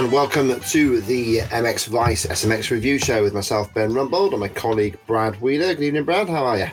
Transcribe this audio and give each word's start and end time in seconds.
and 0.00 0.10
welcome 0.10 0.58
to 0.60 1.02
the 1.02 1.40
MX 1.40 1.88
Vice 1.88 2.24
SMX 2.24 2.70
review 2.70 2.98
show 2.98 3.22
with 3.22 3.34
myself, 3.34 3.72
Ben 3.74 3.90
Rumbold, 3.90 4.30
and 4.30 4.40
my 4.40 4.48
colleague 4.48 4.98
Brad 5.06 5.38
Wheeler. 5.42 5.74
Good 5.74 5.82
evening, 5.82 6.04
Brad. 6.04 6.26
How 6.26 6.46
are 6.46 6.56
you? 6.56 6.68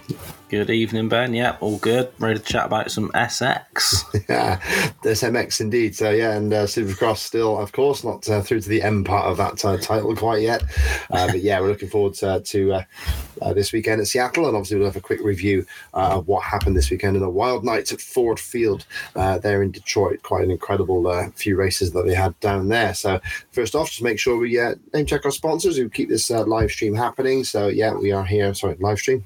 Good 0.49 0.69
evening, 0.69 1.09
Ben. 1.09 1.33
Yeah, 1.33 1.57
all 1.59 1.77
good. 1.77 2.09
Ready 2.19 2.39
to 2.39 2.45
chat 2.45 2.67
about 2.67 2.89
some 2.89 3.09
SX. 3.09 4.05
yeah, 4.29 4.61
SMX 5.01 5.59
indeed. 5.59 5.93
So, 5.93 6.09
yeah, 6.09 6.37
and 6.37 6.53
uh, 6.53 6.63
Supercross 6.63 7.17
still, 7.17 7.59
of 7.59 7.73
course, 7.73 8.05
not 8.05 8.29
uh, 8.29 8.41
through 8.41 8.61
to 8.61 8.69
the 8.69 8.81
M 8.81 9.03
part 9.03 9.25
of 9.25 9.35
that 9.35 9.65
uh, 9.65 9.75
title 9.75 10.15
quite 10.15 10.41
yet. 10.41 10.63
Uh, 11.11 11.27
but 11.27 11.41
yeah, 11.41 11.59
we're 11.59 11.67
looking 11.67 11.89
forward 11.89 12.13
to, 12.13 12.39
to 12.39 12.73
uh, 12.75 12.83
uh, 13.41 13.53
this 13.53 13.71
weekend 13.71 14.01
at 14.01 14.07
Seattle, 14.07 14.47
and 14.47 14.55
obviously 14.55 14.77
we'll 14.77 14.87
have 14.87 14.95
a 14.95 15.01
quick 15.01 15.21
review 15.21 15.65
uh, 15.93 16.17
of 16.17 16.27
what 16.27 16.43
happened 16.43 16.75
this 16.75 16.89
weekend 16.89 17.17
in 17.17 17.23
a 17.23 17.29
wild 17.29 17.63
night 17.63 17.91
at 17.91 18.01
Ford 18.01 18.39
Field 18.39 18.85
uh, 19.15 19.37
there 19.39 19.61
in 19.61 19.71
Detroit. 19.71 20.23
Quite 20.23 20.43
an 20.43 20.51
incredible 20.51 21.07
uh, 21.07 21.29
few 21.31 21.55
races 21.55 21.91
that 21.91 22.05
they 22.05 22.15
had 22.15 22.39
down 22.39 22.69
there. 22.69 22.93
So 22.93 23.19
first 23.51 23.75
off, 23.75 23.89
just 23.89 24.01
make 24.01 24.19
sure 24.19 24.37
we 24.37 24.59
uh, 24.59 24.75
name 24.93 25.05
check 25.05 25.25
our 25.25 25.31
sponsors 25.31 25.77
who 25.77 25.89
keep 25.89 26.09
this 26.09 26.31
uh, 26.31 26.45
live 26.45 26.71
stream 26.71 26.95
happening. 26.95 27.43
So 27.43 27.67
yeah, 27.67 27.93
we 27.93 28.11
are 28.11 28.25
here. 28.25 28.53
Sorry, 28.53 28.77
live 28.79 28.99
stream. 28.99 29.23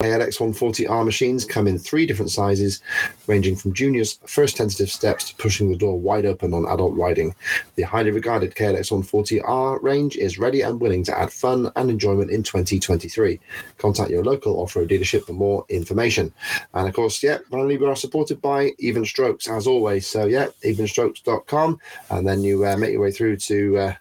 KLX 0.04 0.36
140R 0.38 1.02
machines 1.02 1.46
come 1.46 1.66
in 1.66 1.78
three 1.78 2.04
different 2.04 2.30
sizes, 2.30 2.82
ranging 3.26 3.56
from 3.56 3.72
juniors' 3.72 4.18
first 4.26 4.54
tentative 4.54 4.90
steps 4.90 5.30
to 5.30 5.36
pushing 5.36 5.70
the 5.70 5.78
door 5.78 5.98
wide 5.98 6.26
open 6.26 6.52
on 6.52 6.66
adult 6.66 6.94
riding. 6.94 7.34
The 7.76 7.84
highly 7.84 8.10
regarded 8.10 8.54
KLX 8.54 8.92
140R 8.92 9.82
range 9.82 10.18
is 10.18 10.38
ready 10.38 10.60
and 10.60 10.78
willing 10.78 11.04
to 11.04 11.18
add 11.18 11.32
fun 11.32 11.72
and 11.76 11.88
enjoyment 11.88 12.30
in 12.30 12.42
2023. 12.42 13.40
Contact 13.78 14.10
your 14.10 14.22
local 14.22 14.60
off 14.60 14.76
road 14.76 14.90
dealership 14.90 15.24
for 15.24 15.32
more 15.32 15.64
information. 15.70 16.34
And 16.74 16.86
of 16.86 16.94
course, 16.94 17.22
yeah, 17.22 17.38
finally, 17.50 17.78
we 17.78 17.86
are 17.86 17.96
supported 17.96 18.42
by 18.42 18.72
Even 18.78 19.06
Strokes 19.06 19.48
as 19.48 19.66
always. 19.66 20.06
So, 20.06 20.26
yeah, 20.26 20.48
evenstrokes.com. 20.64 21.80
And 22.10 22.28
then 22.28 22.42
you 22.42 22.66
uh, 22.66 22.76
make 22.76 22.92
your 22.92 23.00
way 23.00 23.10
through 23.10 23.38
to 23.38 23.78
uh, 23.78 23.94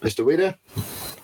Mr. 0.00 0.24
Wheeler. 0.24 0.56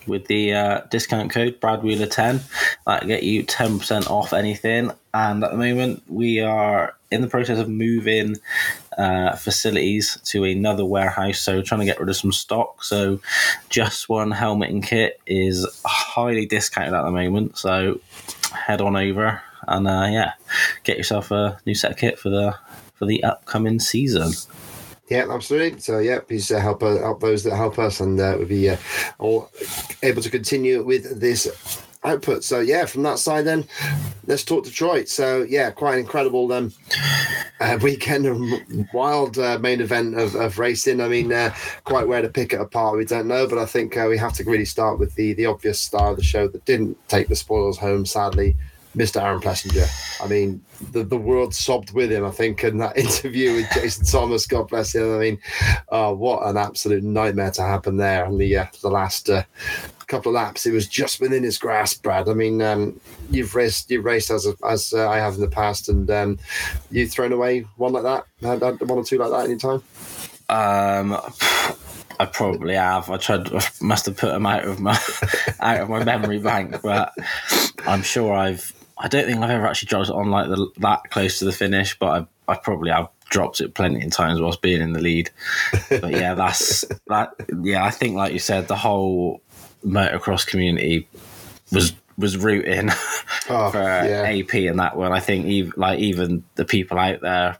With 0.08 0.26
the 0.26 0.52
uh, 0.52 0.80
discount 0.91 1.30
code 1.30 1.60
BradWheeler10. 1.60 2.42
That'll 2.86 3.08
get 3.08 3.22
you 3.22 3.44
10% 3.44 4.10
off 4.10 4.32
anything. 4.32 4.92
And 5.14 5.44
at 5.44 5.50
the 5.50 5.56
moment, 5.56 6.02
we 6.08 6.41
are 6.41 6.94
in 7.10 7.22
the 7.22 7.28
process 7.28 7.58
of 7.58 7.69
moving 7.69 8.36
uh, 8.96 9.36
facilities 9.36 10.19
to 10.24 10.44
another 10.44 10.84
warehouse. 10.84 11.41
So, 11.41 11.62
trying 11.62 11.80
to 11.80 11.86
get 11.86 12.00
rid 12.00 12.08
of 12.08 12.16
some 12.16 12.32
stock. 12.32 12.82
So, 12.84 13.20
just 13.69 14.08
one 14.08 14.30
helmet 14.30 14.70
and 14.70 14.82
kit 14.82 15.20
is 15.26 15.66
highly 15.84 16.46
discounted 16.46 16.94
at 16.94 17.02
the 17.04 17.10
moment. 17.10 17.56
So, 17.56 18.00
head 18.52 18.80
on 18.80 18.96
over 18.96 19.42
and 19.66 19.86
uh, 19.86 20.08
yeah, 20.10 20.32
get 20.84 20.96
yourself 20.96 21.30
a 21.30 21.60
new 21.66 21.75
set 21.75 21.92
of 21.92 21.96
kit 21.96 22.19
for 22.19 22.30
the 22.30 22.56
for 22.94 23.06
the 23.06 23.22
upcoming 23.22 23.78
season. 23.78 24.32
Yeah, 25.08 25.26
absolutely. 25.30 25.80
So, 25.80 25.98
yeah, 25.98 26.20
please 26.20 26.50
uh, 26.50 26.60
help 26.60 26.82
uh, 26.82 26.98
help 26.98 27.20
those 27.20 27.42
that 27.44 27.56
help 27.56 27.78
us, 27.78 28.00
and 28.00 28.20
uh, 28.20 28.34
we'll 28.38 28.46
be 28.46 28.69
uh, 28.69 28.76
all 29.19 29.50
able 30.02 30.20
to 30.22 30.30
continue 30.30 30.82
with 30.84 31.19
this 31.19 31.82
output. 32.04 32.44
So, 32.44 32.60
yeah, 32.60 32.84
from 32.84 33.02
that 33.04 33.19
side, 33.19 33.46
then 33.46 33.66
let's 34.26 34.44
talk 34.44 34.64
Detroit. 34.64 35.08
So, 35.08 35.42
yeah, 35.48 35.70
quite 35.70 35.94
an 35.94 36.00
incredible 36.00 36.52
um, 36.52 36.72
uh, 37.60 37.78
weekend, 37.82 38.26
of 38.26 38.38
wild 38.92 39.38
uh, 39.38 39.58
main 39.58 39.80
event 39.80 40.19
of, 40.19 40.34
of 40.34 40.58
racing. 40.58 41.00
I 41.00 41.08
mean, 41.08 41.32
uh, 41.32 41.54
quite 41.84 42.06
where 42.06 42.22
to 42.22 42.28
pick 42.28 42.52
it 42.52 42.60
apart, 42.60 42.98
we 42.98 43.04
don't 43.06 43.28
know, 43.28 43.46
but 43.46 43.58
I 43.58 43.66
think 43.66 43.96
uh, 43.96 44.06
we 44.08 44.19
have 44.19 44.34
to 44.34 44.44
really 44.44 44.66
start 44.66 44.98
with 44.98 45.14
the 45.14 45.32
the 45.34 45.46
obvious 45.46 45.80
star 45.80 46.10
of 46.10 46.16
the 46.16 46.22
show 46.22 46.48
that 46.48 46.64
didn't 46.64 46.96
take 47.08 47.28
the 47.28 47.36
spoils 47.36 47.78
home, 47.78 48.04
sadly. 48.04 48.56
Mr. 48.97 49.22
Aaron 49.22 49.41
Plessinger. 49.41 49.88
I 50.22 50.28
mean, 50.28 50.62
the, 50.93 51.04
the 51.04 51.16
world 51.16 51.54
sobbed 51.54 51.93
with 51.93 52.10
him, 52.10 52.25
I 52.25 52.31
think, 52.31 52.65
in 52.65 52.78
that 52.78 52.97
interview 53.04 53.54
with 53.54 53.71
Jason 53.72 54.06
Thomas. 54.06 54.47
God 54.47 54.69
bless 54.69 54.94
him. 54.94 55.15
I 55.15 55.19
mean, 55.19 55.38
uh, 55.91 56.12
what 56.12 56.47
an 56.47 56.56
absolute 56.56 57.04
nightmare 57.04 57.50
to 57.53 57.62
happen 57.62 57.97
there 57.97 58.25
on 58.25 58.38
the 58.38 58.56
uh, 58.56 58.66
the 58.82 58.91
last 58.91 59.31
uh, 59.31 59.44
couple 60.09 60.31
of 60.31 60.34
laps. 60.34 60.66
It 60.66 60.72
was 60.72 60.88
just 60.88 61.21
within 61.21 61.44
his 61.44 61.59
grasp, 61.59 62.03
Brad. 62.03 62.28
I 62.28 62.34
mean, 62.34 62.60
um, 62.62 63.00
you've 63.31 63.54
raced, 63.54 63.91
you've 63.91 64.04
raced 64.04 64.31
as 64.31 64.47
as 64.66 64.93
uh, 64.93 65.09
I 65.09 65.19
have 65.19 65.34
in 65.34 65.41
the 65.41 65.49
past, 65.49 65.88
and 65.88 66.10
um, 66.10 66.38
you've 66.91 67.12
thrown 67.12 67.32
away 67.32 67.60
one 67.76 67.93
like 67.93 68.03
that, 68.03 68.26
had, 68.43 68.62
had 68.62 68.81
one 68.81 68.99
or 68.99 69.05
two 69.05 69.19
like 69.19 69.31
that 69.31 69.44
any 69.44 69.56
time. 69.56 69.82
Um, 70.50 71.16
I 72.20 72.26
probably 72.26 72.75
have. 72.75 73.10
I 73.10 73.16
tried. 73.19 73.50
Must 73.81 74.06
have 74.06 74.16
put 74.16 74.32
them 74.32 74.47
out 74.47 74.65
of 74.65 74.81
my 74.81 74.99
out 75.60 75.81
of 75.81 75.88
my 75.88 76.03
memory 76.03 76.38
bank, 76.38 76.81
but 76.82 77.12
I'm 77.87 78.03
sure 78.03 78.34
I've. 78.34 78.72
I 78.98 79.09
don't 79.09 79.26
think 79.26 79.38
I've 79.38 79.50
ever 79.50 79.66
actually 79.66 79.86
dropped 79.88 80.09
it 80.09 80.14
on 80.14 80.31
like 80.31 80.48
the, 80.48 80.69
that 80.78 81.10
close 81.10 81.38
to 81.38 81.44
the 81.44 81.53
finish, 81.53 81.98
but 81.98 82.28
I, 82.48 82.53
I 82.53 82.56
probably 82.56 82.91
have 82.91 83.09
dropped 83.28 83.60
it 83.60 83.75
plenty 83.75 84.04
of 84.04 84.10
times 84.12 84.41
whilst 84.41 84.60
being 84.62 84.81
in 84.81 84.92
the 84.92 85.00
lead. 85.00 85.31
But 85.88 86.10
yeah, 86.10 86.34
that's 86.34 86.84
that. 87.06 87.34
Yeah, 87.62 87.84
I 87.84 87.91
think 87.91 88.16
like 88.16 88.32
you 88.32 88.38
said, 88.38 88.69
the 88.69 88.76
whole 88.76 89.41
motocross 89.84 90.47
community 90.47 91.08
was 91.72 91.92
was 92.16 92.37
rooting 92.37 92.88
Oh, 93.50 93.70
for 93.70 93.78
yeah. 93.78 94.22
AP 94.28 94.54
in 94.56 94.76
that 94.78 94.97
one. 94.97 95.12
I 95.12 95.20
think 95.20 95.47
even 95.47 95.72
like 95.76 96.00
even 96.00 96.44
the 96.56 96.64
people 96.64 96.98
out 96.98 97.20
there 97.20 97.58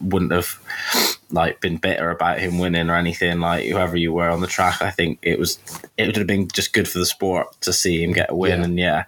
wouldn't 0.00 0.32
have 0.32 1.11
like 1.32 1.60
been 1.60 1.78
bitter 1.78 2.10
about 2.10 2.38
him 2.40 2.58
winning 2.58 2.90
or 2.90 2.94
anything. 2.96 3.40
Like 3.40 3.66
whoever 3.68 3.96
you 3.96 4.12
were 4.12 4.28
on 4.28 4.40
the 4.40 4.46
track, 4.46 4.82
I 4.82 4.90
think 4.90 5.18
it 5.22 5.38
was 5.38 5.58
it 5.96 6.06
would 6.06 6.16
have 6.16 6.26
been 6.26 6.48
just 6.48 6.72
good 6.72 6.88
for 6.88 6.98
the 6.98 7.06
sport 7.06 7.48
to 7.62 7.72
see 7.72 8.02
him 8.02 8.12
get 8.12 8.30
a 8.30 8.34
win. 8.34 8.58
Yeah. 8.60 8.64
And 8.64 8.78
yeah, 8.78 9.04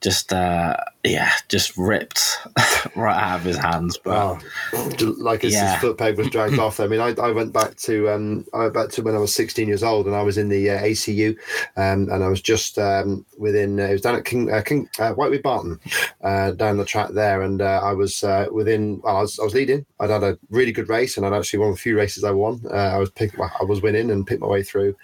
just 0.00 0.32
uh, 0.32 0.76
yeah, 1.04 1.32
just 1.48 1.76
ripped 1.76 2.38
right 2.96 3.16
out 3.16 3.40
of 3.40 3.44
his 3.44 3.56
hands. 3.56 3.98
But 4.02 4.14
Oh, 4.16 4.38
like 5.18 5.44
as 5.44 5.52
Yeah. 5.52 5.72
his 5.72 5.80
foot 5.80 5.98
peg 5.98 6.16
was 6.18 6.28
dragged 6.30 6.58
off. 6.58 6.80
I 6.80 6.86
mean, 6.86 7.00
I, 7.00 7.14
I 7.20 7.30
went 7.30 7.52
back 7.52 7.76
to 7.76 8.10
um, 8.10 8.44
I 8.52 8.58
went 8.58 8.74
back 8.74 8.88
to 8.90 9.02
when 9.02 9.14
I 9.14 9.18
was 9.18 9.34
16 9.34 9.68
years 9.68 9.82
old, 9.82 10.06
and 10.06 10.14
I 10.16 10.22
was 10.22 10.38
in 10.38 10.48
the 10.48 10.70
uh, 10.70 10.80
ACU, 10.82 11.36
um, 11.76 12.08
and 12.10 12.24
I 12.24 12.28
was 12.28 12.40
just 12.40 12.78
um, 12.78 13.24
within. 13.38 13.78
Uh, 13.80 13.84
it 13.84 13.92
was 13.92 14.00
down 14.00 14.16
at 14.16 14.24
King, 14.24 14.50
uh, 14.52 14.62
King 14.62 14.88
uh, 14.98 15.12
Whitewood 15.12 15.42
Barton, 15.42 15.78
uh, 16.22 16.52
down 16.52 16.76
the 16.78 16.84
track 16.84 17.10
there, 17.10 17.42
and 17.42 17.60
uh, 17.62 17.80
I 17.82 17.92
was 17.92 18.22
uh, 18.24 18.46
within. 18.52 19.00
Well, 19.02 19.16
I 19.18 19.20
was, 19.22 19.38
I 19.38 19.44
was 19.44 19.54
leading. 19.54 19.84
I'd 20.00 20.10
had 20.10 20.22
a 20.22 20.38
really 20.50 20.72
good 20.72 20.88
race, 20.88 21.16
and 21.16 21.26
I'd 21.26 21.32
actually 21.44 21.68
of 21.68 21.74
the 21.74 21.80
few 21.80 21.96
races 21.96 22.24
I 22.24 22.30
won. 22.30 22.60
Uh, 22.70 22.74
I 22.74 22.98
was 22.98 23.10
pick, 23.10 23.38
I 23.38 23.64
was 23.64 23.82
winning 23.82 24.10
and 24.10 24.26
picked 24.26 24.40
my 24.40 24.46
way 24.46 24.62
through. 24.62 24.96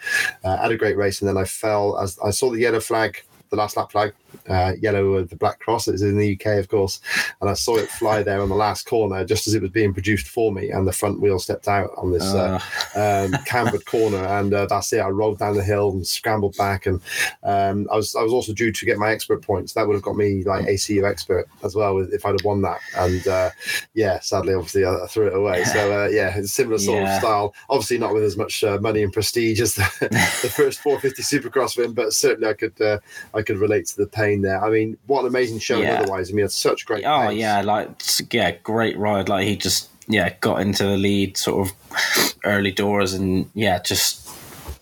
Uh, 0.42 0.56
had 0.56 0.72
a 0.72 0.76
great 0.76 0.96
race, 0.96 1.20
and 1.20 1.28
then 1.28 1.37
I 1.37 1.44
fell 1.44 1.98
as 1.98 2.19
I 2.25 2.31
saw 2.31 2.50
the 2.50 2.60
yellow 2.60 2.81
flag. 2.81 3.22
The 3.50 3.56
last 3.56 3.76
lap 3.76 3.90
flag, 3.90 4.14
uh, 4.48 4.72
yellow 4.80 5.14
with 5.14 5.30
the 5.30 5.36
black 5.36 5.60
cross. 5.60 5.88
It's 5.88 6.02
in 6.02 6.16
the 6.18 6.34
UK, 6.34 6.58
of 6.58 6.68
course, 6.68 7.00
and 7.40 7.48
I 7.50 7.54
saw 7.54 7.76
it 7.76 7.88
fly 7.90 8.22
there 8.22 8.40
on 8.40 8.48
the 8.48 8.54
last 8.54 8.86
corner 8.86 9.24
just 9.24 9.46
as 9.46 9.54
it 9.54 9.62
was 9.62 9.70
being 9.70 9.92
produced 9.92 10.28
for 10.28 10.52
me, 10.52 10.70
and 10.70 10.86
the 10.86 10.92
front 10.92 11.20
wheel 11.20 11.38
stepped 11.38 11.68
out 11.68 11.90
on 11.96 12.10
this 12.12 12.34
uh, 12.34 12.60
um, 12.96 13.40
cambered 13.44 13.84
corner, 13.86 14.24
and 14.24 14.52
uh, 14.54 14.66
that's 14.66 14.92
it. 14.92 14.98
I 15.00 15.08
rolled 15.08 15.38
down 15.38 15.56
the 15.56 15.62
hill 15.64 15.90
and 15.90 16.06
scrambled 16.06 16.56
back, 16.56 16.86
and 16.86 17.00
um, 17.42 17.88
I 17.92 17.96
was 17.96 18.14
I 18.16 18.22
was 18.22 18.32
also 18.32 18.52
due 18.52 18.72
to 18.72 18.86
get 18.86 18.98
my 18.98 19.10
expert 19.10 19.42
points. 19.42 19.72
That 19.74 19.86
would 19.86 19.94
have 19.94 20.02
got 20.02 20.16
me 20.16 20.42
like 20.44 20.66
ACU 20.66 21.08
expert 21.08 21.46
as 21.64 21.74
well 21.74 21.98
if 21.98 22.24
I'd 22.26 22.32
have 22.32 22.44
won 22.44 22.62
that. 22.62 22.78
And 22.96 23.26
uh, 23.26 23.50
yeah, 23.94 24.20
sadly, 24.20 24.54
obviously, 24.54 24.84
I, 24.84 25.06
threw 25.08 25.26
it 25.28 25.34
away. 25.34 25.64
So 25.64 26.04
uh, 26.04 26.08
yeah, 26.08 26.36
it's 26.36 26.46
a 26.50 26.54
similar 26.54 26.78
sort 26.78 27.02
Yeah. 27.02 27.14
of 27.14 27.20
style. 27.20 27.54
Obviously, 27.68 27.98
not 27.98 28.14
with 28.14 28.24
as 28.24 28.36
much 28.36 28.62
uh, 28.64 28.78
money 28.80 29.02
and 29.02 29.12
prestige 29.12 29.60
as 29.60 29.74
the, 29.74 29.82
the 30.42 30.48
first 30.48 30.80
450 30.80 31.22
Supercross 31.22 31.76
win, 31.76 31.92
but 31.92 32.12
certainly 32.12 32.48
I 32.48 32.54
could 32.54 32.80
uh, 32.80 32.98
I 33.34 33.42
could 33.42 33.58
relate 33.58 33.86
to 33.86 33.96
the 33.96 34.06
pain 34.20 34.43
there. 34.43 34.62
I 34.62 34.70
mean, 34.70 34.96
what 35.06 35.20
an 35.20 35.26
amazing 35.26 35.58
show! 35.58 35.81
Yeah. 35.81 36.00
Otherwise, 36.00 36.31
I 36.31 36.34
mean, 36.34 36.44
it's 36.44 36.55
such 36.55 36.87
great. 36.87 37.05
Oh 37.05 37.28
pace. 37.28 37.38
yeah, 37.38 37.62
like 37.62 37.90
yeah, 38.32 38.52
great 38.62 38.96
ride. 38.99 39.28
Like 39.28 39.46
he 39.46 39.56
just 39.56 39.88
yeah 40.08 40.34
got 40.40 40.61
into 40.61 40.84
the 40.84 40.96
lead 40.96 41.37
sort 41.37 41.69
of 41.69 42.37
early 42.44 42.72
doors 42.72 43.12
and 43.12 43.49
yeah 43.55 43.78
just 43.81 44.28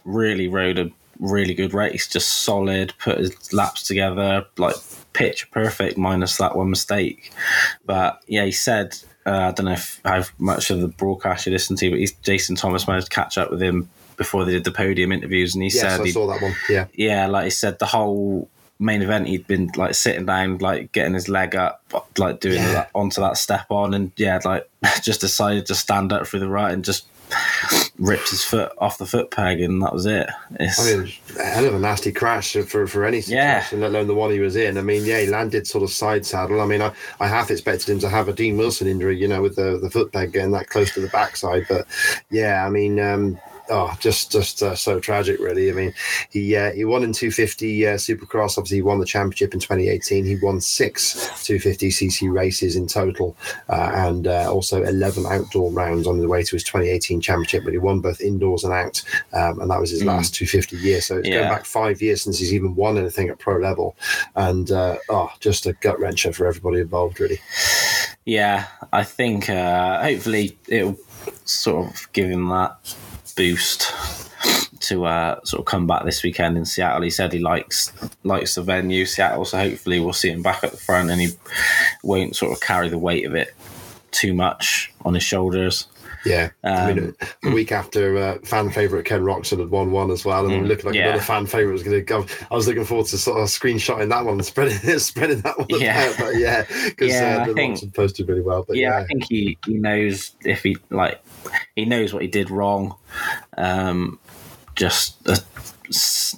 really 0.05 0.49
rode 0.49 0.79
a 0.79 0.91
really 1.19 1.55
good 1.55 1.75
race, 1.75 2.07
just 2.07 2.29
solid, 2.29 2.95
put 2.99 3.19
his 3.19 3.53
laps 3.53 3.83
together, 3.83 4.47
like 4.57 4.77
pitch 5.13 5.51
perfect, 5.51 5.99
minus 5.99 6.37
that 6.39 6.57
one 6.57 6.71
mistake. 6.71 7.33
But 7.85 8.23
yeah, 8.27 8.45
he 8.45 8.53
said, 8.53 8.97
uh, 9.27 9.31
I 9.31 9.51
don't 9.53 9.67
know 9.67 9.73
if 9.73 10.01
how 10.05 10.25
much 10.39 10.71
of 10.71 10.81
the 10.81 10.89
broadcast 10.89 11.47
you 11.47 11.53
listened 11.53 11.79
to, 11.81 11.91
but 11.91 11.99
he's, 11.99 12.13
Jason 12.13 12.57
Thomas 12.57 12.87
managed 12.87 13.11
to 13.11 13.15
catch 13.15 13.37
up 13.39 13.51
with 13.51 13.63
him 13.63 13.89
before 14.17 14.45
they 14.45 14.53
did 14.53 14.65
the 14.65 14.73
podium 14.73 15.13
interviews, 15.13 15.55
and 15.55 15.63
he 15.63 15.69
yes, 15.69 15.81
said, 15.81 16.01
I 16.01 16.05
he, 16.05 16.11
saw 16.11 16.27
that 16.27 16.43
one. 16.43 16.55
Yeah, 16.69 16.87
yeah, 16.95 17.27
like 17.27 17.45
he 17.45 17.51
said, 17.51 17.79
the 17.79 17.87
whole 17.87 18.49
main 18.79 19.03
event 19.03 19.27
he'd 19.27 19.47
been 19.47 19.71
like 19.77 19.95
sitting 19.95 20.27
down, 20.27 20.59
like 20.59 20.93
getting 20.93 21.15
his 21.15 21.29
leg 21.29 21.57
up, 21.57 21.83
like 22.17 22.41
doing 22.41 22.57
Yeah. 22.57 22.73
that 22.73 22.91
onto 22.95 23.21
that 23.21 23.37
step 23.37 23.67
on, 23.71 23.95
and 23.95 24.13
yeah, 24.17 24.41
like 24.45 24.69
just 25.03 25.21
decided 25.21 25.67
to 25.67 25.75
stand 25.75 26.13
up 26.13 26.27
through 26.27 26.41
the 26.41 26.49
right 26.49 26.73
and 26.73 26.85
just 26.85 27.07
ripped 27.99 28.31
his 28.31 28.43
foot 28.43 28.73
off 28.79 28.97
the 28.99 29.05
foot 29.05 29.31
peg, 29.31 29.61
and 29.61 29.83
that 29.83 29.93
was 29.93 30.07
it. 30.07 30.29
It's, 30.59 30.81
I 30.81 30.97
mean, 30.97 31.13
a 31.39 31.45
hell 31.45 31.65
of 31.67 31.75
a 31.75 31.79
nasty 31.79 32.11
crash 32.13 32.53
for, 32.55 32.87
for 32.87 33.05
any 33.05 33.19
Yeah. 33.19 33.61
situation, 33.63 33.81
let 33.81 33.91
alone 33.91 34.07
the 34.07 34.15
one 34.15 34.31
he 34.31 34.39
was 34.41 34.57
in. 34.57 34.79
I 34.79 34.83
mean, 34.83 35.05
yeah, 35.05 35.21
he 35.21 35.27
landed 35.27 35.67
sort 35.67 35.85
of 35.85 35.91
side 35.91 36.25
saddle. 36.25 36.61
I 36.63 36.67
mean, 36.67 36.81
I, 36.81 36.93
I 37.21 37.29
half 37.29 37.51
expected 37.51 37.91
him 37.91 37.99
to 38.01 38.09
have 38.09 38.29
a 38.29 38.33
Dean 38.33 38.57
Wilson 38.57 38.87
injury, 38.89 39.19
you 39.19 39.29
know, 39.29 39.43
with 39.43 39.57
the, 39.57 39.79
the 39.83 39.91
foot 39.91 40.13
peg 40.13 40.33
getting 40.33 40.53
that 40.53 40.69
close 40.71 40.93
to 40.95 41.01
the 41.01 41.09
backside. 41.09 41.67
But 41.69 41.87
yeah, 42.31 42.65
I 42.65 42.71
mean, 42.71 42.99
um, 43.01 43.39
oh, 43.71 43.95
just 44.01 44.31
just 44.33 44.63
uh, 44.63 44.75
so 44.75 45.01
tragic, 45.01 45.39
really. 45.41 45.71
I 45.71 45.75
mean, 45.75 45.95
he 46.31 46.57
uh, 46.57 46.73
he 46.73 46.85
won 46.85 47.03
in 47.03 47.13
250 47.13 47.87
uh, 47.87 47.91
Supercross. 47.95 48.59
Obviously, 48.59 48.79
he 48.79 48.83
won 48.83 48.99
the 48.99 49.07
championship 49.07 49.55
in 49.55 49.61
2018. 49.61 50.25
He 50.25 50.37
won 50.37 50.61
six 50.61 51.15
250cc 51.45 52.33
races 52.33 52.77
in 52.77 52.87
total, 52.87 53.37
uh, 53.69 53.91
and 53.95 54.27
uh, 54.27 54.53
also 54.53 54.83
11 54.83 55.27
outdoor 55.27 55.71
rounds 55.71 56.07
on 56.07 56.19
the 56.19 56.29
way 56.29 56.43
to 56.43 56.57
his 56.57 56.65
2018 56.65 57.21
championship. 57.21 57.65
But 57.65 57.73
he 57.73 57.79
won 57.79 58.01
both 58.01 58.21
indoors 58.21 58.65
and 58.65 58.73
out, 58.73 59.03
um, 59.33 59.61
and 59.61 59.71
that 59.71 59.81
was 59.81 59.91
his 59.91 60.03
Mm. 60.03 60.07
last 60.07 60.35
250 60.35 60.77
year. 60.77 61.01
So 61.01 61.17
it's 61.19 61.29
going 61.29 61.43
Yeah. 61.43 61.49
back 61.49 61.65
five 61.65 62.01
years 62.01 62.23
since 62.23 62.39
he's 62.39 62.53
even 62.55 62.75
won 62.75 62.97
anything 62.99 63.29
at 63.29 63.39
pro 63.39 63.57
level, 63.59 63.97
and 64.37 64.71
uh, 64.71 64.97
oh, 65.09 65.31
just 65.41 65.67
a 65.67 65.73
gut 65.75 65.99
wrencher 65.99 66.35
for 66.35 66.47
everybody 66.47 66.81
involved, 66.81 67.19
really. 67.21 67.41
yeah, 68.25 68.67
I 68.93 69.05
think 69.05 69.49
uh, 69.51 70.03
hopefully 70.03 70.57
it'll 70.69 70.99
sort 71.45 71.87
of 71.89 72.13
give 72.13 72.29
him 72.31 72.49
that 72.49 72.77
boost 73.39 73.95
to 74.81 75.05
uh, 75.05 75.39
sort 75.45 75.61
of 75.61 75.67
come 75.67 75.87
back 75.87 76.05
this 76.05 76.25
weekend 76.25 76.57
in 76.57 76.65
Seattle. 76.65 77.03
He 77.03 77.11
said 77.11 77.33
he 77.33 77.39
likes 77.39 77.93
likes 78.25 78.57
the 78.57 78.63
venue, 78.63 79.07
Seattle, 79.07 79.45
so 79.45 79.59
hopefully 79.59 80.01
we'll 80.01 80.13
see 80.13 80.31
him 80.31 80.43
back 80.43 80.65
at 80.65 80.73
the 80.73 80.77
front 80.77 81.11
and 81.11 81.21
he 81.21 81.29
won't 82.03 82.35
sort 82.35 82.53
of 82.53 82.61
carry 82.61 82.89
the 82.89 82.99
weight 82.99 83.25
of 83.25 83.35
it 83.35 83.55
too 84.11 84.35
much 84.35 84.93
on 85.05 85.15
his 85.15 85.23
shoulders. 85.23 85.87
Yeah, 86.25 86.51
I 86.65 86.93
mean, 86.93 86.99
Um, 86.99 87.17
the 87.43 87.51
week 87.51 87.73
after 87.73 88.17
uh, 88.19 88.39
fan 88.45 88.71
favorite 88.71 89.05
Ken 89.07 89.23
Roczen 89.23 89.59
had 89.61 89.71
won 89.71 89.93
one 89.93 90.11
as 90.11 90.25
well, 90.25 90.47
and 90.47 90.65
Mm, 90.65 90.69
looking 90.69 90.87
like 90.87 90.95
yeah. 90.95 91.09
another 91.09 91.23
fan 91.23 91.47
favorite 91.47 91.73
was 91.73 91.83
going 91.83 91.97
to 91.97 92.03
go. 92.03 92.27
I 92.51 92.55
was 92.55 92.67
looking 92.67 92.85
forward 92.85 93.07
to 93.09 93.19
sort 93.19 93.39
of 93.41 93.49
screenshotting 93.49 94.09
that 94.09 94.25
one 94.25 94.35
and 94.35 94.45
spreading 94.53 94.99
spreading 94.99 95.41
that 95.43 95.59
one 95.59 95.69
Yeah. 95.71 96.05
about. 96.07 96.19
But 96.19 96.37
yeah, 96.37 96.65
because 96.87 97.13
Yeah, 97.13 97.37
uh, 97.39 97.43
I 97.43 97.47
the 97.49 97.55
think- 97.55 97.79
Roczen 97.79 97.95
posted 97.95 98.29
really 98.29 98.41
well. 98.43 98.65
But 98.67 98.77
yeah, 98.77 98.91
yeah, 98.91 98.99
I 98.99 99.05
think 99.05 99.25
he, 99.29 99.59
he 99.67 99.75
knows 99.75 100.33
if 100.45 100.63
he 100.63 100.77
like 100.91 101.21
he 101.77 101.85
knows 101.85 102.13
what 102.13 102.23
he 102.23 102.29
did 102.29 102.51
wrong. 102.51 102.95
Um, 103.57 104.19
just 104.75 105.17
a, 105.29 105.39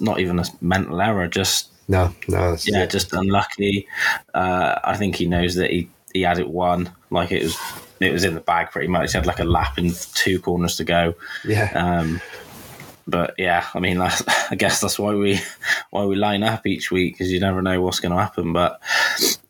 not 0.03 0.19
even 0.19 0.39
a 0.39 0.45
mental 0.61 0.99
error, 1.01 1.27
just 1.27 1.69
no, 1.87 2.13
no, 2.27 2.55
yeah, 2.65 2.83
it. 2.83 2.89
just 2.89 3.13
unlucky. 3.13 3.87
Uh, 4.33 4.79
I 4.83 4.95
think 4.97 5.15
he 5.15 5.25
knows 5.27 5.55
that 5.55 5.69
he, 5.71 5.89
he 6.13 6.21
had 6.21 6.39
it 6.39 6.49
won. 6.49 6.91
Like 7.09 7.31
it 7.31 7.43
was 7.43 7.57
it 8.03 8.11
was 8.11 8.23
in 8.23 8.33
the 8.33 8.41
bag 8.41 8.71
pretty 8.71 8.87
much. 8.87 9.11
He 9.11 9.17
had 9.17 9.27
like 9.27 9.39
a 9.39 9.45
lap 9.45 9.77
and 9.77 9.93
two 10.13 10.39
corners 10.39 10.77
to 10.77 10.83
go. 10.83 11.15
yeah, 11.45 11.71
Um, 11.75 12.21
but 13.07 13.35
yeah, 13.37 13.67
I 13.73 13.79
mean, 13.79 13.99
I 14.01 14.55
guess 14.57 14.81
that's 14.81 14.97
why 14.99 15.13
we 15.13 15.39
why 15.89 16.05
we 16.05 16.15
line 16.15 16.43
up 16.43 16.65
each 16.65 16.91
week 16.91 17.15
because 17.15 17.31
you 17.31 17.39
never 17.39 17.61
know 17.61 17.81
what's 17.81 17.99
going 17.99 18.13
to 18.13 18.17
happen. 18.17 18.53
But 18.53 18.79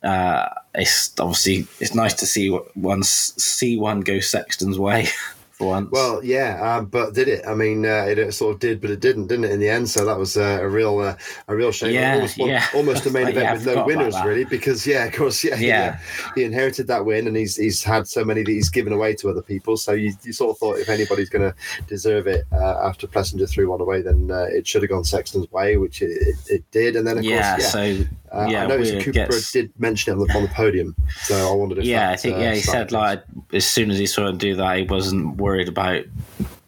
uh, 0.03 0.49
it's 0.73 1.13
obviously 1.19 1.67
it's 1.79 1.95
nice 1.95 2.13
to 2.15 2.25
see 2.25 2.49
one 2.49 3.03
see 3.03 3.77
one 3.77 4.01
go 4.01 4.19
Sexton's 4.19 4.79
way 4.79 5.07
once. 5.67 5.89
Well, 5.91 6.23
yeah, 6.23 6.59
uh, 6.61 6.81
but 6.81 7.13
did 7.13 7.27
it? 7.27 7.43
I 7.47 7.53
mean, 7.53 7.85
uh, 7.85 8.05
it, 8.07 8.17
it 8.19 8.33
sort 8.33 8.53
of 8.55 8.59
did, 8.59 8.81
but 8.81 8.89
it 8.89 8.99
didn't, 8.99 9.27
didn't 9.27 9.45
it? 9.45 9.51
In 9.51 9.59
the 9.59 9.69
end, 9.69 9.89
so 9.89 10.05
that 10.05 10.17
was 10.17 10.37
uh, 10.37 10.59
a 10.61 10.67
real, 10.67 10.99
uh, 10.99 11.15
a 11.47 11.55
real 11.55 11.71
shame. 11.71 11.93
Yeah, 11.93 12.15
almost, 12.15 12.37
yeah. 12.37 12.67
almost 12.73 13.05
a 13.05 13.09
main 13.11 13.25
Like, 13.25 13.35
event 13.35 13.45
yeah, 13.45 13.53
with 13.53 13.75
no 13.75 13.85
winners, 13.85 14.15
really, 14.23 14.45
because 14.45 14.85
yeah, 14.85 15.05
of 15.05 15.13
course, 15.13 15.43
yeah, 15.43 15.55
Yeah. 15.55 15.99
he, 16.35 16.41
he 16.41 16.45
inherited 16.45 16.87
that 16.87 17.05
win, 17.05 17.27
and 17.27 17.35
he's 17.35 17.55
he's 17.55 17.83
had 17.83 18.07
so 18.07 18.23
many 18.23 18.43
that 18.43 18.51
he's 18.51 18.69
given 18.69 18.93
away 18.93 19.15
to 19.15 19.29
other 19.29 19.41
people. 19.41 19.77
So 19.77 19.93
you, 19.93 20.13
you 20.23 20.33
sort 20.33 20.51
of 20.51 20.57
thought 20.57 20.79
if 20.79 20.89
anybody's 20.89 21.29
going 21.29 21.51
to 21.51 21.55
deserve 21.87 22.27
it 22.27 22.45
uh, 22.51 22.79
after 22.83 23.07
Plessinger 23.07 23.49
threw 23.49 23.69
one 23.69 23.81
away, 23.81 24.01
then 24.01 24.29
uh, 24.31 24.47
it 24.49 24.67
should 24.67 24.81
have 24.83 24.89
gone 24.89 25.03
Sexton's 25.03 25.51
way, 25.51 25.77
which 25.77 26.01
it, 26.01 26.11
it, 26.11 26.35
it 26.47 26.71
did, 26.71 26.95
and 26.95 27.05
then 27.05 27.17
of 27.17 27.23
yeah, 27.23 27.55
course, 27.57 27.63
yeah. 27.63 27.69
so 27.69 28.03
uh, 28.33 28.47
yeah, 28.49 28.63
I 28.63 28.67
noticed 28.67 28.93
Cooper 28.99 29.11
gets- 29.11 29.51
did 29.51 29.71
mention 29.79 30.13
it 30.13 30.35
on 30.35 30.43
the, 30.43 30.49
podium, 30.49 30.95
so 31.23 31.51
I 31.51 31.55
wondered 31.55 31.79
if 31.79 31.85
yeah, 31.85 32.09
I 32.11 32.15
think 32.15 32.35
uh, 32.37 32.39
yeah, 32.39 32.53
he 32.55 32.61
said 32.61 32.91
like 32.91 33.23
as 33.53 33.65
soon 33.65 33.91
as 33.91 33.97
he 33.97 34.05
saw 34.05 34.27
him 34.27 34.37
do 34.37 34.55
that, 34.55 34.77
he 34.77 34.83
wasn't 34.83 35.37
worried 35.37 35.67
about 35.67 36.03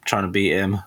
trying 0.06 0.24
to 0.24 0.30
beat 0.30 0.52
him. 0.52 0.80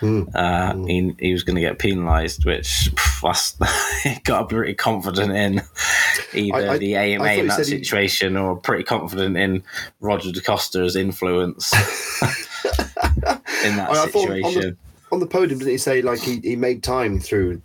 Mm, 0.00 0.28
Uh, 0.32 0.76
he, 0.86 1.12
he 1.18 1.32
was 1.32 1.42
going 1.42 1.56
to 1.56 1.60
get 1.60 1.80
penalised, 1.80 2.44
which 2.44 2.90
pff, 2.94 4.22
got 4.24 4.48
pretty 4.48 4.74
confident 4.74 5.32
in 5.32 5.60
either 6.34 6.70
I- 6.70 6.74
I- 6.74 6.78
the 6.78 6.94
AMA 6.94 7.24
in 7.32 7.46
that 7.48 7.56
said 7.56 7.66
he- 7.66 7.82
situation 7.84 8.36
or 8.36 8.54
pretty 8.56 8.84
confident 8.84 9.36
in 9.36 9.64
Roger 10.00 10.30
DeCoster's 10.30 10.94
influence 10.94 11.72
in 13.64 13.76
that 13.76 13.88
I- 13.90 13.94
I 13.94 13.98
on 13.98 14.06
the- 14.06 14.12
situation. 14.12 14.76
on 15.10 15.18
the 15.20 15.26
podium, 15.26 15.58
didn't 15.58 15.72
he 15.72 15.78
say 15.78 16.02
like 16.02 16.20
he, 16.20 16.38
he 16.44 16.54
made 16.54 16.82
time 16.84 17.18
through? 17.18 17.60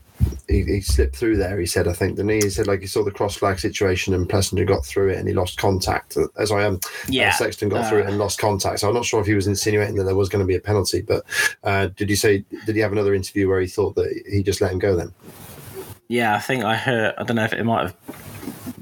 He, 0.47 0.63
he 0.63 0.81
slipped 0.81 1.15
through 1.15 1.37
there. 1.37 1.59
He 1.59 1.65
said, 1.65 1.87
I 1.87 1.93
think, 1.93 2.15
the 2.15 2.23
knee. 2.23 2.41
he? 2.43 2.49
Said 2.49 2.67
like 2.67 2.81
he 2.81 2.87
saw 2.87 3.03
the 3.03 3.11
cross 3.11 3.35
flag 3.35 3.59
situation 3.59 4.13
and 4.13 4.27
Plessinger 4.29 4.65
got 4.67 4.85
through 4.85 5.09
it 5.09 5.17
and 5.17 5.27
he 5.27 5.33
lost 5.33 5.57
contact. 5.57 6.17
As 6.37 6.51
I 6.51 6.63
am, 6.63 6.79
Yeah. 7.07 7.31
Sexton 7.31 7.69
got 7.69 7.89
through 7.89 7.99
it 7.99 8.05
Uh, 8.05 8.09
and 8.09 8.17
lost 8.17 8.39
contact. 8.39 8.79
So 8.79 8.87
I'm 8.87 8.93
not 8.93 9.05
sure 9.05 9.21
if 9.21 9.27
he 9.27 9.33
was 9.35 9.47
insinuating 9.47 9.95
that 9.95 10.03
there 10.05 10.15
was 10.15 10.29
going 10.29 10.41
to 10.43 10.47
be 10.47 10.55
a 10.55 10.59
penalty. 10.61 11.01
But 11.01 11.23
uh, 11.63 11.87
did 11.95 12.09
you 12.09 12.15
say? 12.15 12.43
Did 12.65 12.75
he 12.75 12.81
have 12.81 12.91
another 12.91 13.13
interview 13.13 13.47
where 13.49 13.61
he 13.61 13.67
thought 13.67 13.95
that 13.95 14.09
he 14.29 14.43
just 14.43 14.61
let 14.61 14.71
him 14.71 14.79
go? 14.79 14.95
Then 14.95 15.13
Yeah, 16.07 16.35
I 16.35 16.39
think 16.39 16.63
I 16.63 16.75
heard. 16.75 17.13
I 17.17 17.23
don't 17.23 17.35
know 17.37 17.45
if 17.45 17.53
it 17.53 17.63
might 17.63 17.83
have, 17.83 17.95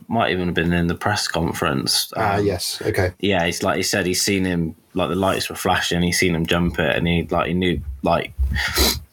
might 0.07 0.31
even 0.31 0.47
have 0.47 0.56
been 0.56 0.74
in 0.74 0.88
the 0.88 0.95
press 0.95 1.27
conference. 1.27 2.12
ah 2.18 2.36
Um, 2.36 2.45
yes, 2.45 2.81
okay, 2.81 3.12
yeah, 3.19 3.45
he's 3.45 3.63
like 3.63 3.78
he 3.78 3.83
said 3.83 4.06
he's 4.06 4.21
seen 4.21 4.45
him 4.45 4.75
like 4.94 5.09
the 5.09 5.16
lights 5.16 5.49
were 5.49 5.56
flashing, 5.56 6.02
he's 6.02 6.19
seen 6.19 6.35
him 6.35 6.45
jump 6.45 6.78
it, 6.80 6.95
and 6.97 7.07
he 7.07 7.23
like 7.31 7.47
he 7.47 7.54
knew 7.54 7.80
like 8.04 8.33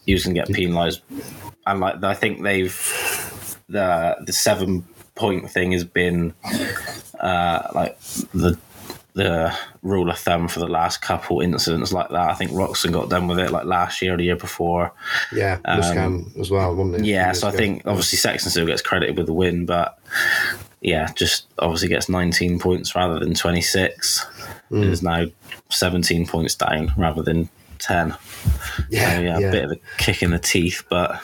he 0.04 0.12
was 0.14 0.24
gonna 0.24 0.34
get 0.34 0.48
penalised, 0.48 1.02
and 1.68 1.80
like 1.80 2.02
I 2.02 2.14
think 2.14 2.42
they've 2.42 2.74
the 3.68 4.16
the 4.24 4.32
seven 4.32 4.84
point 5.14 5.50
thing 5.50 5.72
has 5.72 5.84
been 5.84 6.32
uh 7.20 7.68
like 7.74 7.98
the 8.32 8.58
the 9.14 9.52
rule 9.82 10.10
of 10.10 10.18
thumb 10.18 10.46
for 10.46 10.60
the 10.60 10.68
last 10.68 11.02
couple 11.02 11.40
incidents 11.40 11.92
like 11.92 12.08
that. 12.10 12.30
I 12.30 12.34
think 12.34 12.52
Roczen 12.52 12.92
got 12.92 13.10
done 13.10 13.26
with 13.26 13.40
it 13.40 13.50
like 13.50 13.64
last 13.64 14.00
year 14.00 14.14
or 14.14 14.16
the 14.16 14.22
year 14.22 14.36
before. 14.36 14.92
yeah, 15.32 15.58
Musquin 15.64 16.38
as 16.38 16.50
well, 16.52 16.74
wasn't 16.76 16.96
it? 16.96 16.98
Um, 17.00 17.04
Yeah, 17.04 17.32
so 17.32 17.48
I 17.48 17.50
think 17.50 17.82
obviously 17.84 18.16
Sexton 18.16 18.50
still 18.50 18.66
gets 18.66 18.80
credited 18.80 19.16
with 19.16 19.26
the 19.26 19.32
win, 19.32 19.66
but 19.66 19.98
yeah, 20.80 21.12
just 21.14 21.46
obviously 21.58 21.88
gets 21.88 22.08
19 22.08 22.60
points 22.60 22.94
rather 22.94 23.18
than 23.18 23.34
26. 23.34 24.24
Mm. 24.70 24.84
Is 24.84 25.02
now 25.02 25.24
17 25.70 26.26
points 26.26 26.54
down 26.54 26.92
rather 26.96 27.22
than 27.22 27.48
10. 27.78 28.14
yeah, 28.90 29.14
so, 29.16 29.20
yeah, 29.20 29.38
yeah. 29.38 29.48
a 29.48 29.52
bit 29.52 29.64
of 29.64 29.70
a 29.72 29.76
kick 29.98 30.22
in 30.22 30.30
the 30.30 30.38
teeth, 30.38 30.84
but 30.88 31.20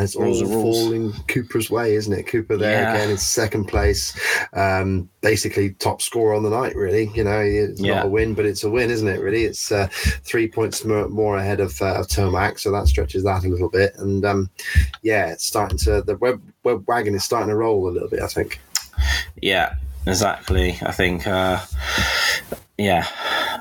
it's 0.00 0.16
all 0.16 0.34
falling 0.46 1.12
Cooper's 1.28 1.70
way, 1.70 1.94
isn't 1.94 2.12
it? 2.12 2.24
Cooper 2.26 2.56
there 2.56 2.82
Yeah. 2.82 2.94
again 2.94 3.10
in 3.10 3.16
second 3.18 3.66
place, 3.66 4.18
um, 4.52 5.08
basically 5.20 5.70
top 5.74 6.02
scorer 6.02 6.34
on 6.34 6.42
the 6.42 6.50
night. 6.50 6.74
Really, 6.74 7.10
you 7.14 7.22
know, 7.22 7.38
it's 7.40 7.80
Yeah. 7.80 7.96
not 7.96 8.06
a 8.06 8.08
win, 8.08 8.34
but 8.34 8.46
it's 8.46 8.64
a 8.64 8.70
win, 8.70 8.90
isn't 8.90 9.06
it? 9.06 9.20
Really, 9.20 9.44
it's 9.44 9.70
uh, 9.70 9.86
three 10.24 10.48
points 10.48 10.84
more, 10.84 11.08
more 11.08 11.36
ahead 11.38 11.60
of, 11.60 11.80
uh, 11.80 11.94
of 11.94 12.08
Tomac, 12.08 12.58
so 12.58 12.72
that 12.72 12.88
stretches 12.88 13.22
that 13.24 13.44
a 13.44 13.48
little 13.48 13.68
bit. 13.68 13.94
And 13.96 14.24
um, 14.24 14.50
yeah, 15.02 15.26
it's 15.26 15.46
starting 15.46 15.78
to 15.78 16.02
the 16.02 16.16
web 16.16 16.42
web 16.64 16.84
wagon 16.88 17.14
is 17.14 17.24
starting 17.24 17.48
to 17.50 17.56
roll 17.56 17.88
a 17.88 17.92
little 17.92 18.08
bit. 18.08 18.22
I 18.22 18.26
think. 18.26 18.60
yeah, 19.40 19.74
exactly. 20.06 20.78
I 20.82 20.92
think, 20.92 21.26
uh, 21.26 21.60
yeah, 22.76 23.06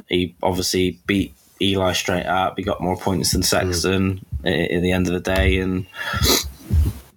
he 0.07 0.35
obviously 0.41 0.99
beat 1.05 1.33
Eli 1.61 1.93
straight 1.93 2.25
up. 2.25 2.55
He 2.57 2.63
got 2.63 2.81
more 2.81 2.97
points 2.97 3.31
than 3.31 3.43
Sexton 3.43 4.25
i 4.45 4.49
at 4.49 4.81
the 4.81 4.91
end 4.91 5.07
of 5.07 5.13
the 5.13 5.19
day. 5.19 5.57
And 5.57 5.85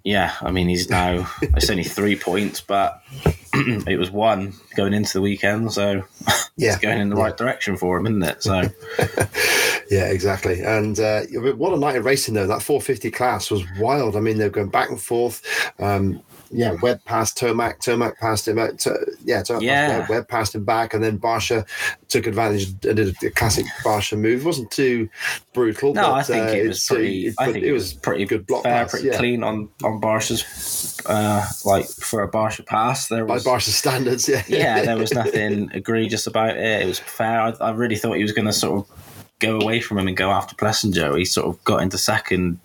yeah, 0.05 0.35
I 0.41 0.51
mean, 0.51 0.69
he's 0.69 0.91
now, 0.91 1.31
it's 1.43 1.71
only 1.71 1.85
three 1.85 2.17
points, 2.17 2.61
but 2.61 3.03
it 3.55 3.99
was 3.99 4.11
one 4.11 4.55
going 4.77 4.95
into 4.95 5.15
the 5.15 5.21
weekend. 5.21 5.73
So 5.73 6.05
Yeah, 6.57 6.73
it's 6.73 6.83
going 6.83 7.01
in 7.01 7.09
the 7.09 7.17
yeah. 7.17 7.23
right 7.23 7.37
direction 7.37 7.77
for 7.77 7.97
him, 7.97 8.07
isn't 8.07 8.23
it? 8.23 8.43
So 8.43 8.63
Yeah, 9.91 10.07
exactly. 10.07 10.63
And 10.63 10.99
uh, 10.99 11.23
what 11.57 11.73
a 11.73 11.79
night 11.79 11.97
of 11.97 12.05
racing 12.05 12.35
though. 12.35 12.47
That 12.47 12.63
450 12.63 13.11
class 13.11 13.51
was 13.51 13.63
wild. 13.79 14.17
I 14.17 14.21
mean, 14.21 14.39
they're 14.39 14.51
going 14.51 14.71
back 14.71 14.91
and 14.91 15.01
forth. 15.01 15.43
Um, 15.79 16.23
yeah, 16.53 16.77
Webb 16.83 17.05
passed 17.05 17.39
Tomac, 17.39 17.79
Tomac 17.79 18.19
passed 18.19 18.47
him 18.47 18.59
out. 18.59 18.79
To, 18.81 18.97
yeah, 19.25 19.43
Tomac 19.43 19.63
Yeah. 19.63 19.89
Passed 19.89 20.01
Webb, 20.01 20.09
Webb 20.11 20.29
passed 20.29 20.55
him 20.55 20.65
back, 20.65 20.95
and 20.95 21.03
then 21.03 21.19
Barcia 21.19 21.67
took 22.09 22.27
advantage 22.27 22.69
and 22.69 22.97
did 22.97 23.17
a, 23.23 23.31
classic 23.31 23.67
Barcia 23.85 24.19
move. 24.19 24.43
It 24.43 24.45
wasn't 24.45 24.71
too 24.71 25.09
brutal. 25.55 25.95
No, 25.95 26.03
but, 26.03 26.13
I 26.13 26.23
think 26.23 26.47
uh, 26.47 26.53
it 26.53 26.69
was 26.69 26.85
pretty. 26.85 27.27
it- 27.27 27.35
I 27.39 27.53
think 27.53 27.65
it 27.65 27.73
was 27.73 27.95
pretty 27.95 28.25
good 28.25 28.47
block 28.47 28.65
fair, 28.65 28.83
pass, 28.85 28.91
pretty 28.91 29.09
yeah. 29.09 29.17
clean 29.17 29.43
on 29.43 29.69
on 29.83 30.01
Barcia's 30.01 31.01
uh, 31.07 31.47
like 31.65 31.87
for 31.87 32.23
a 32.23 32.31
Barcia 32.31 32.67
pass. 32.67 33.09
There 33.09 33.25
by 33.25 33.35
was 33.35 33.45
Barcia 33.45 33.71
standards. 33.71 34.29
Yeah, 34.29 34.43
yeah, 34.49 34.83
there 34.83 34.97
was 34.97 35.13
nothing 35.15 35.71
egregious 35.73 36.27
about 36.27 36.57
it. 36.57 36.83
It 36.83 36.87
was 36.87 36.99
fair. 36.99 37.41
I, 37.41 37.51
I 37.61 37.71
really 37.71 37.97
thought 37.97 38.17
he 38.17 38.23
was 38.23 38.33
going 38.33 38.47
to 38.47 38.53
sort 38.53 38.81
of 38.89 39.12
go 39.43 39.59
away 39.61 39.81
from 39.81 39.99
him 39.99 40.09
and 40.09 40.17
go 40.17 40.31
after 40.31 40.55
Plessinger. 40.57 41.19
He 41.19 41.25
sort 41.27 41.49
of 41.49 41.63
got 41.65 41.83
into 41.83 41.99
second, 41.99 42.59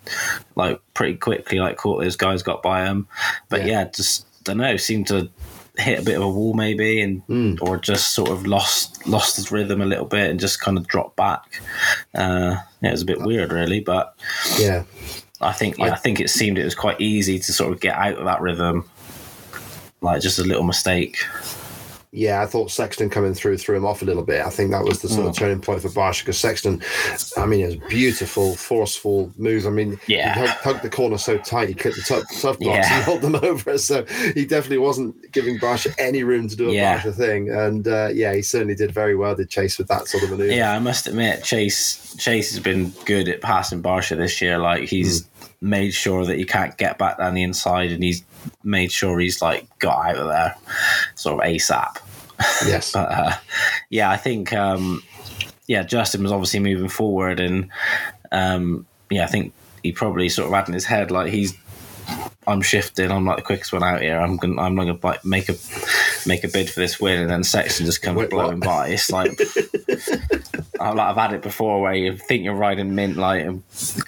like 0.56 0.80
pretty 0.94 1.16
quickly. 1.18 1.60
Like 1.60 1.76
caught 1.78 2.02
those 2.02 2.16
guys, 2.16 2.44
got 2.44 2.62
by 2.64 2.86
him. 2.86 3.08
But 3.50 3.62
Yeah. 3.62 3.68
yeah, 3.82 3.84
just 3.94 4.26
don't 4.46 4.58
know. 4.58 4.78
Seemed 4.78 5.08
to 5.08 5.30
hit 5.78 6.00
a 6.00 6.02
bit 6.04 6.16
of 6.18 6.24
a 6.24 6.30
wall 6.30 6.54
maybe, 6.54 7.02
and 7.02 7.26
Mm. 7.28 7.62
or 7.62 7.78
just 7.78 8.14
sort 8.14 8.30
of 8.30 8.48
lost 8.48 9.06
lost 9.08 9.36
his 9.36 9.52
rhythm 9.52 9.82
a 9.82 9.86
little 9.86 10.06
bit 10.06 10.30
and 10.32 10.40
just 10.40 10.62
kind 10.62 10.78
of 10.78 10.88
dropped 10.88 11.16
back. 11.18 11.62
Uh, 12.16 12.56
yeah, 12.82 12.90
it 12.90 12.92
was 12.92 13.02
a 13.02 13.06
bit 13.06 13.22
weird, 13.22 13.52
really. 13.52 13.80
But 13.80 14.16
yeah. 14.60 14.84
I 15.42 15.52
think 15.54 15.78
yeah, 15.78 15.92
I 15.94 15.96
think 15.96 16.20
it 16.20 16.30
seemed 16.30 16.58
it 16.58 16.64
was 16.66 16.74
quite 16.76 17.00
easy 17.02 17.38
to 17.40 17.54
sort 17.54 17.72
of 17.72 17.80
get 17.80 17.96
out 17.96 18.18
of 18.18 18.26
that 18.26 18.42
rhythm. 18.42 18.90
Like 20.02 20.22
just 20.22 20.40
a 20.40 20.44
little 20.44 20.64
mistake. 20.64 21.18
Yeah, 22.18 22.42
I 22.42 22.48
thought 22.48 22.72
Sexton 22.72 23.10
coming 23.12 23.34
through 23.36 23.58
threw 23.60 23.78
him 23.78 23.86
off 23.86 24.02
a 24.02 24.06
little 24.06 24.24
bit. 24.24 24.44
I 24.44 24.50
think 24.50 24.72
that 24.72 24.84
was 24.84 25.02
the 25.02 25.08
sort 25.10 25.28
of 25.28 25.34
Mm. 25.34 25.38
turning 25.38 25.62
point 25.62 25.82
for 25.84 25.90
Barcia 25.90 26.22
because 26.24 26.38
Sexton, 26.40 26.82
I 27.38 27.46
mean, 27.46 27.62
it 27.62 27.66
was 27.68 27.90
beautiful, 27.90 28.56
forceful 28.56 29.32
moves. 29.38 29.66
I 29.66 29.70
mean, 29.70 30.00
Yeah. 30.08 30.34
he 30.42 30.48
hugged, 30.48 30.82
the 30.82 30.90
corner 30.90 31.18
so 31.20 31.38
tight, 31.38 31.70
he 31.70 31.76
clipped 31.76 31.98
the 31.98 32.02
tough, 32.04 32.24
tough 32.42 32.58
blocks 32.60 32.88
Yeah. 32.90 32.96
and 32.96 33.04
held 33.04 33.22
them 33.22 33.36
over. 33.44 33.78
So 33.78 34.04
he 34.34 34.46
definitely 34.46 34.80
wasn't 34.80 35.32
giving 35.32 35.60
Barcia 35.60 35.94
any 36.00 36.24
room 36.24 36.48
to 36.48 36.56
do 36.56 36.70
a 36.70 36.74
Yeah. 36.74 37.00
Barcia 37.02 37.14
thing. 37.14 37.50
And 37.52 37.88
uh, 37.88 38.10
yeah, 38.14 38.34
he 38.34 38.42
certainly 38.42 38.76
did 38.76 38.92
very 38.92 39.16
well, 39.16 39.36
did 39.36 39.50
Chase 39.50 39.78
with 39.78 39.88
that 39.90 40.08
sort 40.08 40.24
of 40.24 40.32
maneuver. 40.32 40.52
Yeah, 40.54 40.72
I 40.74 40.80
must 40.80 41.06
admit, 41.08 41.44
Chase 41.44 42.16
Chase 42.18 42.50
has 42.52 42.60
been 42.60 42.94
good 43.06 43.30
at 43.30 43.42
passing 43.42 43.84
Barcia 43.84 44.18
this 44.18 44.42
year. 44.42 44.58
Like 44.58 44.90
he's 44.90 45.24
made 45.62 45.94
sure 45.94 46.26
that 46.26 46.38
he 46.38 46.46
can't 46.46 46.78
get 46.78 46.98
back 46.98 47.18
down 47.20 47.34
the 47.36 47.44
inside, 47.44 47.92
and 47.92 48.04
he's 48.04 48.24
made 48.64 48.92
sure 48.92 49.20
he's 49.20 49.42
like 49.42 49.68
got 49.80 50.06
out 50.06 50.18
of 50.18 50.28
there, 50.28 50.56
sort 51.16 51.44
of 51.44 51.50
ASAP. 51.50 51.98
Yes. 52.66 52.92
But 52.92 53.12
uh, 53.12 53.34
yeah, 53.90 54.10
I 54.10 54.18
think 54.18 54.54
um, 54.54 55.04
yeah, 55.68 55.84
Justin 55.84 56.24
was 56.24 56.32
obviously 56.32 56.60
moving 56.60 56.90
forward, 56.90 57.40
and 57.40 57.70
um, 58.32 58.86
yeah, 59.10 59.24
I 59.24 59.28
think 59.28 59.54
he 59.84 59.92
probably 59.92 60.30
sort 60.30 60.48
of 60.48 60.54
had 60.54 60.68
in 60.68 60.74
his 60.74 60.86
head 60.86 61.12
like 61.12 61.32
he's. 61.32 61.56
I'm 62.48 62.62
shifting. 62.62 63.12
I'm 63.12 63.26
like 63.26 63.36
the 63.36 63.44
quickest 63.44 63.74
one 63.74 63.84
out 63.84 64.02
here. 64.02 64.18
I'm 64.18 64.38
gonna. 64.38 64.62
I'm 64.62 64.76
not 64.76 64.86
gonna 64.86 65.00
like 65.04 65.26
make 65.26 65.50
a 65.50 65.56
make 66.26 66.46
a 66.46 66.48
bid 66.48 66.70
for 66.70 66.80
this 66.80 67.00
win, 67.00 67.20
and 67.20 67.30
then 67.30 67.44
Sexton 67.44 67.86
just 67.86 68.02
comes 68.02 68.18
Wait, 68.18 68.32
what? 68.32 68.46
blowing 68.46 68.60
by. 68.62 68.88
It's 68.88 69.12
like 69.12 69.32
I've, 70.80 70.96
like, 70.96 71.08
I've 71.08 71.18
had 71.18 71.34
it 71.34 71.42
before 71.42 71.82
where 71.82 71.94
you 71.94 72.16
think 72.16 72.44
you're 72.44 72.56
riding 72.56 72.96
mint 72.96 73.18
like 73.18 73.46
and 73.46 73.64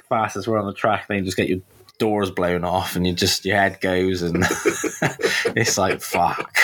fastest 0.08 0.48
we're 0.48 0.58
on 0.58 0.68
the 0.68 0.74
track, 0.74 1.08
then 1.08 1.18
you 1.18 1.24
just 1.24 1.36
get 1.36 1.50
your 1.50 1.60
doors 2.00 2.32
blown 2.32 2.64
off 2.64 2.96
and 2.96 3.06
you 3.06 3.14
just 3.14 3.46
your 3.46 3.58
head 3.58 3.80
goes 3.82 4.22
and 4.24 4.44
it's 5.56 5.78
like 5.78 6.02
fuck. 6.02 6.58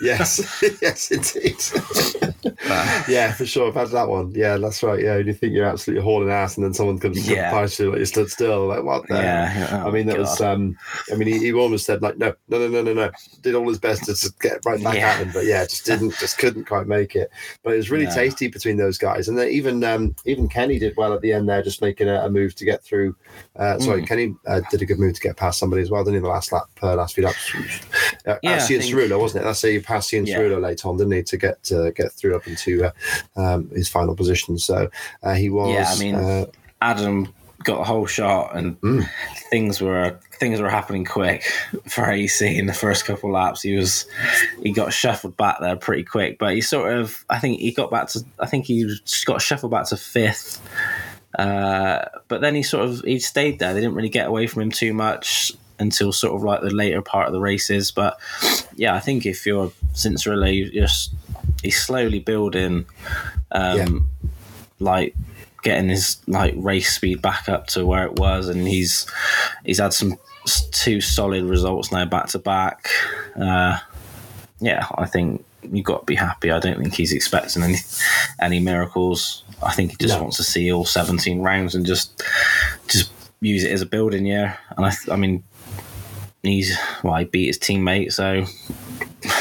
yes. 0.00 0.62
yes, 0.82 1.10
indeed. 1.10 1.56
But, 2.42 2.54
yeah, 3.08 3.32
for 3.32 3.46
sure. 3.46 3.68
I've 3.68 3.74
had 3.74 3.88
that 3.90 4.08
one. 4.08 4.32
Yeah, 4.34 4.56
that's 4.56 4.82
right. 4.82 5.02
Yeah, 5.02 5.18
you 5.18 5.32
think 5.32 5.52
you're 5.52 5.66
absolutely 5.66 6.02
hauling 6.04 6.30
ass, 6.30 6.56
and 6.56 6.64
then 6.64 6.74
someone 6.74 6.98
comes 6.98 7.28
Yeah. 7.28 7.50
past 7.50 7.78
you 7.78 7.90
like 7.90 7.98
you 8.00 8.04
stood 8.06 8.30
still. 8.30 8.66
Like, 8.66 8.82
what 8.82 9.06
the? 9.08 9.14
yeah, 9.14 9.82
I 9.86 9.90
mean, 9.90 10.06
that 10.06 10.18
was. 10.18 10.40
Um, 10.40 10.76
I 11.12 11.16
mean, 11.16 11.28
he, 11.28 11.38
he 11.38 11.52
almost 11.52 11.86
said 11.86 12.02
like, 12.02 12.18
no, 12.18 12.34
no, 12.48 12.58
no, 12.58 12.68
no, 12.68 12.82
no, 12.82 12.92
no. 12.94 13.10
Did 13.42 13.54
all 13.54 13.68
his 13.68 13.78
best 13.78 14.04
to 14.04 14.32
get 14.40 14.58
right 14.64 14.82
back 14.82 14.94
Yeah. 14.96 15.08
at 15.10 15.18
him, 15.20 15.30
but 15.32 15.44
yeah, 15.46 15.64
just 15.64 15.84
didn't, 15.86 16.14
just 16.18 16.38
couldn't 16.38 16.64
quite 16.66 16.86
make 16.86 17.14
it. 17.16 17.30
But 17.62 17.74
it 17.74 17.76
was 17.76 17.90
really 17.90 18.06
No. 18.06 18.14
tasty 18.14 18.48
between 18.48 18.76
those 18.76 18.98
guys, 18.98 19.28
and 19.28 19.36
then 19.38 19.48
even 19.48 19.82
um, 19.84 20.14
even 20.24 20.48
Kenny 20.48 20.78
did 20.78 20.96
well 20.96 21.12
at 21.12 21.20
the 21.20 21.32
end 21.32 21.48
there, 21.48 21.62
just 21.62 21.82
making 21.82 22.08
a, 22.08 22.24
a 22.24 22.30
move 22.30 22.54
to 22.56 22.64
get 22.64 22.82
through. 22.82 23.14
Uh, 23.56 23.78
sorry, 23.78 24.00
Mm. 24.02 24.06
Kenny 24.06 24.34
uh, 24.46 24.60
did 24.70 24.82
a 24.82 24.86
good 24.86 24.98
move 24.98 25.14
to 25.14 25.20
get 25.20 25.36
past 25.36 25.58
somebody 25.58 25.82
as 25.82 25.90
well, 25.90 26.02
didn't 26.04 26.14
he? 26.14 26.20
The 26.20 26.28
last 26.28 26.52
lap, 26.52 26.64
uh, 26.82 26.94
last 26.94 27.14
few 27.14 27.24
laps. 27.24 27.52
Uh, 28.26 28.36
Yeah, 28.42 28.58
think- 28.58 28.82
Cerullo, 28.84 29.18
wasn't 29.20 29.42
it? 29.42 29.44
That's 29.44 29.58
say 29.58 29.72
you 29.74 29.82
passed 29.82 30.10
Cian 30.10 30.26
Yeah. 30.26 30.38
Cerullo 30.38 30.60
late 30.60 30.84
on, 30.86 30.96
didn't 30.96 31.12
he, 31.12 31.22
to 31.24 31.36
get 31.36 31.70
uh, 31.72 31.90
get 31.90 32.12
through 32.12 32.36
up 32.36 32.46
into 32.46 32.84
uh, 32.84 32.90
um, 33.36 33.68
his 33.70 33.88
final 33.88 34.14
position. 34.16 34.58
So 34.58 34.88
uh, 35.22 35.34
he 35.34 35.50
was. 35.50 35.74
Yeah, 35.74 35.90
I 35.90 35.98
mean, 35.98 36.14
uh, 36.14 36.46
Adam 36.80 37.32
got 37.62 37.80
a 37.82 37.84
whole 37.84 38.06
shot 38.06 38.56
and 38.56 38.80
Mm. 38.80 39.06
things 39.50 39.82
were 39.82 40.18
things 40.38 40.58
were 40.62 40.70
happening 40.70 41.04
quick 41.04 41.44
for 41.86 42.10
AC 42.10 42.56
in 42.56 42.64
the 42.64 42.72
first 42.72 43.04
couple 43.04 43.28
of 43.28 43.34
laps. 43.34 43.60
He 43.60 43.76
was 43.76 44.06
he 44.62 44.72
got 44.72 44.94
shuffled 44.94 45.36
back 45.36 45.58
there 45.60 45.76
pretty 45.76 46.04
quick, 46.04 46.38
but 46.38 46.54
he 46.54 46.62
sort 46.62 46.94
of 46.96 47.22
I 47.28 47.38
think 47.38 47.60
he 47.60 47.70
got 47.72 47.90
back 47.90 48.08
to 48.08 48.24
I 48.38 48.46
think 48.46 48.64
he 48.64 48.90
got 49.26 49.42
shuffled 49.42 49.72
back 49.72 49.86
to 49.88 49.98
fifth. 49.98 50.58
Uh, 51.40 52.04
but 52.28 52.42
then 52.42 52.54
he 52.54 52.62
sort 52.62 52.86
of 52.86 53.00
he 53.00 53.18
stayed 53.18 53.58
there. 53.58 53.72
They 53.72 53.80
didn't 53.80 53.94
really 53.94 54.10
get 54.10 54.28
away 54.28 54.46
from 54.46 54.60
him 54.60 54.70
too 54.70 54.92
much 54.92 55.52
until 55.78 56.12
sort 56.12 56.36
of 56.36 56.42
like 56.42 56.60
the 56.60 56.68
later 56.68 57.00
part 57.00 57.28
of 57.28 57.32
the 57.32 57.40
races. 57.40 57.90
But 57.90 58.20
yeah, 58.76 58.94
I 58.94 59.00
think 59.00 59.24
if 59.24 59.46
you're 59.46 59.72
since 59.94 60.26
really 60.26 60.70
you're 60.70 60.86
he's 61.62 61.82
slowly 61.82 62.18
building, 62.18 62.84
um, 63.52 64.10
like 64.80 65.14
getting 65.62 65.88
his 65.88 66.18
like 66.26 66.52
race 66.58 66.94
speed 66.94 67.22
back 67.22 67.48
up 67.48 67.68
to 67.68 67.86
where 67.86 68.04
it 68.04 68.16
was, 68.16 68.50
and 68.50 68.68
he's 68.68 69.06
he's 69.64 69.78
had 69.78 69.94
some 69.94 70.18
two 70.72 71.00
solid 71.00 71.44
results 71.44 71.90
now 71.90 72.04
back 72.04 72.26
to 72.26 72.38
back. 72.38 72.90
Uh, 73.34 73.78
yeah, 74.60 74.86
I 74.98 75.06
think 75.06 75.42
you've 75.62 75.84
got 75.84 76.00
to 76.00 76.06
be 76.06 76.14
happy. 76.14 76.50
I 76.50 76.58
don't 76.60 76.78
think 76.78 76.94
he's 76.94 77.12
expecting 77.12 77.62
any 77.62 77.78
any 78.40 78.60
miracles. 78.60 79.44
I 79.62 79.72
think 79.72 79.90
he 79.92 79.96
just 79.98 80.14
No. 80.16 80.22
wants 80.22 80.36
to 80.38 80.42
see 80.44 80.72
all 80.72 80.84
17 80.84 81.40
rounds 81.40 81.74
and 81.74 81.84
just 81.86 82.22
just 82.88 83.10
use 83.40 83.64
it 83.64 83.72
as 83.72 83.82
a 83.82 83.86
building 83.86 84.26
year. 84.26 84.58
And 84.76 84.86
I, 84.86 84.90
th- 84.90 85.08
I 85.10 85.16
mean, 85.16 85.42
he's 86.42 86.76
well, 87.02 87.16
he 87.16 87.24
beat 87.24 87.46
his 87.46 87.58
teammate, 87.58 88.12
so 88.12 88.44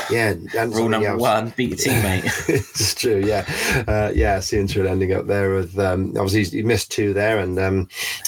yeah, 0.09 0.33
and 0.57 0.73
rule 0.75 0.89
number 0.89 1.07
else. 1.07 1.21
one: 1.21 1.53
beat 1.55 1.69
your 1.69 1.77
teammate. 1.77 2.23
it's 2.49 2.95
true, 2.95 3.19
yeah, 3.25 3.45
uh, 3.87 4.11
yeah. 4.13 4.37
Ciantrill 4.39 4.87
ending 4.89 5.13
up 5.13 5.27
there 5.27 5.53
with 5.55 5.77
um, 5.79 6.13
obviously 6.17 6.59
he 6.59 6.63
missed 6.63 6.91
two 6.91 7.13
there 7.13 7.39
and 7.39 7.57
um, 7.59 7.87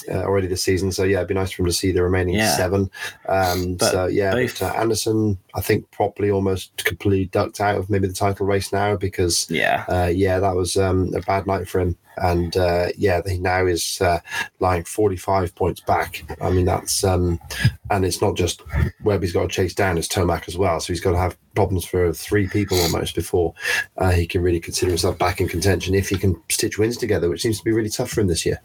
uh, 0.10 0.24
already 0.24 0.48
this 0.48 0.64
season. 0.64 0.92
So 0.92 1.04
yeah, 1.04 1.18
it'd 1.18 1.28
be 1.30 1.34
nice 1.34 1.52
for 1.52 1.62
him 1.64 1.68
to 1.68 1.74
see 1.74 1.92
the 1.92 2.04
remaining 2.04 2.36
Yeah. 2.36 2.56
seven. 2.56 2.90
Um, 3.28 3.78
so 3.80 4.08
yeah, 4.08 4.32
both- 4.34 4.60
but, 4.60 4.76
uh, 4.76 4.80
Anderson, 4.80 5.38
I 5.56 5.62
think 5.62 5.90
probably 5.92 6.32
almost 6.32 6.84
completely 6.86 7.26
ducked 7.26 7.60
out 7.62 7.78
of 7.78 7.90
maybe 7.90 8.08
the 8.08 8.14
title 8.14 8.46
race 8.46 8.72
now 8.74 8.96
because 8.96 9.48
yeah, 9.50 9.86
uh, 9.90 10.08
yeah, 10.14 10.40
that 10.40 10.56
was 10.56 10.78
um, 10.78 11.14
a 11.16 11.22
bad 11.22 11.48
night 11.48 11.68
for 11.68 11.80
him. 11.80 11.98
And 12.18 12.56
uh, 12.58 12.88
yeah, 12.98 13.22
he 13.26 13.40
now 13.40 13.66
is 13.66 14.00
uh, 14.02 14.20
lying 14.60 14.84
45 14.84 15.56
points 15.56 15.80
back. 15.80 16.24
I 16.42 16.50
mean, 16.52 16.66
that's, 16.66 17.04
um, 17.06 17.40
and 17.90 18.04
it's 18.06 18.22
not 18.22 18.36
just 18.36 18.62
Webb 19.04 19.22
he's 19.22 19.32
got 19.32 19.44
to 19.44 19.48
chase 19.48 19.74
down, 19.74 19.98
it's 19.98 20.10
Tomac 20.10 20.48
as 20.48 20.58
well. 20.58 20.80
So 20.82 20.92
he's 20.94 21.00
got 21.00 21.12
to 21.12 21.18
have 21.18 21.38
problems 21.56 21.86
for 21.86 22.14
three 22.14 22.48
people 22.48 22.80
almost 22.80 23.16
before 23.16 23.54
uh, 23.98 24.12
he 24.12 24.26
can 24.26 24.42
really 24.42 24.60
consider 24.60 24.92
himself 24.92 25.18
back 25.18 25.42
in 25.42 25.48
contention 25.48 25.94
if 25.94 26.10
he 26.10 26.18
can 26.18 26.42
stitch 26.50 26.78
wins 26.78 26.98
together, 26.98 27.30
which 27.30 27.42
seems 27.42 27.58
to 27.58 27.64
be 27.64 27.72
really 27.72 27.90
tough 27.90 28.10
for 28.10 28.22
him 28.22 28.28
this 28.28 28.46
year. 28.46 28.62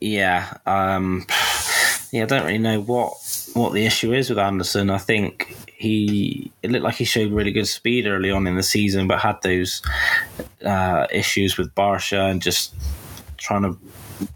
yeah, 0.00 0.56
um, 0.66 1.26
yeah. 2.12 2.22
I 2.22 2.26
don't 2.26 2.44
really 2.44 2.58
know 2.58 2.80
what 2.80 3.12
what 3.54 3.72
the 3.72 3.86
issue 3.86 4.12
is 4.12 4.30
with 4.30 4.38
Anderson. 4.38 4.90
I 4.90 4.98
think 4.98 5.56
he 5.66 6.50
it 6.62 6.70
looked 6.70 6.84
like 6.84 6.96
he 6.96 7.04
showed 7.04 7.32
really 7.32 7.52
good 7.52 7.68
speed 7.68 8.06
early 8.06 8.30
on 8.30 8.46
in 8.46 8.56
the 8.56 8.62
season, 8.62 9.08
but 9.08 9.20
had 9.20 9.40
those 9.42 9.82
uh, 10.64 11.06
issues 11.12 11.56
with 11.56 11.74
Barcia 11.74 12.30
and 12.30 12.42
just 12.42 12.74
trying 13.36 13.62
to 13.62 13.78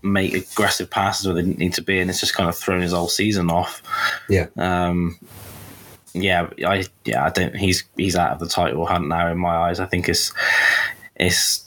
make 0.02 0.34
aggressive 0.34 0.88
passes 0.90 1.26
where 1.26 1.34
they 1.34 1.42
didn't 1.42 1.58
need 1.58 1.74
to 1.74 1.82
be, 1.82 1.98
and 1.98 2.10
it's 2.10 2.20
just 2.20 2.34
kind 2.34 2.48
of 2.48 2.56
thrown 2.56 2.80
his 2.80 2.92
whole 2.92 3.08
season 3.08 3.50
off. 3.50 3.82
Yeah. 4.28 4.46
Um, 4.56 5.18
yeah, 6.14 6.48
I 6.66 6.84
yeah, 7.04 7.24
I 7.24 7.30
don't. 7.30 7.56
He's 7.56 7.84
he's 7.96 8.16
out 8.16 8.32
of 8.32 8.38
the 8.38 8.48
title 8.48 8.86
hunt 8.86 9.08
now 9.08 9.30
in 9.30 9.38
my 9.38 9.56
eyes. 9.56 9.80
I 9.80 9.86
think 9.86 10.08
it's 10.08 10.32
it's 11.16 11.64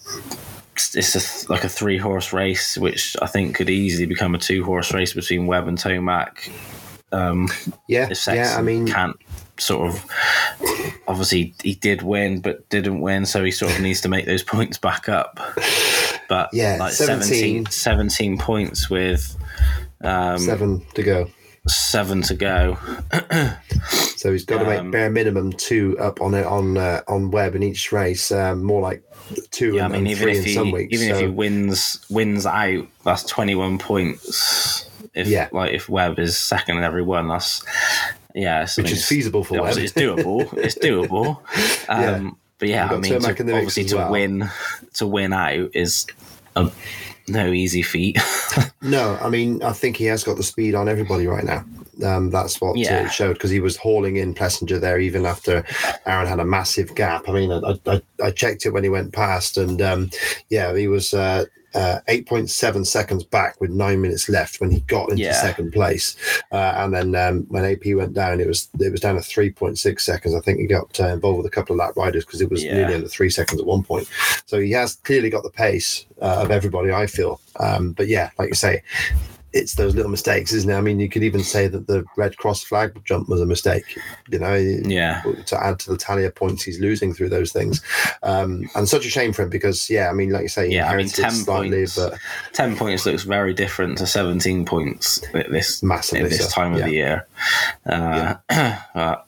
it's 0.93 1.45
a, 1.45 1.51
like 1.51 1.63
a 1.63 1.69
three 1.69 1.97
horse 1.97 2.33
race, 2.33 2.77
which 2.77 3.15
I 3.21 3.27
think 3.27 3.55
could 3.55 3.69
easily 3.69 4.05
become 4.05 4.35
a 4.35 4.39
two 4.39 4.63
horse 4.63 4.93
race 4.93 5.13
between 5.13 5.47
Webb 5.47 5.67
and 5.67 5.77
Tomac. 5.77 6.51
Um, 7.11 7.49
Yeah, 7.87 8.07
if 8.09 8.27
yeah. 8.27 8.55
I 8.57 8.61
mean, 8.61 8.87
can't 8.87 9.17
sort 9.57 9.89
of 9.89 10.05
obviously 11.07 11.53
he 11.63 11.75
did 11.75 12.01
win 12.01 12.41
but 12.41 12.67
didn't 12.69 12.99
win 12.99 13.25
so 13.25 13.41
he 13.41 13.51
sort 13.51 13.73
of 13.73 13.81
needs 13.81 14.01
to 14.01 14.09
make 14.09 14.25
those 14.25 14.43
points 14.53 14.77
back 14.77 15.07
up 15.07 15.39
but 16.27 16.49
Yeah, 16.51 16.75
like 16.77 16.91
17. 16.91 17.65
17, 17.65 17.65
17 17.67 18.37
points 18.37 18.89
with 18.89 19.37
um, 20.01 20.37
seven 20.39 20.85
to 20.93 21.03
go. 21.03 21.27
To 21.67 22.35
go 22.35 22.77
So 24.17 24.31
he's 24.31 24.45
got 24.45 24.59
to 24.59 24.65
make 24.65 24.79
Um, 24.79 24.91
bare 24.91 25.09
minimum 25.09 25.53
two 25.53 25.97
up 25.99 26.21
on 26.21 26.33
it 26.33 26.45
on 26.45 26.77
uh, 26.77 27.01
on 27.07 27.31
Webb 27.31 27.55
in 27.55 27.63
each 27.63 27.91
race. 27.91 28.31
Um, 28.31 28.63
more 28.63 28.81
like 28.81 29.03
two 29.51 29.73
yeah 29.75 29.85
I 29.85 29.87
mean 29.87 29.97
and 29.99 30.07
even 30.07 30.29
if 30.29 30.43
he 30.45 30.53
some 30.53 30.71
weeks. 30.71 30.93
even 30.93 31.09
if 31.15 31.19
he 31.19 31.27
wins 31.27 32.05
wins 32.09 32.45
out 32.45 32.87
that's 33.03 33.23
21 33.23 33.79
points 33.79 34.87
if 35.15 35.27
Yeah. 35.27 35.49
like 35.51 35.73
if 35.73 35.89
Webb 35.89 36.19
is 36.19 36.37
second 36.37 36.77
in 36.77 36.83
every 36.83 37.01
one 37.03 37.27
that's 37.27 37.63
yeah, 38.35 38.67
which 38.77 38.91
is 38.91 39.07
feasible 39.07 39.43
for 39.45 39.61
Webb. 39.61 39.77
It's 39.77 39.93
doable. 39.93 40.51
It's 40.57 40.77
doable. 40.77 41.39
Um, 41.89 41.99
Yeah. 42.25 42.31
But 42.57 42.69
yeah, 42.69 42.87
I 42.89 42.97
mean, 42.97 43.03
to, 43.03 43.15
in 43.15 43.21
the 43.21 43.43
mix 43.43 43.57
obviously 43.57 43.83
as 43.85 43.89
to 43.91 43.95
well. 43.97 44.11
win 44.11 44.49
to 44.93 45.07
win 45.07 45.33
out 45.33 45.69
is 45.73 46.05
a, 46.55 46.71
no 47.27 47.51
easy 47.51 47.81
feat. 47.81 48.17
No, 48.81 49.17
I 49.19 49.29
mean, 49.29 49.63
I 49.63 49.71
think 49.73 49.97
he 49.97 50.05
has 50.05 50.23
got 50.23 50.37
the 50.37 50.43
speed 50.43 50.75
on 50.75 50.87
everybody 50.87 51.25
right 51.25 51.43
now. 51.43 51.65
Um, 52.05 52.29
that's 52.29 52.61
what 52.61 52.75
uh, 52.75 52.79
Yeah. 52.79 53.05
it 53.07 53.11
showed 53.11 53.33
because 53.33 53.49
he 53.49 53.59
was 53.59 53.75
hauling 53.77 54.17
in 54.17 54.35
Plessinger 54.35 54.79
there 54.79 54.99
even 54.99 55.25
after 55.25 55.65
Aaron 56.05 56.27
had 56.27 56.39
a 56.39 56.45
massive 56.45 56.93
gap. 56.93 57.27
I 57.27 57.31
mean, 57.31 57.51
I, 57.51 57.79
I, 57.87 58.01
I 58.23 58.29
checked 58.29 58.63
it 58.67 58.69
when 58.73 58.83
he 58.83 58.89
went 58.89 59.11
past, 59.11 59.57
and 59.57 59.81
um, 59.81 60.11
yeah, 60.49 60.75
he 60.75 60.87
was 60.87 61.15
uh, 61.15 61.45
uh, 61.75 61.99
8.7 62.07 62.85
seconds 62.87 63.23
back 63.23 63.59
with 63.61 63.69
nine 63.69 64.01
minutes 64.01 64.29
left 64.29 64.61
when 64.61 64.71
he 64.71 64.79
got 64.81 65.09
into 65.11 65.23
Yeah. 65.23 65.33
second 65.33 65.71
place. 65.73 66.15
Uh, 66.51 66.73
and 66.77 66.93
then 66.93 67.15
um, 67.15 67.45
when 67.49 67.65
AP 67.65 67.93
went 67.95 68.13
down, 68.13 68.39
it 68.39 68.47
was 68.47 68.69
it 68.79 68.91
was 68.91 69.01
down 69.01 69.15
to 69.15 69.21
3.6 69.21 69.99
seconds. 70.01 70.33
I 70.33 70.39
think 70.39 70.59
he 70.59 70.67
got 70.67 70.99
uh, 70.99 71.07
involved 71.09 71.37
with 71.37 71.45
a 71.47 71.49
couple 71.51 71.73
of 71.73 71.79
lap 71.79 71.95
riders 71.97 72.25
because 72.25 72.41
it 72.41 72.49
was 72.49 72.63
Yeah. 72.63 72.75
nearly 72.75 72.95
under 72.95 73.07
three 73.07 73.29
seconds 73.29 73.59
at 73.61 73.67
one 73.67 73.83
point. 73.83 74.07
So 74.45 74.59
he 74.59 74.71
has 74.71 74.95
clearly 74.95 75.29
got 75.29 75.43
the 75.43 75.49
pace 75.51 76.05
uh, 76.21 76.41
of 76.43 76.49
everybody, 76.51 76.91
I 76.91 77.07
feel. 77.07 77.39
Um, 77.59 77.91
but 77.91 78.07
yeah, 78.07 78.29
like 78.39 78.49
you 78.49 78.55
say, 78.55 78.81
it's 79.55 79.75
those 79.75 79.95
little 79.95 80.11
mistakes, 80.11 80.51
isn't 80.51 80.69
it? 80.69 80.75
I 80.75 80.81
mean, 80.81 80.99
you 80.99 81.07
could 81.07 81.23
even 81.23 81.41
say 81.41 81.67
that 81.69 81.87
the 81.87 82.03
red 82.17 82.35
cross 82.35 82.61
flag 82.61 83.01
jump 83.05 83.29
was 83.29 83.39
a 83.39 83.45
mistake, 83.45 83.97
you 84.29 84.37
know, 84.37 84.53
yeah, 84.53 85.21
to 85.45 85.63
add 85.63 85.79
to 85.79 85.91
the 85.91 85.97
tally 85.97 86.25
of 86.25 86.35
points 86.35 86.61
he's 86.63 86.79
losing 86.81 87.13
through 87.13 87.29
those 87.29 87.53
things. 87.53 87.81
Um, 88.21 88.69
and 88.75 88.87
such 88.87 89.05
a 89.05 89.09
shame 89.09 89.31
for 89.31 89.43
him 89.43 89.49
because, 89.49 89.89
yeah, 89.89 90.09
I 90.09 90.13
mean, 90.13 90.29
like 90.29 90.43
you 90.43 90.49
say, 90.49 90.69
Yeah, 90.69 90.91
I 90.91 90.97
mean, 90.97 91.07
10 91.07 91.31
slightly, 91.31 91.77
points. 91.77 91.95
but 91.95 92.19
ten 92.51 92.75
points 92.75 93.05
looks 93.05 93.23
very 93.23 93.53
different 93.53 93.97
to 93.99 94.07
seventeen 94.07 94.65
points 94.65 95.23
at 95.33 95.49
this 95.49 95.81
massively 95.81 96.25
at 96.25 96.29
this 96.31 96.49
so. 96.49 96.61
time 96.61 96.73
of 96.73 96.79
yeah. 96.79 96.85
the 96.85 96.91
year. 96.91 97.27
Uh, 97.85 98.35
but, 98.93 99.25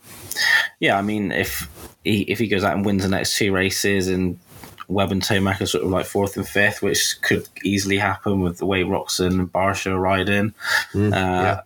yeah, 0.82 0.98
I 0.98 1.02
mean, 1.02 1.32
if 1.32 1.70
he 2.04 2.24
if 2.24 2.38
he 2.38 2.48
goes 2.48 2.66
out 2.66 2.76
and 2.76 2.86
wins 2.86 3.04
the 3.04 3.10
next 3.10 3.38
two 3.38 3.54
races 3.54 4.10
and 4.10 4.38
Webb 4.88 5.12
and 5.12 5.22
Tomac 5.22 5.60
are 5.62 5.66
sort 5.66 5.84
of 5.84 5.90
like 5.90 6.06
fourth 6.06 6.38
and 6.38 6.48
fifth, 6.48 6.82
which 6.82 7.16
could 7.22 7.48
easily 7.64 7.98
happen 7.98 8.42
with 8.42 8.58
the 8.58 8.66
way 8.66 8.84
Roczen 8.84 9.28
and 9.40 9.52
Barcia 9.52 9.92
are 9.92 10.00
riding, 10.00 10.54
Mm, 10.94 11.12
uh, 11.14 11.16
yeah. 11.16 11.62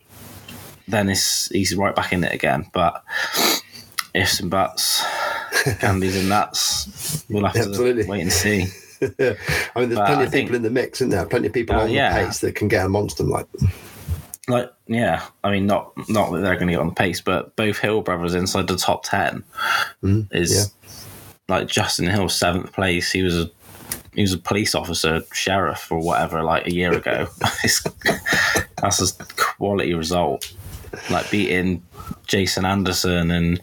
then 0.87 1.09
it's 1.09 1.47
he's 1.49 1.75
right 1.75 1.95
back 1.95 2.13
in 2.13 2.23
it 2.23 2.33
again. 2.33 2.65
But 2.73 3.03
ifs 4.15 4.39
and 4.39 4.49
buts, 4.49 5.03
candies 5.79 6.17
and 6.17 6.29
nuts, 6.29 7.23
we'll 7.29 7.45
have 7.45 7.53
to 7.73 8.05
wait 8.07 8.21
and 8.21 8.31
see. 8.31 8.65
I 9.01 9.05
mean, 9.05 9.09
there's 9.17 9.35
But 9.75 10.05
plenty 10.05 10.21
I 10.21 10.23
of 10.23 10.31
think- 10.31 10.47
people 10.47 10.55
in 10.55 10.61
the 10.63 10.69
mix, 10.69 11.01
isn't 11.01 11.09
there? 11.09 11.25
Plenty 11.25 11.47
of 11.47 11.53
people 11.53 11.75
Uh, 11.75 11.83
on 11.83 11.91
yeah. 11.91 12.19
the 12.21 12.25
pace 12.27 12.39
that 12.39 12.55
can 12.55 12.67
get 12.67 12.85
amongst 12.85 13.17
them. 13.17 13.29
Like, 13.29 13.47
like 14.47 14.73
yeah 14.87 15.23
i 15.43 15.51
mean 15.51 15.67
not 15.67 15.93
not 16.09 16.31
that 16.31 16.39
they're 16.41 16.55
going 16.55 16.65
to 16.67 16.73
get 16.73 16.79
on 16.79 16.87
the 16.89 16.95
pace 16.95 17.21
but 17.21 17.55
both 17.55 17.77
hill 17.77 18.01
brothers 18.01 18.33
inside 18.33 18.67
the 18.67 18.75
top 18.75 19.03
10 19.03 19.43
Mm, 20.03 20.27
is 20.31 20.73
like 21.51 21.67
justin 21.67 22.07
hill 22.07 22.29
seventh 22.29 22.71
place. 22.73 23.11
He 23.11 23.21
was 23.21 23.37
a 23.37 23.51
he 24.13 24.21
was 24.21 24.33
a 24.33 24.37
police 24.37 24.73
officer 24.73 25.21
sheriff 25.33 25.91
or 25.91 25.99
whatever 25.99 26.41
like 26.43 26.65
a 26.67 26.73
year 26.73 26.93
ago. 26.93 27.27
That's 28.81 29.19
a 29.19 29.25
quality 29.35 29.93
result. 29.93 30.51
Like 31.09 31.29
beating 31.29 31.83
jason 32.27 32.65
anderson 32.65 33.29
and 33.31 33.61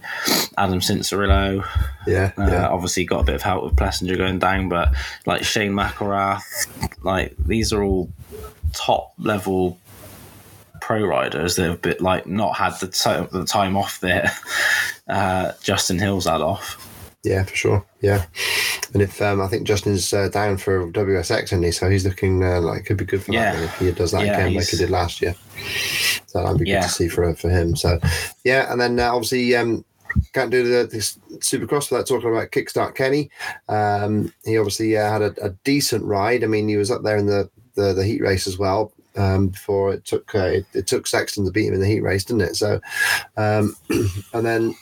adam 0.57 0.81
cianciarulo. 0.81 1.67
Yeah, 2.07 2.33
uh, 2.39 2.47
yeah, 2.49 2.69
obviously 2.69 3.05
got 3.05 3.21
a 3.21 3.25
bit 3.25 3.35
of 3.35 3.43
help 3.43 3.65
with 3.65 3.77
Plessinger 3.77 4.17
going 4.17 4.39
down, 4.39 4.69
but 4.69 4.95
like 5.27 5.45
Shane 5.45 5.73
McElrath, 5.73 6.43
like 7.03 7.35
these 7.39 7.73
are 7.73 7.83
all 7.83 8.11
top 8.73 9.13
level 9.19 9.79
pro 10.81 11.05
riders 11.05 11.57
that 11.57 11.69
have 11.69 11.83
bit 11.83 12.01
like 12.01 12.27
not 12.27 12.57
had 12.57 12.79
the, 12.81 12.87
ti- 12.87 13.29
the 13.33 13.45
time 13.45 13.77
off 13.77 14.01
there. 14.01 14.31
Uh, 15.09 15.53
Justin 15.63 15.99
Hill's 15.99 16.27
had 16.27 16.43
off. 16.43 16.87
Yeah, 17.25 17.45
for 17.45 17.55
sure. 17.55 17.87
Yeah. 18.01 18.25
And 18.95 19.03
if 19.03 19.21
um, 19.21 19.41
I 19.41 19.49
think 19.49 19.67
Justin's 19.67 20.13
uh, 20.13 20.29
down 20.29 20.57
for 20.57 20.91
WSX, 20.91 21.45
isn't 21.45 21.63
he? 21.63 21.71
So 21.73 21.91
he's 21.91 22.07
looking 22.07 22.43
uh, 22.43 22.61
like 22.61 22.87
could 22.87 22.97
be 22.97 23.05
good 23.05 23.23
for 23.23 23.33
Yeah. 23.33 23.55
that 23.55 23.65
if 23.65 23.79
he 23.79 23.91
does 23.93 24.13
that 24.13 24.25
Yeah, 24.25 24.35
again 24.39 24.55
like 24.55 24.69
he 24.69 24.77
did 24.79 24.91
last 24.91 25.21
year. 25.21 25.35
So 26.27 26.43
that'd 26.43 26.59
be 26.59 26.65
good 26.67 26.83
to 26.83 26.89
see 26.89 27.09
for 27.09 27.35
for 27.35 27.51
him. 27.51 27.77
So 27.77 27.99
yeah, 28.45 28.73
and 28.73 28.81
then 28.81 28.99
uh, 28.99 29.13
obviously 29.13 29.55
um, 29.57 29.85
can't 30.33 30.51
do 30.51 30.63
the 30.63 30.87
this 30.87 31.19
Supercross 31.39 31.91
without 31.91 32.07
talking 32.07 32.31
about 32.31 32.51
Kickstart 32.51 32.95
Kenny. 32.95 33.31
Um, 33.69 34.33
he 34.45 34.57
obviously 34.57 34.97
uh, 34.97 35.11
had 35.11 35.23
a, 35.23 35.35
a 35.45 35.51
decent 35.65 36.05
ride. 36.05 36.43
I 36.45 36.47
mean, 36.47 36.67
he 36.69 36.77
was 36.77 36.91
up 36.91 37.03
there 37.03 37.19
in 37.19 37.27
the 37.27 37.51
the, 37.75 37.93
the 37.93 38.05
heat 38.05 38.23
race 38.23 38.47
as 38.47 38.59
well. 38.59 38.93
Um, 39.17 39.49
before 39.49 39.93
it 39.93 40.05
took 40.05 40.33
uh, 40.35 40.47
it, 40.47 40.67
it 40.75 40.87
took 40.87 41.07
Sexton 41.07 41.45
to 41.45 41.51
beat 41.51 41.67
him 41.67 41.75
in 41.75 41.81
the 41.81 41.87
heat 41.87 42.03
race, 42.03 42.25
didn't 42.25 42.43
it? 42.43 42.57
So, 42.57 42.81
um, 43.37 43.75
and 44.33 44.47
then 44.47 44.75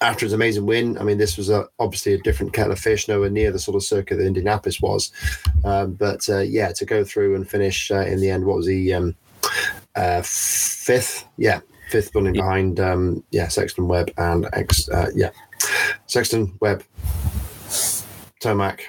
after 0.00 0.26
his 0.26 0.32
amazing 0.32 0.66
win, 0.66 0.96
I 0.98 1.02
mean, 1.02 1.18
this 1.18 1.36
was 1.36 1.50
a, 1.50 1.66
obviously 1.78 2.14
a 2.14 2.18
different 2.18 2.52
kettle 2.52 2.72
of 2.72 2.78
fish, 2.78 3.08
nowhere 3.08 3.30
near 3.30 3.50
the 3.50 3.58
sort 3.58 3.74
of 3.74 3.82
circuit 3.82 4.16
that 4.16 4.26
Indianapolis 4.26 4.80
was. 4.80 5.12
Um, 5.64 5.94
but 5.94 6.28
uh, 6.28 6.38
yeah, 6.38 6.72
to 6.72 6.84
go 6.84 7.04
through 7.04 7.34
and 7.34 7.48
finish 7.48 7.90
uh, 7.90 8.00
in 8.00 8.20
the 8.20 8.30
end, 8.30 8.44
what 8.44 8.56
was 8.56 8.66
he? 8.66 8.92
Um, 8.92 9.16
uh, 9.96 10.22
fifth, 10.24 11.26
yeah, 11.36 11.60
fifth 11.90 12.14
running 12.14 12.34
behind, 12.34 12.80
um, 12.80 13.24
yeah, 13.30 13.48
Sexton 13.48 13.88
Webb 13.88 14.10
and 14.18 14.48
X, 14.52 14.88
uh, 14.88 15.10
yeah, 15.14 15.30
Sexton 16.06 16.56
Webb, 16.60 16.84
Tomac. 18.40 18.80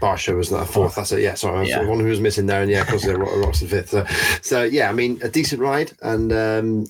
Barcia 0.00 0.36
was 0.36 0.48
that 0.50 0.68
fourth. 0.68 0.94
That's 0.94 1.10
it. 1.10 1.22
Yeah, 1.22 1.34
sorry, 1.34 1.68
Yeah. 1.68 1.82
the 1.82 1.88
one 1.88 1.98
who 1.98 2.06
was 2.06 2.20
missing 2.20 2.46
there, 2.46 2.62
and 2.62 2.70
yeah, 2.70 2.82
of 2.82 2.86
course, 2.86 3.04
Roczen 3.04 3.68
fifth. 3.68 3.90
So, 3.90 4.06
so 4.42 4.62
yeah, 4.62 4.88
I 4.88 4.92
mean, 4.92 5.18
a 5.22 5.28
decent 5.28 5.60
ride, 5.60 5.90
and 6.02 6.32
um, 6.32 6.86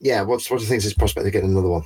yeah, 0.00 0.22
what's 0.22 0.50
what 0.50 0.58
do 0.58 0.62
you 0.64 0.68
think 0.68 0.78
is 0.78 0.84
his 0.84 0.94
prospect 0.94 1.26
of 1.26 1.32
getting 1.32 1.50
another 1.50 1.68
one? 1.68 1.82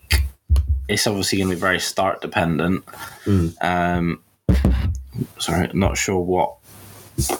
it's 0.88 1.06
obviously 1.06 1.38
going 1.38 1.50
to 1.50 1.56
be 1.56 1.60
very 1.60 1.80
start 1.80 2.20
dependent. 2.20 2.84
Mm. 3.24 3.54
Um, 3.62 4.22
sorry, 5.38 5.70
not 5.72 5.96
sure 5.96 6.20
what. 6.20 6.56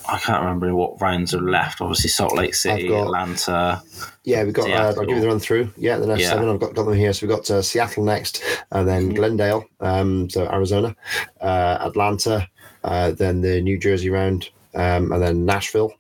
I 0.09 0.19
can't 0.19 0.41
remember 0.41 0.75
what 0.75 0.99
rounds 1.03 1.35
are 1.35 1.41
left. 1.43 1.83
Obviously, 1.83 2.09
Salt 2.09 2.35
Lake 2.35 2.55
City, 2.55 2.89
got- 2.89 3.05
Atlanta. 3.05 3.83
Yeah, 4.25 4.43
we've 4.45 4.55
got. 4.55 4.71
Uh, 4.71 4.95
I'll 4.99 5.05
give 5.05 5.17
you 5.17 5.21
the 5.21 5.29
run 5.29 5.39
through. 5.39 5.71
Yeah, 5.77 5.99
the 5.99 6.07
next 6.07 6.23
Yeah. 6.23 6.31
seven. 6.31 6.49
I've 6.49 6.59
got, 6.59 6.75
got 6.75 6.85
them 6.85 6.95
here. 6.95 7.13
So 7.13 7.27
we've 7.27 7.37
got 7.37 7.51
uh, 7.51 7.61
Seattle 7.61 8.03
next, 8.03 8.43
and 8.73 8.89
then 8.89 9.11
Glendale, 9.13 9.67
um, 9.81 10.31
so 10.31 10.47
Arizona, 10.51 10.97
uh, 11.43 11.77
Atlanta, 11.83 12.49
uh, 12.85 13.11
then 13.11 13.43
the 13.43 13.61
New 13.61 13.79
Jersey 13.79 14.09
round, 14.09 14.49
um, 14.77 15.11
and 15.11 15.23
then 15.23 15.45
Nashville, 15.45 15.93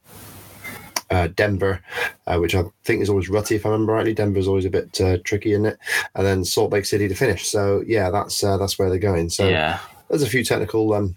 uh, 1.10 1.28
Denver, 1.28 1.82
uh, 2.26 2.38
which 2.38 2.54
I 2.54 2.64
think 2.84 3.02
is 3.02 3.08
always 3.08 3.28
rutty 3.28 3.56
if 3.56 3.66
I 3.66 3.70
remember 3.70 3.94
rightly. 3.94 4.14
Denver's 4.14 4.46
always 4.46 4.64
a 4.64 4.70
bit 4.70 5.00
uh, 5.00 5.18
tricky, 5.24 5.52
isn't 5.52 5.66
it? 5.66 5.78
And 6.14 6.26
then 6.26 6.44
Salt 6.44 6.72
Lake 6.72 6.84
City 6.84 7.08
to 7.08 7.14
finish. 7.14 7.46
So 7.46 7.82
yeah, 7.86 8.10
that's 8.10 8.44
uh, 8.44 8.56
that's 8.58 8.78
where 8.78 8.88
they're 8.88 8.98
going. 8.98 9.30
So 9.30 9.48
yeah. 9.48 9.80
there's 10.08 10.22
a 10.22 10.28
few 10.28 10.44
technical. 10.44 10.92
Um, 10.92 11.14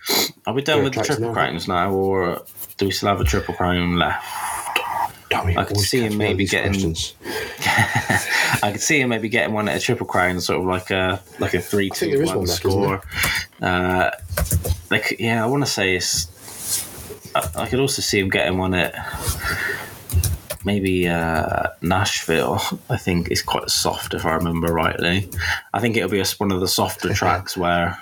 Are 0.48 0.54
we 0.54 0.62
done 0.62 0.84
with 0.84 0.94
the 0.94 1.04
triple 1.04 1.28
now. 1.28 1.34
crowns 1.34 1.68
now, 1.68 1.92
or 1.92 2.44
do 2.78 2.86
we 2.86 2.92
still 2.92 3.10
have 3.10 3.22
a 3.22 3.26
triple 3.26 3.54
crown 3.54 3.98
left? 3.98 4.26
you 5.32 5.60
I 5.60 5.64
could 5.64 5.78
see 5.78 6.02
him 6.02 6.18
maybe 6.18 6.46
getting- 6.46 6.96
I 8.64 8.72
could 8.72 8.82
see 8.82 9.00
him 9.00 9.10
maybe 9.10 9.30
getting 9.30 9.54
one 9.54 9.70
at 9.70 9.78
a 9.78 9.80
triple 9.80 10.08
crown, 10.08 10.42
sort 10.42 10.60
of 10.60 10.66
like 10.66 10.90
a 10.90 11.22
like 11.40 11.54
a 11.54 11.62
three 11.62 11.90
two 11.90 12.24
one 12.26 12.38
one 12.38 12.46
left, 12.46 12.62
score. 12.62 13.02
Uh, 13.62 14.12
like 14.90 15.16
yeah, 15.20 15.44
I 15.44 15.48
want 15.48 15.66
to 15.66 15.72
say 15.72 15.96
it's. 15.96 16.28
I, 17.36 17.50
I 17.56 17.68
could 17.68 17.80
also 17.80 18.02
see 18.02 18.20
him 18.20 18.30
getting 18.30 18.58
one 18.58 18.74
at 18.74 18.94
maybe 20.66 21.08
uh, 21.08 21.68
Nashville. 21.82 22.62
I 22.90 22.98
think 22.98 23.32
is 23.32 23.42
quite 23.42 23.70
soft 23.70 24.14
if 24.14 24.26
I 24.26 24.36
remember 24.36 24.74
rightly. 24.74 25.30
I 25.74 25.80
think 25.80 25.98
it'll 25.98 26.10
be 26.10 26.20
a, 26.20 26.26
one 26.38 26.52
of 26.52 26.60
the 26.60 26.68
softer 26.68 27.14
tracks 27.14 27.58
where 27.58 27.98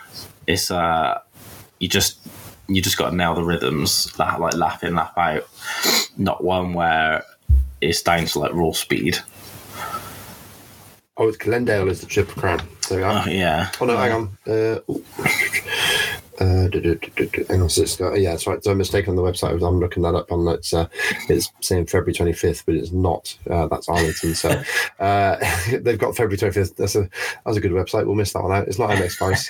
it's 0.47 0.71
uh 0.71 1.19
you 1.79 1.87
just 1.87 2.19
you 2.67 2.81
just 2.81 2.97
got 2.97 3.09
to 3.11 3.15
nail 3.15 3.35
the 3.35 3.43
rhythms 3.43 4.17
la- 4.19 4.35
like 4.37 4.55
lap 4.55 4.83
in 4.83 4.95
lap 4.95 5.17
out, 5.17 5.47
not 6.17 6.43
one 6.43 6.73
where 6.73 7.23
it's 7.81 8.01
down 8.01 8.25
to 8.25 8.39
like 8.39 8.53
raw 8.53 8.71
speed. 8.71 9.19
Oh, 11.19 11.27
it's 11.27 11.37
Glendale 11.37 11.89
is 11.89 12.01
the 12.01 12.05
triple 12.05 12.39
crown. 12.39 12.61
So. 12.81 13.01
Oh, 13.03 13.23
yeah. 13.27 13.71
Oh 13.81 13.85
no, 13.85 13.97
hang 13.97 14.11
on. 14.11 14.37
Uh. 14.45 14.79
Uh, 16.39 16.67
do, 16.67 16.79
do, 16.81 16.95
do, 16.95 17.45
hang 17.49 17.61
on, 17.61 17.69
so 17.69 17.81
it's 17.81 17.95
got, 17.95 18.19
yeah, 18.19 18.31
that's 18.31 18.45
right. 18.47 18.63
So 18.63 18.71
I'm 18.71 18.77
mistaken 18.77 19.11
on 19.11 19.15
the 19.15 19.21
website. 19.21 19.53
I'm 19.65 19.79
looking 19.79 20.03
that 20.03 20.15
up 20.15 20.31
on 20.31 20.47
it's 20.47 20.73
uh, 20.73 20.87
it's 21.29 21.51
saying 21.61 21.87
February 21.87 22.13
25th, 22.13 22.63
but 22.65 22.75
it's 22.75 22.91
not. 22.91 23.35
Uh, 23.49 23.67
that's 23.67 23.89
Arlington. 23.89 24.35
So 24.35 24.49
uh, 24.99 25.37
they've 25.81 25.97
got 25.97 26.15
February 26.15 26.37
25th. 26.37 26.75
That's 26.75 26.95
a 26.95 27.09
that's 27.45 27.57
a 27.57 27.61
good 27.61 27.71
website. 27.71 28.05
We'll 28.05 28.15
miss 28.15 28.33
that 28.33 28.43
one 28.43 28.51
out. 28.51 28.67
It's 28.67 28.79
not 28.79 28.89
MX 28.91 29.17
Vice. 29.19 29.49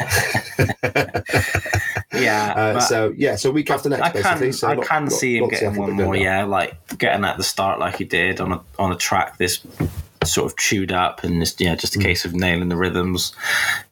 Yeah. 2.13 2.53
uh, 2.55 2.79
so 2.79 3.13
yeah, 3.15 3.35
so 3.35 3.51
week 3.51 3.69
after 3.69 3.89
next, 3.89 4.01
I 4.01 4.11
basically. 4.11 4.47
can 4.47 4.53
So 4.53 4.67
I 4.69 4.75
not- 4.75 4.85
can 4.85 5.09
see 5.09 5.37
him 5.37 5.49
getting 5.49 5.75
one 5.75 5.93
more. 5.93 6.15
Yeah, 6.15 6.45
like 6.45 6.97
getting 6.97 7.23
at 7.25 7.37
the 7.37 7.43
start 7.43 7.79
like 7.79 7.97
he 7.97 8.05
did 8.05 8.39
on 8.41 8.53
a 8.53 8.61
on 8.79 8.91
a 8.91 8.95
track 8.95 9.37
this 9.37 9.59
sort 10.23 10.51
of 10.51 10.57
chewed 10.57 10.91
up 10.91 11.23
and 11.23 11.39
just 11.41 11.61
yeah, 11.61 11.75
just 11.75 11.95
a 11.95 11.99
case 11.99 12.25
of 12.25 12.33
nailing 12.33 12.69
the 12.69 12.75
rhythms. 12.75 13.33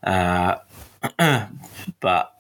Uh, 0.03 0.55
but 1.99 2.35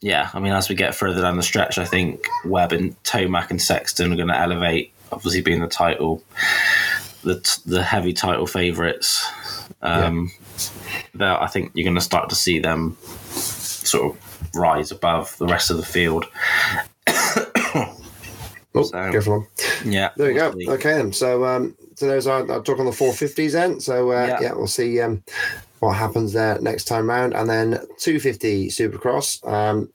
yeah, 0.00 0.30
I 0.34 0.40
mean, 0.40 0.52
as 0.52 0.68
we 0.68 0.74
get 0.74 0.94
further 0.94 1.22
down 1.22 1.36
the 1.36 1.42
stretch, 1.42 1.78
I 1.78 1.84
think 1.84 2.26
Webb 2.44 2.72
and 2.72 3.00
Tomac 3.04 3.50
and 3.50 3.62
Sexton 3.62 4.12
are 4.12 4.16
going 4.16 4.28
to 4.28 4.38
elevate. 4.38 4.92
Obviously, 5.12 5.42
being 5.42 5.60
the 5.60 5.68
title, 5.68 6.22
the 7.22 7.60
the 7.66 7.82
heavy 7.82 8.12
title 8.12 8.46
favourites. 8.46 9.24
Um, 9.80 10.32
yeah. 11.14 11.38
I 11.38 11.46
think 11.46 11.72
you're 11.74 11.84
going 11.84 11.96
to 11.96 12.00
start 12.00 12.28
to 12.30 12.34
see 12.34 12.58
them 12.58 12.96
sort 13.02 14.12
of 14.12 14.54
rise 14.54 14.90
above 14.90 15.36
the 15.38 15.46
rest 15.46 15.70
of 15.70 15.76
the 15.76 15.84
field. 15.84 16.26
oh, 17.08 17.96
so, 18.74 18.90
careful. 18.90 19.46
Yeah. 19.84 20.10
There 20.16 20.28
we 20.28 20.34
go. 20.34 20.72
Okay, 20.74 20.94
then. 20.94 21.12
So, 21.12 21.44
um, 21.44 21.76
so 21.94 22.06
there's 22.06 22.26
our, 22.26 22.50
our 22.50 22.62
talk 22.62 22.78
on 22.78 22.86
the 22.86 22.92
450s 22.92 23.52
then. 23.52 23.80
So, 23.80 24.12
uh, 24.12 24.26
yeah. 24.26 24.40
yeah. 24.40 24.52
we'll 24.52 24.66
see 24.66 25.00
um, 25.00 25.22
what 25.82 25.96
happens 25.96 26.32
there 26.32 26.60
next 26.60 26.84
time 26.84 27.10
round. 27.10 27.34
And 27.34 27.50
then 27.50 27.70
250 27.98 28.68
Supercross. 28.68 29.44
Um, 29.50 29.88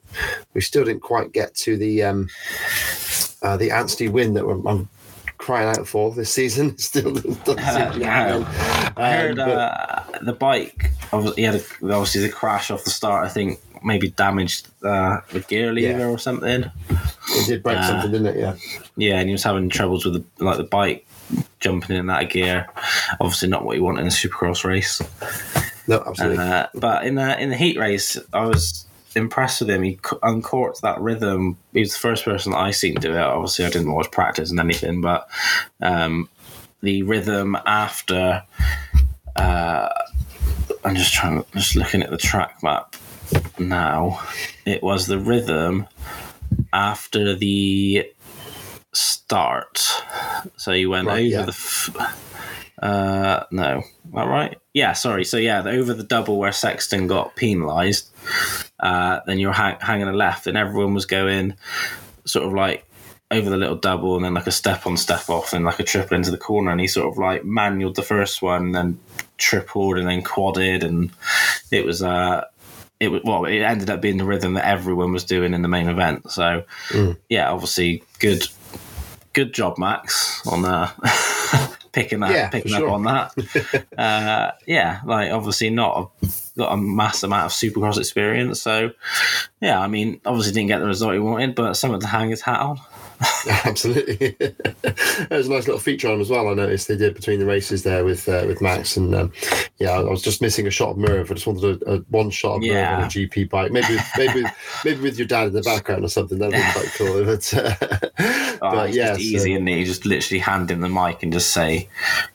we 0.53 0.59
still 0.59 0.83
didn't 0.83 1.01
quite 1.01 1.31
get 1.31 1.55
to 1.55 1.77
the 1.77 2.03
um, 2.03 2.29
uh, 3.41 3.55
the 3.55 3.69
Anstie 3.69 4.11
win 4.11 4.33
that 4.33 4.45
I'm 4.45 4.89
crying 5.37 5.69
out 5.69 5.87
for 5.87 6.11
this 6.11 6.29
season. 6.29 6.77
Still 6.79 7.13
doesn't 7.13 8.03
uh. 8.03 8.43
I 8.97 9.11
heard 9.13 9.39
um, 9.39 9.49
uh, 9.49 10.03
the 10.23 10.33
bike. 10.33 10.91
He 11.37 11.43
had 11.43 11.55
a, 11.55 11.63
obviously 11.83 12.21
the 12.21 12.29
crash 12.29 12.69
off 12.69 12.83
the 12.83 12.89
start. 12.89 13.25
I 13.25 13.29
think 13.29 13.61
maybe 13.81 14.09
damaged 14.09 14.67
uh, 14.83 15.21
the 15.31 15.39
gear 15.39 15.71
lever 15.71 15.99
yeah. 15.99 16.07
or 16.07 16.17
something. 16.17 16.69
It 16.89 17.47
did 17.47 17.63
break 17.63 17.77
uh, 17.77 17.87
something, 17.87 18.11
didn't 18.11 18.27
it? 18.27 18.37
Yeah. 18.37 18.55
Yeah, 18.97 19.19
and 19.19 19.29
he 19.29 19.31
was 19.31 19.43
having 19.43 19.69
troubles 19.69 20.03
with 20.03 20.15
the, 20.15 20.43
like 20.43 20.57
the 20.57 20.63
bike 20.63 21.07
jumping 21.61 21.95
in 21.95 22.07
that 22.07 22.29
gear. 22.29 22.67
Obviously, 23.21 23.47
not 23.47 23.63
what 23.63 23.77
you 23.77 23.83
want 23.83 23.99
in 23.99 24.07
a 24.07 24.09
supercross 24.09 24.65
race. 24.65 25.01
No, 25.87 26.03
absolutely. 26.05 26.37
Uh, 26.37 26.67
but 26.73 27.05
in 27.05 27.15
the 27.15 27.41
in 27.41 27.49
the 27.49 27.57
heat 27.57 27.77
race, 27.77 28.17
I 28.33 28.45
was 28.45 28.85
impressed 29.15 29.61
with 29.61 29.69
him. 29.69 29.83
He 29.83 29.99
uncorked 30.21 30.81
that 30.81 30.99
rhythm. 30.99 31.57
He 31.73 31.79
was 31.79 31.93
the 31.93 31.99
first 31.99 32.25
person 32.25 32.51
that 32.51 32.59
I 32.59 32.71
seen 32.71 32.95
do 32.95 33.13
it. 33.13 33.17
Obviously, 33.17 33.65
I 33.65 33.69
didn't 33.69 33.93
watch 33.93 34.11
practice 34.11 34.51
and 34.51 34.59
anything, 34.59 35.01
but 35.01 35.27
um, 35.81 36.29
the 36.81 37.03
rhythm 37.03 37.57
after. 37.65 38.43
Uh, 39.35 39.89
I'm 40.83 40.95
just 40.95 41.13
trying, 41.13 41.43
just 41.53 41.75
looking 41.75 42.01
at 42.01 42.09
the 42.09 42.17
track 42.17 42.63
map 42.63 42.95
now. 43.59 44.21
It 44.65 44.81
was 44.81 45.07
the 45.07 45.19
rhythm 45.19 45.87
after 46.73 47.35
the 47.35 48.09
start. 48.93 50.03
So 50.57 50.71
you 50.71 50.89
went 50.89 51.07
right, 51.07 51.19
over 51.19 51.27
yeah. 51.27 51.41
the. 51.43 51.49
F- 51.49 52.26
uh, 52.81 53.43
no, 53.51 53.83
that 54.13 54.27
right? 54.27 54.57
Yeah, 54.73 54.93
sorry. 54.93 55.25
So 55.25 55.37
yeah, 55.37 55.61
the, 55.61 55.71
over 55.71 55.93
the 55.93 56.03
double 56.03 56.37
where 56.37 56.51
Sexton 56.51 57.07
got 57.07 57.35
penalised, 57.35 58.09
uh, 58.79 59.21
then 59.25 59.39
you're 59.39 59.53
hang- 59.53 59.79
hanging 59.79 60.07
a 60.07 60.13
left, 60.13 60.47
and 60.47 60.57
everyone 60.57 60.93
was 60.93 61.05
going 61.05 61.55
sort 62.25 62.45
of 62.45 62.53
like 62.53 62.85
over 63.31 63.49
the 63.49 63.57
little 63.57 63.75
double, 63.75 64.15
and 64.15 64.23
then 64.23 64.33
like 64.35 64.47
a 64.47 64.51
step 64.51 64.85
on, 64.85 64.95
step 64.97 65.29
off, 65.29 65.53
and 65.53 65.65
like 65.65 65.79
a 65.79 65.83
triple 65.83 66.15
into 66.15 66.31
the 66.31 66.37
corner, 66.37 66.71
and 66.71 66.79
he 66.79 66.87
sort 66.87 67.11
of 67.11 67.17
like 67.17 67.43
manualed 67.43 67.95
the 67.95 68.03
first 68.03 68.41
one, 68.41 68.65
and 68.67 68.75
then 68.75 68.99
tripled, 69.37 69.97
and 69.97 70.07
then 70.07 70.21
quadded, 70.21 70.83
and 70.83 71.11
it 71.71 71.85
was 71.85 72.03
uh 72.03 72.45
it 72.99 73.09
was 73.09 73.21
well, 73.23 73.45
it 73.45 73.59
ended 73.59 73.89
up 73.89 74.01
being 74.01 74.17
the 74.17 74.25
rhythm 74.25 74.53
that 74.53 74.67
everyone 74.67 75.13
was 75.13 75.23
doing 75.23 75.53
in 75.53 75.61
the 75.61 75.67
main 75.67 75.87
event. 75.87 76.31
So 76.31 76.63
mm. 76.89 77.17
yeah, 77.29 77.51
obviously 77.51 78.03
good 78.19 78.47
good 79.33 79.53
job, 79.53 79.77
Max, 79.77 80.45
on 80.47 80.65
uh, 80.65 80.91
picking 81.97 82.19
that 82.19 82.31
yeah, 82.31 82.49
picking 82.49 82.73
up 82.73 82.79
sure. 82.79 82.89
on 82.89 83.03
that. 83.03 83.85
uh, 83.97 84.51
yeah, 84.67 85.01
like 85.05 85.31
obviously 85.31 85.71
not 85.71 86.11
a, 86.21 86.27
got 86.57 86.71
a 86.71 86.77
mass 86.77 87.23
amount 87.23 87.45
of 87.45 87.51
supercross 87.51 87.97
experience. 87.97 88.61
So 88.61 88.91
yeah, 89.61 89.79
I 89.79 89.87
mean, 89.87 90.21
obviously 90.25 90.53
didn't 90.53 90.67
get 90.67 90.79
the 90.79 90.85
result 90.85 91.13
he 91.13 91.19
wanted, 91.19 91.55
but 91.55 91.73
something 91.73 91.99
to 92.01 92.07
hang 92.07 92.29
his 92.29 92.41
hat 92.41 92.59
on. 92.59 92.79
Absolutely, 93.65 94.35
there's 95.29 95.47
a 95.47 95.51
nice 95.51 95.67
little 95.67 95.79
feature 95.79 96.09
on 96.09 96.21
as 96.21 96.29
well. 96.29 96.49
I 96.49 96.53
noticed 96.53 96.87
they 96.87 96.97
did 96.97 97.15
between 97.15 97.39
the 97.39 97.45
races 97.45 97.83
there 97.83 98.05
with 98.05 98.27
uh, 98.29 98.43
with 98.45 98.61
Max, 98.61 98.95
and 98.95 99.13
um, 99.15 99.31
yeah, 99.77 99.91
I 99.91 100.01
was 100.01 100.21
just 100.21 100.41
missing 100.41 100.67
a 100.67 100.71
shot 100.71 100.91
of 100.91 100.97
Merv. 100.97 101.31
I 101.31 101.33
just 101.33 101.47
wanted 101.47 101.81
a, 101.81 101.95
a 101.95 101.97
one 102.09 102.29
shot 102.29 102.57
of 102.57 102.63
yeah. 102.63 102.91
Merv 102.91 102.99
on 102.99 103.03
a 103.05 103.07
GP 103.07 103.49
bike, 103.49 103.71
maybe 103.71 103.97
maybe 104.17 104.43
maybe 104.85 105.01
with 105.01 105.17
your 105.17 105.27
dad 105.27 105.47
in 105.47 105.53
the 105.53 105.61
background 105.61 106.03
or 106.03 106.09
something. 106.09 106.37
That'd 106.37 106.53
be 106.53 106.71
quite 106.73 106.93
cool. 106.95 107.25
But, 107.25 107.53
uh, 107.53 107.75
oh, 108.61 108.71
but 108.71 108.93
yeah, 108.93 109.15
easy, 109.17 109.53
so, 109.53 109.57
and 109.57 109.67
you 109.67 109.85
just 109.85 110.05
literally 110.05 110.39
hand 110.39 110.69
him 110.69 110.81
the 110.81 110.89
mic 110.89 111.23
and 111.23 111.33
just 111.33 111.51
say, 111.51 111.89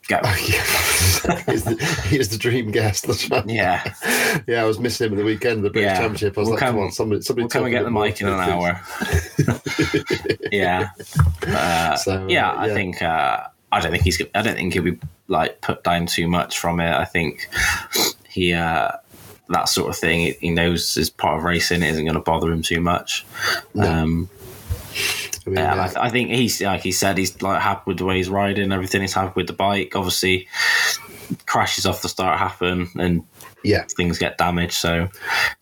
"Go." 0.08 0.18
he's, 0.24 1.64
the, 1.64 2.04
he's 2.08 2.28
the 2.28 2.38
dream 2.38 2.72
guest. 2.72 3.06
That's 3.06 3.30
right. 3.30 3.48
Yeah, 3.48 3.94
yeah. 4.48 4.62
I 4.62 4.64
was 4.64 4.80
missing 4.80 5.06
him 5.06 5.12
at 5.12 5.18
the 5.18 5.24
weekend, 5.24 5.58
of 5.58 5.62
the 5.62 5.70
British 5.70 5.90
yeah. 5.90 5.98
Championship. 5.98 6.36
I 6.36 6.40
was 6.40 6.48
we'll 6.48 6.54
like, 6.54 6.60
come, 6.60 6.74
"Come 6.74 6.84
on, 6.84 6.92
somebody, 6.92 7.22
somebody, 7.22 7.44
we'll 7.44 7.50
come 7.50 7.64
and 7.64 7.72
get 7.72 7.84
the 7.84 7.90
mic 7.90 8.20
in 8.20 8.28
an 8.28 8.40
hour." 8.40 8.80
yeah. 10.52 10.71
Uh, 11.46 11.96
so, 11.96 12.26
yeah, 12.28 12.54
I 12.56 12.68
think 12.70 13.02
uh, 13.02 13.46
I 13.70 13.80
don't 13.80 13.90
think 13.90 14.04
he's. 14.04 14.20
I 14.34 14.42
don't 14.42 14.56
think 14.56 14.74
he'll 14.74 14.82
be 14.82 14.98
like 15.28 15.60
put 15.60 15.82
down 15.82 16.06
too 16.06 16.28
much 16.28 16.58
from 16.58 16.80
it. 16.80 16.92
I 16.92 17.04
think 17.04 17.48
he 18.28 18.52
uh, 18.52 18.92
that 19.48 19.68
sort 19.68 19.90
of 19.90 19.96
thing. 19.96 20.34
He 20.40 20.50
knows 20.50 20.96
is 20.96 21.10
part 21.10 21.38
of 21.38 21.44
racing. 21.44 21.82
It 21.82 21.88
isn't 21.88 22.04
going 22.04 22.14
to 22.14 22.20
bother 22.20 22.52
him 22.52 22.62
too 22.62 22.80
much. 22.80 23.24
No. 23.74 23.90
Um, 23.90 24.30
I, 25.46 25.50
mean, 25.50 25.58
yeah, 25.58 25.90
I, 25.96 26.06
I, 26.06 26.10
think 26.10 26.30
he's 26.30 26.60
like 26.60 26.82
he 26.82 26.92
said 26.92 27.18
he's 27.18 27.40
like 27.42 27.60
happy 27.60 27.82
with 27.86 27.98
the 27.98 28.04
way 28.04 28.16
he's 28.16 28.28
riding. 28.28 28.72
Everything 28.72 29.00
he's 29.00 29.14
happy 29.14 29.32
with 29.36 29.46
the 29.46 29.52
bike. 29.52 29.96
Obviously, 29.96 30.48
crashes 31.46 31.86
off 31.86 32.02
the 32.02 32.08
start 32.08 32.38
happen, 32.38 32.88
and 32.98 33.24
yeah, 33.64 33.84
things 33.96 34.18
get 34.18 34.38
damaged. 34.38 34.74
So, 34.74 35.08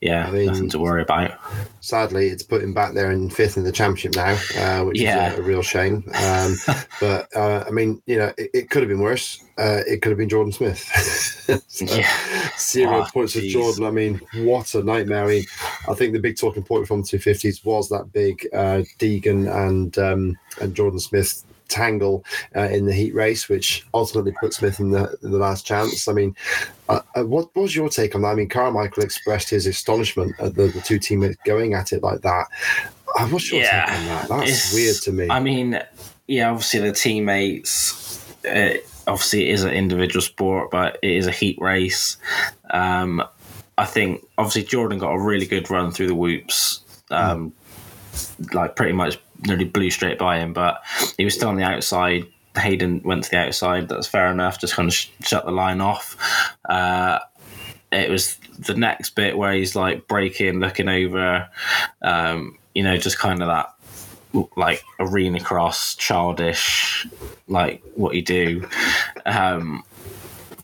yeah, 0.01 0.27
I 0.27 0.31
mean, 0.31 0.47
nothing 0.47 0.69
to 0.71 0.79
worry 0.79 1.03
about. 1.03 1.39
Sadly, 1.81 2.29
it's 2.29 2.43
put 2.43 2.63
him 2.63 2.75
back 2.75 2.95
there 2.95 3.11
in 3.11 3.31
fifth 3.31 3.57
in 3.57 3.65
the 3.65 3.73
championship 3.73 4.17
now, 4.17 4.39
uh, 4.57 4.85
which 4.85 5.01
yeah. 5.01 5.33
is 5.33 5.39
a, 5.39 5.43
a, 5.43 5.45
real 5.45 5.63
shame. 5.63 6.05
Um, 6.15 6.57
but 7.01 7.29
uh, 7.35 7.65
I 7.67 7.71
mean, 7.71 8.03
you 8.07 8.19
know, 8.19 8.33
it, 8.37 8.51
it 8.55 8.71
could 8.71 8.83
have 8.83 8.89
been 8.89 9.01
worse. 9.01 9.43
Uh, 9.59 9.83
it 9.87 10.01
could 10.01 10.11
have 10.11 10.19
been 10.19 10.29
Jordan 10.29 10.53
Smith. 10.53 10.79
so, 11.69 11.85
yeah. 11.85 12.51
Zero 12.59 13.03
oh, 13.03 13.07
points 13.13 13.35
geez. 13.35 13.53
for 13.53 13.59
Jordan. 13.59 13.85
I 13.85 13.91
mean, 13.91 14.21
what 14.45 14.75
a 14.75 14.83
nightmare. 14.83 15.25
I 15.25 15.29
mean, 15.29 15.45
I 15.89 15.95
think 15.95 16.13
the 16.13 16.21
big 16.21 16.39
talking 16.39 16.63
point 16.63 16.87
from 16.87 17.03
the 17.03 17.09
250s 17.09 17.65
was 17.65 17.89
that 17.91 18.13
big 18.13 18.49
uh, 18.55 18.83
Deegan 18.99 19.51
and 19.67 19.99
um, 19.99 20.39
and 20.61 20.75
Jordan 20.75 21.01
Smith 21.01 21.45
tangle 21.71 22.25
uh, 22.55 22.69
in 22.69 22.87
the 22.87 22.93
heat 22.93 23.15
race, 23.15 23.49
which 23.49 23.87
ultimately 23.95 24.33
put 24.41 24.53
Smith 24.53 24.81
in 24.81 24.91
the, 24.91 25.17
in 25.23 25.31
the 25.31 25.39
last 25.39 25.65
chance. 25.65 26.09
I 26.09 26.13
mean, 26.13 26.37
uh, 26.89 27.01
uh, 27.15 27.25
what, 27.25 27.55
what 27.55 27.63
was 27.63 27.77
your 27.77 27.89
take 27.89 28.15
on 28.15 28.23
that? 28.23 28.29
I 28.29 28.35
mean, 28.35 28.49
Carmichael 28.49 29.03
expressed 29.03 29.51
his 29.51 29.67
astonishment 29.67 30.35
at 30.39 30.55
the, 30.55 30.69
the 30.69 30.81
two 30.81 30.99
teammates 30.99 31.37
going 31.45 31.75
at 31.75 31.93
it 31.93 32.03
like 32.03 32.21
that. 32.23 32.47
Uh, 33.19 33.27
what's 33.29 33.51
your 33.51 33.63
yeah, 33.63 33.87
take 33.87 33.99
on 33.99 34.07
that? 34.07 34.29
That's 34.29 34.75
weird 34.75 34.97
to 35.03 35.13
me. 35.13 35.29
I 35.31 35.41
mean, 35.41 35.81
yeah, 36.27 36.51
obviously 36.51 36.81
the 36.81 36.93
teammates. 36.93 38.19
Uh, 38.45 38.75
obviously, 39.07 39.49
it 39.49 39.55
is 39.55 39.65
an 39.65 39.73
individual 39.73 40.23
sport, 40.23 40.71
but 40.71 40.99
it 41.03 41.11
is 41.11 41.27
a 41.27 41.33
heat 41.33 41.59
race. 41.61 42.17
Um, 42.71 43.23
I 43.79 43.87
think 43.87 44.25
obviously 44.37 44.65
Jordan 44.65 44.99
got 44.99 45.13
a 45.13 45.19
really 45.19 45.47
good 45.47 45.71
run 45.71 45.91
through 45.91 46.09
the 46.09 46.15
whoops. 46.15 46.81
Um, 47.11 47.53
mm. 48.13 48.55
Like 48.55 48.77
pretty 48.77 48.93
much 48.93 49.19
nearly 49.46 49.64
blew 49.64 49.90
straight 49.90 50.18
by 50.18 50.38
him, 50.38 50.53
but 50.53 50.83
he 51.16 51.24
was 51.24 51.35
still 51.35 51.48
on 51.48 51.57
the 51.57 51.64
outside. 51.64 52.26
Haiden 52.55 53.05
went 53.05 53.24
to 53.24 53.31
the 53.31 53.38
outside. 53.38 53.88
That's 53.88 54.07
fair 54.07 54.31
enough. 54.31 54.61
Just 54.61 54.74
kind 54.74 54.88
of 54.88 54.94
sh- 54.94 55.09
shut 55.22 55.44
the 55.44 55.53
line 55.53 55.81
off. 55.81 56.16
Uh, 56.68 57.20
it 57.92 58.11
was 58.11 58.37
the 58.59 58.74
next 58.74 59.11
bit 59.11 59.37
where 59.37 59.53
he's 59.53 59.74
like 59.74 60.07
breaking, 60.07 60.61
looking 60.61 60.88
over, 60.88 61.48
um, 62.03 62.57
you 62.74 62.83
know, 62.83 62.96
just 62.96 63.18
kind 63.18 63.42
of 63.42 63.48
that 63.48 63.74
like 64.57 64.85
arena 65.00 65.40
cross, 65.40 65.94
childish, 65.96 67.07
like 67.48 67.83
what 67.94 68.14
you 68.14 68.22
do. 68.22 68.68
Um, 69.26 69.83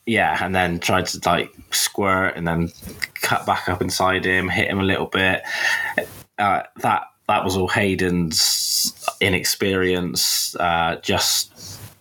yeah, 0.07 0.39
and 0.41 0.55
then 0.55 0.79
tried 0.79 1.07
to 1.07 1.21
like 1.29 1.53
squirt 1.73 2.37
and 2.37 2.47
then 2.47 2.71
cut 3.15 3.45
back 3.45 3.69
up 3.69 3.83
inside 3.83 4.25
him, 4.25 4.49
hit 4.49 4.69
him 4.69 4.79
a 4.79 4.85
little 4.85 5.07
bit. 5.07 5.43
Uh, 6.39 6.63
that 6.77 7.09
that 7.29 7.45
was 7.45 7.57
all 7.57 7.69
Haiden's 7.69 8.95
inexperience, 9.21 10.55
uh, 10.57 10.97
just 11.03 11.53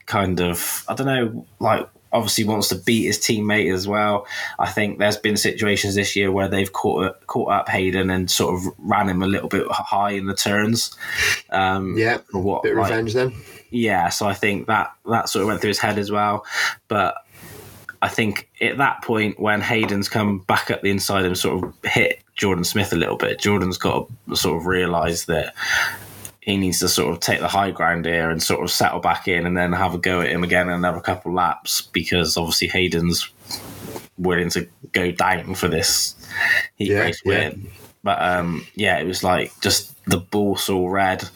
kind 0.05 0.39
of, 0.39 0.83
I 0.87 0.93
don't 0.93 1.07
know, 1.07 1.45
like 1.59 1.89
obviously 2.15 2.45
wants 2.45 2.69
to 2.69 2.75
beat 2.75 3.05
his 3.05 3.19
teammate 3.19 3.73
as 3.73 3.87
well. 3.87 4.25
I 4.57 4.69
think 4.69 4.99
there's 4.99 5.17
been 5.17 5.35
situations 5.35 5.95
this 5.95 6.15
year 6.15 6.31
where 6.31 6.47
they've 6.47 6.71
caught 6.71 7.27
caught 7.27 7.51
up 7.51 7.67
Haiden 7.67 8.13
and 8.13 8.31
sort 8.31 8.55
of 8.55 8.73
ran 8.77 9.09
him 9.09 9.21
a 9.21 9.27
little 9.27 9.49
bit 9.49 9.67
high 9.69 10.11
in 10.11 10.25
the 10.27 10.33
turns. 10.33 10.95
Um, 11.49 11.97
yeah, 11.97 12.19
what 12.31 12.63
bit 12.63 12.75
like, 12.75 12.89
revenge 12.89 13.13
then. 13.13 13.33
Yeah, 13.69 14.09
so 14.09 14.27
I 14.27 14.33
think 14.33 14.67
that 14.67 14.93
that 15.09 15.27
sort 15.27 15.41
of 15.41 15.47
went 15.47 15.61
through 15.61 15.69
his 15.69 15.79
head 15.79 15.99
as 15.99 16.11
well. 16.11 16.45
But 16.87 17.15
I 18.01 18.07
think 18.07 18.49
at 18.61 18.77
that 18.77 19.03
point 19.03 19.39
when 19.39 19.61
Haiden's 19.61 20.07
come 20.07 20.39
back 20.39 20.71
up 20.71 20.81
the 20.81 20.91
inside 20.91 21.25
and 21.25 21.37
sort 21.37 21.63
of 21.63 21.73
hit 21.83 22.21
Jordan 22.35 22.63
Smith 22.63 22.91
a 22.93 22.97
little 22.97 23.17
bit, 23.17 23.39
Jordan's 23.39 23.77
got 23.77 24.09
to 24.29 24.35
sort 24.35 24.57
of 24.57 24.65
realise 24.65 25.25
that 25.25 25.53
he 26.41 26.57
needs 26.57 26.79
to 26.79 26.89
sort 26.89 27.11
of 27.11 27.19
take 27.19 27.39
the 27.39 27.47
high 27.47 27.71
ground 27.71 28.05
here 28.05 28.29
and 28.29 28.41
sort 28.41 28.63
of 28.63 28.69
settle 28.69 28.99
back 28.99 29.27
in 29.27 29.45
and 29.45 29.57
then 29.57 29.73
have 29.73 29.95
a 29.95 29.97
go 29.97 30.21
at 30.21 30.29
him 30.29 30.43
again 30.43 30.69
another 30.69 31.01
couple 31.01 31.33
laps 31.33 31.81
because 31.81 32.37
obviously 32.37 32.67
Haiden's 32.67 33.29
willing 34.17 34.49
to 34.51 34.67
go 34.91 35.11
down 35.11 35.55
for 35.55 35.67
this. 35.67 36.15
Heat 36.75 36.91
yeah, 36.91 36.99
race 36.99 37.21
win. 37.25 37.71
But 38.05 38.21
um, 38.21 38.67
yeah, 38.75 38.99
it 38.99 39.07
was 39.07 39.23
like 39.23 39.51
just 39.61 39.91
the 40.05 40.17
balls 40.17 40.69
all 40.69 40.91
red, 40.91 41.27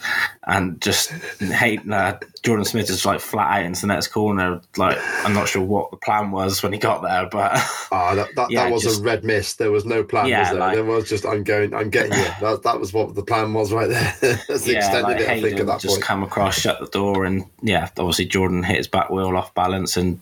and 0.46 0.80
just 0.80 1.10
hate 1.40 1.82
uh, 1.92 2.20
Jordan 2.44 2.64
Smith 2.64 2.92
is 2.92 3.08
like 3.08 3.22
flat 3.22 3.58
out 3.58 3.66
into 3.66 3.82
the 3.82 3.88
next 3.88 4.10
corner. 4.10 4.62
Like 4.78 5.00
I'm 5.26 5.34
not 5.34 5.48
sure 5.50 5.64
what 5.64 5.90
the 5.90 5.98
plan 5.98 6.30
was 6.30 6.62
when 6.62 6.72
he 6.72 6.78
got 6.78 7.02
there, 7.02 7.28
but 7.32 7.54
Ah, 7.92 8.14
that, 8.14 8.28
that, 8.36 8.52
Yeah, 8.52 8.66
that 8.66 8.72
was 8.72 8.84
just- 8.84 9.02
a 9.02 9.04
red 9.04 9.24
miss. 9.24 9.56
There 9.56 9.72
was 9.72 9.84
no 9.84 10.04
plan, 10.04 10.28
Yeah, 10.28 10.42
was 10.42 10.50
there? 10.52 10.60
like- 10.60 10.76
there 10.76 10.84
was 10.86 11.10
just 11.10 11.26
I'm 11.26 11.44
going, 11.44 11.74
I'm 11.74 11.90
getting 11.90 12.14
you. 12.14 12.26
That, 12.42 12.62
that 12.64 12.80
was 12.80 12.94
what 12.94 13.16
the 13.16 13.24
plan 13.24 13.52
was 13.56 13.74
right 13.74 13.90
there. 13.90 14.16
That's 14.48 14.66
the 14.66 14.74
yeah, 14.74 14.78
extent 14.78 15.04
like 15.06 15.22
it, 15.22 15.28
I 15.28 15.42
think, 15.42 15.60
at 15.60 15.66
that 15.66 15.80
just 15.82 15.96
point. 15.96 16.04
come 16.04 16.22
across, 16.22 16.60
shut 16.60 16.80
the 16.80 16.86
door, 16.86 17.26
and 17.26 17.46
yeah, 17.64 17.90
obviously 17.98 18.26
Jordan 18.26 18.62
hit 18.62 18.78
his 18.78 18.88
back 18.88 19.10
wheel 19.10 19.36
off 19.36 19.56
balance, 19.56 19.98
and 19.98 20.20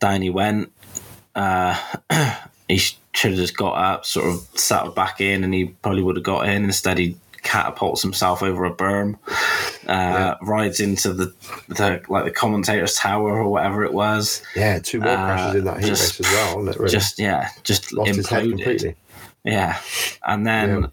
down 0.00 0.20
he 0.20 0.28
went. 0.28 0.70
Uh, 1.34 1.74
he 2.68 2.78
should 3.16 3.30
have 3.32 3.40
just 3.40 3.56
got 3.56 3.72
up, 3.72 4.04
sort 4.04 4.26
of 4.26 4.46
sat 4.58 4.94
back 4.94 5.20
in, 5.20 5.42
and 5.42 5.54
he 5.54 5.66
probably 5.82 6.02
would 6.02 6.16
have 6.16 6.24
got 6.24 6.46
in. 6.48 6.64
Instead, 6.64 6.98
he 6.98 7.16
catapults 7.42 8.02
himself 8.02 8.42
over 8.42 8.64
a 8.64 8.72
berm, 8.74 9.16
uh, 9.86 10.34
rides 10.42 10.80
into 10.80 11.12
the, 11.12 11.32
the 11.68 12.02
like 12.08 12.24
the 12.24 12.30
commentator's 12.30 12.94
tower 12.94 13.40
or 13.40 13.48
whatever 13.48 13.84
it 13.84 13.92
was. 13.92 14.42
Yeah, 14.54 14.80
two 14.80 15.00
more 15.00 15.10
Uh, 15.10 15.16
crashes 15.24 15.54
in 15.56 15.64
that 15.64 15.78
heat 15.80 15.86
just- 15.86 16.18
race 16.20 16.28
as 16.28 16.34
well, 16.34 16.56
wasn't 16.56 16.74
it? 16.76 16.78
Really? 16.80 16.92
Just 16.92 17.18
yeah, 17.18 17.48
just 17.62 17.92
lost 17.92 18.10
imploded. 18.10 18.48
completely. 18.50 18.94
Yeah, 19.44 19.78
and 20.24 20.46
then 20.46 20.90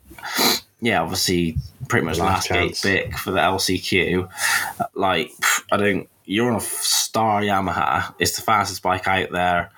yeah, 0.79 1.01
obviously 1.01 1.57
pretty 1.89 2.05
much 2.05 2.19
Last 2.19 2.49
last, 2.49 2.83
gate 2.83 3.03
pick 3.07 3.17
for 3.17 3.31
the 3.31 3.39
LCQ. 3.39 4.29
Like 4.93 5.31
I 5.71 5.77
don't, 5.77 6.07
you're 6.25 6.49
on 6.51 6.57
a 6.57 6.61
star 6.61 7.41
Yamaha. 7.41 8.13
It's 8.19 8.35
the 8.35 8.43
fastest 8.43 8.81
bike 8.83 9.07
out 9.07 9.31
there 9.31 9.71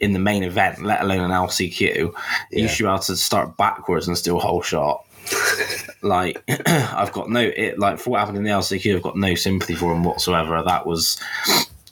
in 0.00 0.12
the 0.12 0.18
main 0.18 0.42
event, 0.44 0.82
let 0.84 1.00
alone 1.02 1.20
an 1.20 1.30
LCQ. 1.30 2.12
Yeah. 2.50 2.62
You 2.62 2.68
should 2.68 2.84
be 2.84 2.88
able 2.88 2.98
to 3.00 3.16
start 3.16 3.56
backwards 3.56 4.08
and 4.08 4.16
still 4.16 4.38
whole 4.38 4.62
shot. 4.62 5.04
like 6.02 6.42
I've 6.66 7.12
got 7.12 7.28
no 7.28 7.40
it 7.40 7.78
like 7.78 7.98
for 7.98 8.10
what 8.10 8.20
happened 8.20 8.38
in 8.38 8.44
the 8.44 8.50
LCQ, 8.50 8.96
I've 8.96 9.02
got 9.02 9.16
no 9.16 9.34
sympathy 9.34 9.74
for 9.74 9.92
him 9.92 10.04
whatsoever. 10.04 10.62
That 10.62 10.86
was 10.86 11.20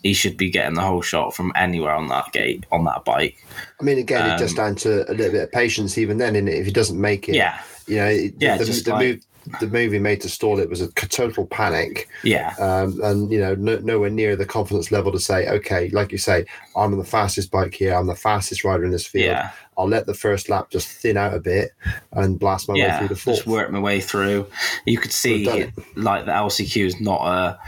he 0.02 0.14
should 0.14 0.36
be 0.36 0.50
getting 0.50 0.74
the 0.74 0.82
whole 0.82 1.02
shot 1.02 1.34
from 1.34 1.52
anywhere 1.56 1.92
on 1.92 2.08
that 2.08 2.32
gate 2.32 2.64
on 2.72 2.84
that 2.84 3.04
bike. 3.04 3.36
I 3.80 3.84
mean, 3.84 3.98
again, 3.98 4.30
it's 4.30 4.40
just 4.42 4.58
Um, 4.58 4.64
down 4.66 4.74
to 4.76 5.10
a 5.10 5.12
little 5.12 5.32
bit 5.32 5.42
of 5.42 5.52
patience. 5.52 5.98
Even 5.98 6.18
then, 6.18 6.36
in 6.36 6.48
if 6.48 6.64
he 6.66 6.72
doesn't 6.72 7.00
make 7.00 7.28
it, 7.28 7.34
Yeah, 7.34 7.60
you 7.86 7.96
know, 7.96 8.06
it- 8.06 8.34
Yeah, 8.38 8.56
the, 8.56 8.64
just 8.64 8.84
the, 8.84 8.92
like- 8.92 9.06
move, 9.06 9.26
the 9.60 9.66
movie 9.66 9.98
made 9.98 10.20
to 10.22 10.28
stall 10.28 10.58
it 10.58 10.68
was 10.68 10.80
a 10.80 10.90
total 10.92 11.46
panic, 11.46 12.08
yeah, 12.22 12.54
um, 12.58 13.00
and 13.02 13.30
you 13.30 13.38
know, 13.38 13.54
no, 13.54 13.78
nowhere 13.78 14.10
near 14.10 14.36
the 14.36 14.46
confidence 14.46 14.90
level 14.90 15.12
to 15.12 15.20
say, 15.20 15.48
okay, 15.48 15.88
like 15.90 16.12
you 16.12 16.18
say, 16.18 16.46
I'm 16.76 16.92
on 16.92 16.98
the 16.98 17.04
fastest 17.04 17.50
bike 17.50 17.74
here, 17.74 17.94
I'm 17.94 18.06
the 18.06 18.14
fastest 18.14 18.64
rider 18.64 18.84
in 18.84 18.90
this 18.90 19.06
field. 19.06 19.26
yeah. 19.26 19.50
I'll 19.78 19.88
let 19.88 20.06
the 20.06 20.14
first 20.14 20.48
lap 20.48 20.70
just 20.70 20.88
thin 20.88 21.18
out 21.18 21.34
a 21.34 21.38
bit 21.38 21.70
and 22.12 22.38
blast 22.38 22.66
my 22.66 22.74
way 22.74 22.96
through 22.98 23.08
the 23.08 23.16
fourth. 23.16 23.36
just 23.36 23.46
work 23.46 23.70
my 23.70 23.78
way 23.78 24.00
through. 24.00 24.46
You 24.86 24.96
could 24.96 25.12
see 25.12 25.44
like 25.96 26.24
the 26.24 26.32
LCQ 26.32 26.86
is 26.86 26.98
not 26.98 27.20
a 27.26 27.58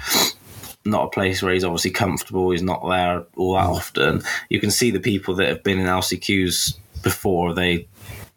not 0.87 1.05
a 1.05 1.11
place 1.11 1.43
where 1.43 1.53
he's 1.53 1.64
obviously 1.64 1.91
comfortable. 1.91 2.51
He's 2.51 2.62
not 2.62 2.87
there 2.88 3.25
all 3.37 3.55
that 3.55 3.67
often. 3.67 4.23
You 4.49 4.59
can 4.61 4.71
see 4.71 4.91
the 4.91 5.01
people 5.01 5.35
that 5.35 5.49
have 5.49 5.62
been 5.62 5.79
in 5.79 5.87
LCQs 5.87 6.79
before. 7.03 7.53
They 7.53 7.87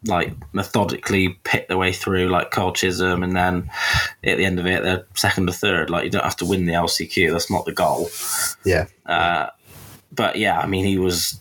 like 0.04 0.32
methodically 0.52 1.38
pick 1.44 1.68
their 1.68 1.78
way 1.78 1.92
through, 1.92 2.28
like 2.28 2.50
Kyle 2.50 2.72
Chisholm, 2.72 3.22
and 3.22 3.36
then 3.36 3.70
at 4.24 4.36
the 4.36 4.44
end 4.44 4.58
of 4.58 4.66
it, 4.66 4.82
they're 4.82 5.06
second 5.14 5.48
or 5.48 5.52
third. 5.52 5.90
Like 5.90 6.04
you 6.04 6.10
don't 6.10 6.24
have 6.24 6.36
to 6.38 6.46
win 6.46 6.66
the 6.66 6.72
LCQ. 6.72 7.32
That's 7.32 7.50
not 7.50 7.64
the 7.64 7.72
goal. 7.72 8.10
Yeah, 8.64 8.86
Uh, 9.06 9.48
but 10.14 10.36
yeah, 10.36 10.58
I 10.58 10.66
mean, 10.66 10.84
he 10.84 10.98
was 10.98 11.38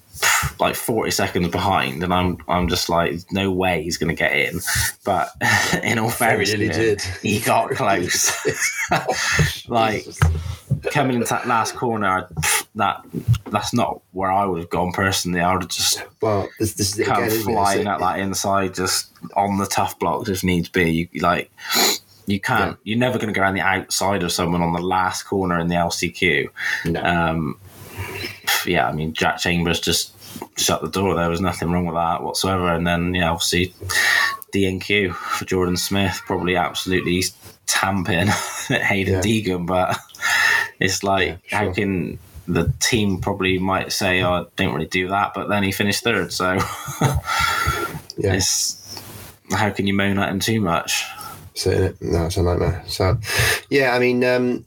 like 0.59 0.75
40 0.75 1.11
seconds 1.11 1.47
behind, 1.49 2.03
and 2.03 2.13
I'm 2.13 2.37
I'm 2.47 2.67
just 2.67 2.89
like, 2.89 3.19
no 3.31 3.51
way 3.51 3.83
he's 3.83 3.97
going 3.97 4.15
to 4.15 4.15
get 4.15 4.33
in. 4.33 4.59
But 5.03 5.31
in 5.83 5.99
all 5.99 6.09
fairness, 6.09 6.49
nearly 6.49 6.69
to 6.69 6.73
did. 6.73 7.01
he 7.21 7.39
got 7.39 7.71
close. 7.75 8.31
like 9.67 10.05
coming 10.91 11.17
into 11.17 11.29
that 11.29 11.47
last 11.47 11.75
corner, 11.75 12.27
that 12.75 13.03
that's 13.49 13.73
not 13.73 14.01
where 14.11 14.31
I 14.31 14.45
would 14.45 14.59
have 14.59 14.69
gone 14.69 14.91
personally. 14.91 15.41
I 15.41 15.53
would 15.53 15.63
have 15.63 15.71
just 15.71 16.03
well, 16.21 16.49
this, 16.59 16.73
this 16.73 16.97
is 16.97 17.05
come 17.05 17.23
again, 17.23 17.41
flying 17.41 17.87
at 17.87 17.99
that 17.99 18.19
inside, 18.19 18.73
just 18.73 19.09
on 19.35 19.57
the 19.57 19.65
tough 19.65 19.99
blocks 19.99 20.29
if 20.29 20.43
needs 20.43 20.69
be. 20.69 21.09
You 21.11 21.21
like. 21.21 21.51
You 22.27 22.39
can't. 22.39 22.77
You're 22.83 22.99
never 22.99 23.17
going 23.17 23.27
to 23.27 23.33
go 23.33 23.41
around 23.41 23.55
the 23.55 23.61
outside 23.61 24.23
of 24.23 24.31
someone 24.31 24.61
on 24.61 24.73
the 24.73 24.79
last 24.79 25.23
corner 25.23 25.59
in 25.59 25.67
the 25.67 25.75
LCQ. 25.75 26.49
No. 26.85 27.03
Um, 27.03 27.59
yeah, 28.65 28.87
I 28.87 28.91
mean, 28.91 29.13
Jack 29.13 29.39
Chambers 29.39 29.79
just 29.79 30.13
shut 30.57 30.81
the 30.81 30.89
door. 30.89 31.15
There 31.15 31.29
was 31.29 31.41
nothing 31.41 31.71
wrong 31.71 31.85
with 31.85 31.95
that 31.95 32.23
whatsoever. 32.23 32.67
And 32.73 32.85
then, 32.85 33.13
yeah, 33.13 33.31
obviously, 33.31 33.73
DNQ 34.53 35.13
for 35.13 35.45
Jordan 35.45 35.77
Smith, 35.77 36.21
probably 36.25 36.55
absolutely 36.55 37.23
tamping 37.67 38.15
at 38.29 38.81
Haiden 38.81 39.07
Yeah. 39.07 39.21
Deegan. 39.21 39.65
But 39.65 39.97
it's 40.79 41.03
like, 41.03 41.39
Yeah, 41.51 41.57
how 41.57 41.73
can 41.73 42.19
the 42.47 42.71
team 42.79 43.19
probably 43.19 43.59
might 43.59 43.91
say, 43.91 44.21
oh, 44.21 44.31
I 44.33 44.45
don't 44.55 44.73
really 44.73 44.87
do 44.87 45.07
that, 45.09 45.33
but 45.33 45.47
then 45.47 45.63
he 45.63 45.71
finished 45.71 46.03
third. 46.03 46.33
So 46.33 46.53
yeah. 48.17 48.33
it's 48.33 48.77
how 49.51 49.69
can 49.69 49.87
you 49.87 49.93
moan 49.93 50.17
at 50.19 50.29
him 50.29 50.39
too 50.39 50.61
much? 50.61 51.05
it. 51.65 52.01
No, 52.01 52.25
it's 52.25 52.37
a 52.37 52.43
nightmare. 52.43 52.83
So, 52.87 53.17
yeah, 53.69 53.93
I 53.93 53.99
mean, 53.99 54.23
um, 54.23 54.65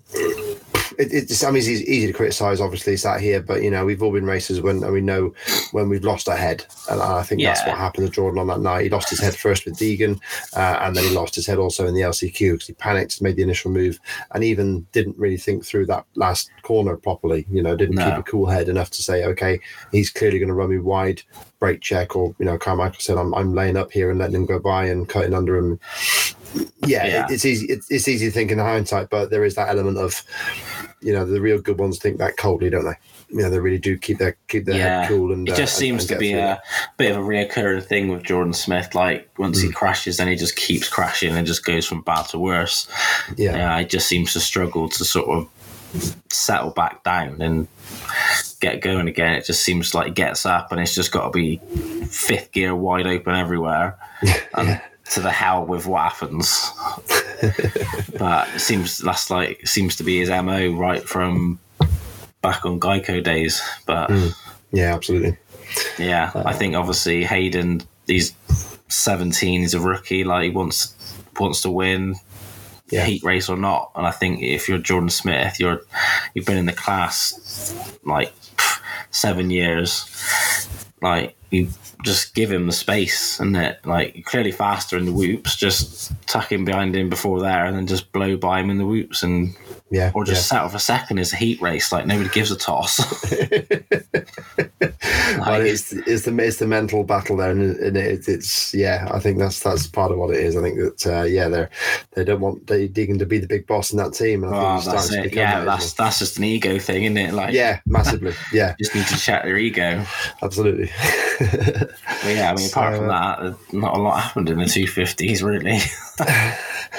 it, 0.99 1.13
it's 1.13 1.43
I 1.45 1.49
mean, 1.49 1.59
it's 1.59 1.69
easy, 1.69 2.07
to 2.07 2.13
criticise. 2.13 2.61
Obviously, 2.61 2.97
sat 2.97 3.21
here, 3.21 3.41
but 3.41 3.63
you 3.63 3.71
know, 3.71 3.85
we've 3.85 4.03
all 4.03 4.13
been 4.13 4.25
racers 4.27 4.61
when 4.61 4.83
and 4.83 4.93
we 4.93 5.01
know 5.01 5.33
when 5.73 5.89
we've 5.89 6.05
lost 6.05 6.29
our 6.29 6.37
head, 6.37 6.65
and 6.91 7.01
I 7.01 7.23
think 7.23 7.41
that's 7.43 7.67
what 7.67 7.77
happened 7.79 8.07
to 8.07 8.13
Jordan 8.13 8.39
on 8.41 8.47
that 8.49 8.61
night. 8.61 8.83
He 8.85 8.89
lost 8.91 9.11
his 9.11 9.21
head 9.21 9.35
first 9.37 9.65
with 9.65 9.77
Deegan, 9.79 10.21
uh, 10.57 10.79
and 10.83 10.97
then 10.97 11.05
he 11.05 11.11
lost 11.11 11.35
his 11.35 11.47
head 11.47 11.59
also 11.59 11.87
in 11.87 11.95
the 11.95 12.01
LCQ 12.03 12.53
because 12.53 12.67
he 12.67 12.73
panicked, 12.75 13.21
made 13.23 13.37
the 13.37 13.43
initial 13.43 13.71
move, 13.71 13.99
and 14.33 14.45
even 14.45 14.87
didn't 14.93 15.17
really 15.19 15.37
think 15.39 15.65
through 15.65 15.87
that 15.87 16.05
last 16.15 16.51
corner 16.63 16.97
properly. 16.97 17.47
You 17.51 17.63
know, 17.63 17.77
didn't 17.77 17.97
No. 17.97 18.05
keep 18.05 18.19
a 18.19 18.23
cool 18.23 18.47
head 18.47 18.69
enough 18.69 18.91
to 18.91 19.03
say, 19.03 19.25
okay, 19.25 19.61
he's 19.93 20.11
clearly 20.11 20.39
going 20.39 20.49
to 20.49 20.55
run 20.55 20.71
me 20.71 20.79
wide. 20.79 21.23
Brake 21.61 21.81
check, 21.81 22.15
or 22.15 22.35
you 22.39 22.45
know, 22.45 22.59
Carmichael 22.59 23.01
said, 23.01 23.17
I'm, 23.17 23.35
I'm 23.35 23.55
laying 23.55 23.77
up 23.77 23.91
here 23.91 24.11
and 24.11 24.19
letting 24.19 24.37
him 24.37 24.45
go 24.45 24.59
by 24.59 24.85
and 24.87 25.09
cutting 25.09 25.33
under 25.33 25.57
him 25.57 25.81
yeah, 26.87 27.07
Yeah. 27.07 27.25
It, 27.27 27.33
it's 27.33 27.45
easy. 27.45 27.67
It's, 27.67 27.91
it's 27.91 28.09
easy 28.09 28.27
to 28.27 28.33
think 28.33 28.51
in 28.51 28.59
hindsight, 28.59 29.11
but 29.11 29.31
there 29.31 29.45
is 29.45 29.55
that 29.57 29.69
element 29.69 29.99
of, 29.99 30.23
you 31.01 31.13
know, 31.13 31.25
the 31.25 31.41
real 31.41 31.61
good 31.61 31.79
ones 31.79 31.99
think 31.99 32.19
that 32.19 32.37
coldly, 32.37 32.71
don't 32.71 32.85
they? 32.85 32.97
You 33.31 33.43
know, 33.43 33.51
they 33.51 33.59
really 33.59 33.79
do 33.79 33.99
keep 33.99 34.19
their 34.19 34.37
keep 34.49 34.65
their 34.67 34.77
Yeah. 34.77 35.01
head 35.01 35.09
cool 35.09 35.33
and 35.33 35.49
It 35.49 35.53
uh, 35.53 35.57
just 35.57 35.75
and- 35.77 35.81
seems 35.81 36.03
and 36.03 36.09
to 36.11 36.19
be 36.19 36.33
a 36.35 36.53
it. 36.55 36.59
bit 36.99 37.11
of 37.13 37.19
a 37.19 37.21
reoccurring 37.27 37.85
thing 37.85 38.09
with 38.09 38.23
Jordan 38.23 38.53
Smith. 38.53 38.95
Like 38.95 39.29
once 39.39 39.61
Hmm. 39.61 39.69
he 39.69 39.73
crashes, 39.73 40.19
then 40.19 40.29
he 40.29 40.37
just 40.37 40.57
keeps 40.57 40.89
crashing 40.89 41.35
and 41.35 41.47
just 41.47 41.65
goes 41.65 41.87
from 41.87 42.03
bad 42.03 42.27
to 42.29 42.39
worse. 42.39 42.87
yeah, 43.37 43.57
Yeah, 43.57 43.79
he 43.81 43.85
just 43.87 44.07
seems 44.07 44.33
to 44.35 44.41
struggle 44.41 44.89
to 44.91 45.05
sort 45.05 45.29
of 45.29 45.49
settle 46.33 46.71
back 46.71 47.03
down 47.05 47.41
and 47.41 47.69
get 48.61 48.81
going 48.81 49.07
again. 49.09 49.33
It 49.35 49.45
just 49.47 49.63
seems 49.63 49.95
like 49.95 50.09
he 50.09 50.13
gets 50.13 50.45
up 50.45 50.73
and 50.73 50.81
it's 50.81 50.95
just 50.95 51.13
got 51.13 51.25
to 51.27 51.31
be 51.31 51.61
fifth 52.09 52.53
gear 52.53 52.75
wide 52.75 53.07
open 53.07 53.35
everywhere. 53.35 53.97
And 54.55 54.81
to 55.11 55.21
the 55.21 55.31
hell 55.31 55.65
with 55.65 55.87
what 55.87 56.03
happens. 56.03 56.71
but 58.19 58.49
it 58.55 58.61
seems 58.61 58.99
that's 58.99 59.31
like 59.31 59.67
seems 59.67 59.97
to 59.97 60.05
be 60.05 60.19
his 60.19 60.31
mo 60.31 60.73
right 60.73 61.07
from 61.07 61.59
back 62.41 62.65
on 62.65 62.81
Geico 62.81 63.23
days. 63.23 63.63
But 63.87 64.11
hmm. 64.11 64.29
yeah, 64.73 64.95
absolutely. 64.95 65.37
yeah, 65.99 66.31
I 66.35 66.53
think 66.53 66.75
obviously 66.75 67.25
Haiden, 67.25 67.85
he's 68.07 68.35
17, 68.89 69.61
he's 69.61 69.75
a 69.75 69.81
rookie, 69.81 70.25
like 70.25 70.45
he 70.45 70.51
wants 70.51 70.95
wants 71.39 71.63
to 71.63 71.71
win 71.71 72.15
Yeah. 72.91 73.05
heat 73.05 73.23
race 73.25 73.49
or 73.49 73.57
not. 73.57 73.91
And 73.95 74.07
I 74.07 74.11
think 74.11 74.43
if 74.43 74.69
you're 74.69 74.79
Jordan 74.79 75.11
Smith, 75.11 75.59
you're 75.59 75.83
you've 76.35 76.47
been 76.47 76.59
in 76.59 76.67
the 76.67 76.73
class 76.73 77.75
like 78.05 78.33
seven 79.11 79.51
years, 79.51 80.07
like 81.03 81.37
you 81.51 81.69
just 82.05 82.35
give 82.35 82.53
him 82.53 82.67
the 82.67 82.73
space 82.73 83.41
and 83.41 83.57
it 83.57 83.81
like 83.85 84.25
clearly 84.25 84.53
faster 84.53 84.97
in 84.97 85.07
the 85.07 85.13
whoops, 85.13 85.57
just 85.57 86.13
tuck 86.27 86.53
him 86.53 86.65
behind 86.65 86.95
him 86.95 87.09
before 87.09 87.41
there 87.41 87.65
and 87.65 87.77
then 87.77 87.87
just 87.87 88.13
blow 88.13 88.37
by 88.37 88.61
him 88.61 88.71
in 88.71 88.79
the 88.79 88.87
whoops 88.87 89.23
and 89.23 89.57
Yeah, 89.95 90.11
or 90.15 90.25
just 90.25 90.49
settle 90.49 90.69
for 90.69 90.79
second 90.79 91.19
is 91.19 91.33
a 91.33 91.37
heat 91.37 91.61
race, 91.63 91.93
like 91.93 92.07
nobody 92.07 92.29
gives 92.31 92.51
a 92.51 92.57
toss. 92.57 92.99
yeah. 93.31 93.51
Well, 95.39 95.61
it's, 95.61 95.93
it's 95.93 96.25
the 96.25 96.37
it's 96.39 96.59
the 96.59 96.67
mental 96.67 97.05
battle 97.05 97.37
there, 97.37 97.51
and, 97.51 97.77
and 97.77 97.97
it, 97.97 98.29
it's 98.29 98.73
yeah. 98.75 99.09
I 99.13 99.19
think 99.19 99.39
that's 99.39 99.61
that's 99.61 99.87
part 99.87 100.13
of 100.13 100.19
what 100.19 100.31
it 100.31 100.41
is. 100.41 100.57
I 100.57 100.63
think 100.63 100.77
that 100.79 101.07
uh, 101.07 101.23
yeah, 101.25 101.49
they 101.49 101.67
they 102.13 102.25
don't 102.25 102.41
want 102.41 102.67
they 102.67 102.89
Deegan 102.89 103.19
to 103.19 103.27
be 103.27 103.39
the 103.39 103.47
big 103.47 103.67
boss 103.67 103.91
in 103.93 103.99
that 103.99 104.15
team, 104.15 104.45
and 104.45 104.55
I 104.55 104.79
think 104.79 104.89
Oh, 104.89 104.93
that's 104.93 105.13
it. 105.13 105.35
Yeah, 105.35 105.61
that, 105.61 105.65
that's 105.67 105.93
that's 105.95 106.19
just 106.21 106.39
an 106.39 106.45
ego 106.45 106.79
thing, 106.79 107.05
isn't 107.05 107.17
it? 107.17 107.35
Like, 107.35 107.53
yeah, 107.53 107.81
massively. 107.87 108.33
Yeah, 108.53 108.75
just 108.79 108.95
need 108.95 109.07
to 109.07 109.17
check 109.17 109.43
their 109.45 109.57
ego. 109.57 110.05
absolutely. 110.43 110.91
Yeah, 111.41 112.53
I 112.53 112.55
mean, 112.55 112.69
apart 112.69 112.95
So, 112.95 112.99
from 112.99 113.09
that, 113.09 113.39
uh, 113.41 113.55
not 113.73 113.97
a 113.97 114.01
lot 114.01 114.21
happened 114.21 114.51
in 114.51 114.59
the 114.59 114.65
250s, 114.65 115.43
really. 115.43 115.79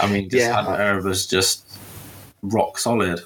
I 0.01 0.07
mean, 0.11 0.29
just 0.29 0.45
Yeah. 0.45 0.61
Hunter 0.61 1.01
was 1.01 1.25
just 1.25 1.65
rock 2.49 2.77
solid. 2.77 3.21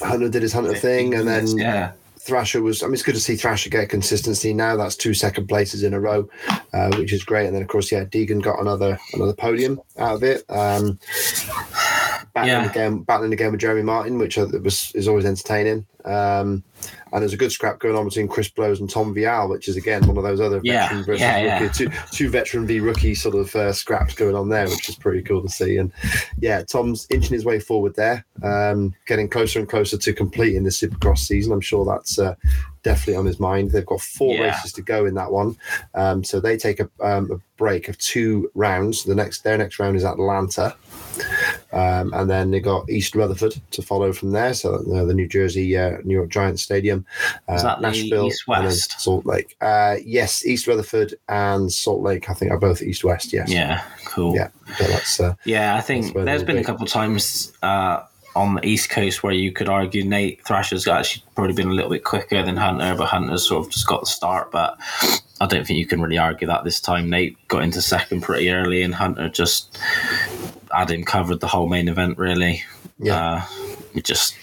Hunter 0.00 0.28
did 0.28 0.42
his 0.42 0.52
Hunter 0.52 0.74
thing, 0.74 1.14
and 1.14 1.28
then 1.28 1.46
yeah, 1.56 1.92
Thrasher 2.18 2.62
was. 2.62 2.82
I 2.82 2.86
mean, 2.86 2.94
it's 2.94 3.02
good 3.02 3.14
to 3.14 3.20
see 3.20 3.36
Thrasher 3.36 3.70
get 3.70 3.88
consistency 3.88 4.54
now. 4.54 4.76
That's 4.76 4.96
two 4.96 5.14
second 5.14 5.48
places 5.48 5.82
in 5.82 5.94
a 5.94 6.00
row, 6.00 6.28
uh, 6.72 6.94
which 6.96 7.12
is 7.12 7.24
great. 7.24 7.46
And 7.46 7.54
then, 7.54 7.62
of 7.62 7.68
course, 7.68 7.90
yeah, 7.90 8.04
Deegan 8.04 8.42
got 8.42 8.60
another 8.60 8.98
another 9.12 9.34
podium 9.34 9.80
out 9.98 10.14
of 10.16 10.22
it. 10.22 10.44
Um, 10.48 10.98
battling 12.34 12.64
Yeah. 12.64 12.70
again, 12.70 12.98
battling 13.02 13.32
again 13.32 13.50
with 13.52 13.60
Jeremy 13.60 13.82
Martin, 13.82 14.18
which 14.18 14.38
I- 14.38 14.44
was 14.44 14.90
is 14.94 15.08
always 15.08 15.24
entertaining. 15.24 15.86
Um, 16.04 16.64
and 17.12 17.22
there's 17.22 17.32
a 17.32 17.36
good 17.36 17.52
scrap 17.52 17.78
going 17.78 17.94
on 17.94 18.06
between 18.08 18.26
Chris 18.26 18.48
Blose 18.48 18.80
and 18.80 18.90
Tom 18.90 19.14
Vial, 19.14 19.48
which 19.48 19.68
is 19.68 19.76
again 19.76 20.04
one 20.06 20.16
of 20.16 20.24
those 20.24 20.40
other 20.40 20.60
Yeah, 20.64 20.88
veteran 20.88 21.04
versus 21.04 21.20
yeah, 21.20 21.38
yeah. 21.38 21.60
rookie, 21.62 21.74
two 21.84 21.90
two 22.10 22.28
veteran 22.28 22.66
v 22.66 22.80
rookie 22.80 23.14
sort 23.14 23.34
of 23.36 23.54
uh, 23.54 23.72
scraps 23.72 24.14
going 24.14 24.34
on 24.34 24.48
there, 24.48 24.68
which 24.68 24.88
is 24.88 24.96
pretty 24.96 25.22
cool 25.22 25.42
to 25.42 25.48
see. 25.48 25.76
And 25.76 25.92
yeah, 26.40 26.62
Tom's 26.62 27.06
inching 27.10 27.34
his 27.34 27.44
way 27.44 27.60
forward 27.60 27.94
there, 27.94 28.24
um, 28.42 28.94
getting 29.06 29.28
closer 29.28 29.60
and 29.60 29.68
closer 29.68 29.96
to 29.96 30.12
completing 30.12 30.64
the 30.64 30.70
Supercross 30.70 31.18
season. 31.18 31.52
I'm 31.52 31.60
sure 31.60 31.84
that's 31.84 32.18
uh, 32.18 32.34
definitely 32.82 33.16
on 33.16 33.26
his 33.26 33.38
mind. 33.38 33.70
They've 33.70 33.86
got 33.86 34.00
four 34.00 34.34
Yeah. 34.34 34.48
races 34.48 34.72
to 34.72 34.82
go 34.82 35.06
in 35.06 35.14
that 35.14 35.30
one, 35.30 35.56
um, 35.94 36.24
so 36.24 36.40
they 36.40 36.56
take 36.56 36.80
a, 36.80 36.88
um, 37.00 37.30
a 37.30 37.36
break 37.56 37.88
of 37.88 37.96
two 37.98 38.50
rounds. 38.56 39.04
The 39.04 39.14
next 39.14 39.44
their 39.44 39.56
next 39.58 39.78
round 39.78 39.94
is 39.96 40.04
Atlanta. 40.04 40.74
Um, 41.72 42.12
and 42.12 42.28
then 42.28 42.50
they 42.50 42.60
got 42.60 42.88
East 42.90 43.14
Rutherford 43.14 43.60
to 43.70 43.82
follow 43.82 44.12
from 44.12 44.32
there. 44.32 44.54
So 44.54 44.78
the 44.78 45.14
New 45.14 45.28
Jersey 45.28 45.76
uh, 45.76 45.98
New 46.04 46.14
York 46.14 46.30
Giants 46.30 46.62
Stadium, 46.62 47.06
uh, 47.48 47.54
Is 47.54 47.62
that 47.62 47.80
Nashville, 47.80 48.26
East 48.26 48.46
West? 48.46 49.00
Salt 49.00 49.24
Lake. 49.26 49.56
Uh, 49.60 49.96
yes, 50.04 50.44
East 50.44 50.66
Rutherford 50.66 51.14
and 51.28 51.72
Salt 51.72 52.02
Lake. 52.02 52.28
I 52.28 52.34
think 52.34 52.50
are 52.50 52.58
both 52.58 52.82
East 52.82 53.04
West. 53.04 53.32
Yes. 53.32 53.50
Yeah, 53.50 53.82
cool. 54.04 54.34
Yeah. 54.34 54.48
So 54.78 54.84
that's 54.84 55.20
uh, 55.20 55.34
Yeah, 55.44 55.76
I 55.76 55.80
think 55.80 56.14
there's 56.14 56.44
been 56.44 56.58
a 56.58 56.64
couple 56.64 56.84
of 56.84 56.90
times 56.90 57.52
uh, 57.62 58.02
on 58.34 58.54
the 58.54 58.66
East 58.66 58.90
Coast 58.90 59.22
where 59.22 59.32
you 59.32 59.52
could 59.52 59.68
argue 59.68 60.04
Nate 60.04 60.44
Thrasher's 60.44 60.86
actually 60.86 61.24
probably 61.34 61.54
been 61.54 61.68
a 61.68 61.74
little 61.74 61.90
bit 61.90 62.04
quicker 62.04 62.42
than 62.42 62.56
Hunter, 62.56 62.94
but 62.96 63.08
Hunter's 63.08 63.46
sort 63.46 63.66
of 63.66 63.72
just 63.72 63.86
got 63.86 64.00
the 64.00 64.06
start. 64.06 64.50
But 64.50 64.78
I 65.40 65.46
don't 65.46 65.66
think 65.66 65.78
you 65.78 65.86
can 65.86 66.00
really 66.00 66.18
argue 66.18 66.46
that 66.46 66.64
this 66.64 66.80
time. 66.80 67.10
Nate 67.10 67.36
got 67.48 67.62
into 67.62 67.82
second 67.82 68.22
pretty 68.22 68.50
early, 68.50 68.82
and 68.82 68.94
Hunter 68.94 69.28
just 69.28 69.78
had 70.72 70.90
him 70.90 71.04
covered 71.04 71.40
the 71.40 71.48
whole 71.48 71.68
main 71.68 71.88
event, 71.88 72.18
really. 72.18 72.64
Yeah. 72.98 73.42
Uh, 73.42 73.46
it 73.94 74.04
just, 74.04 74.36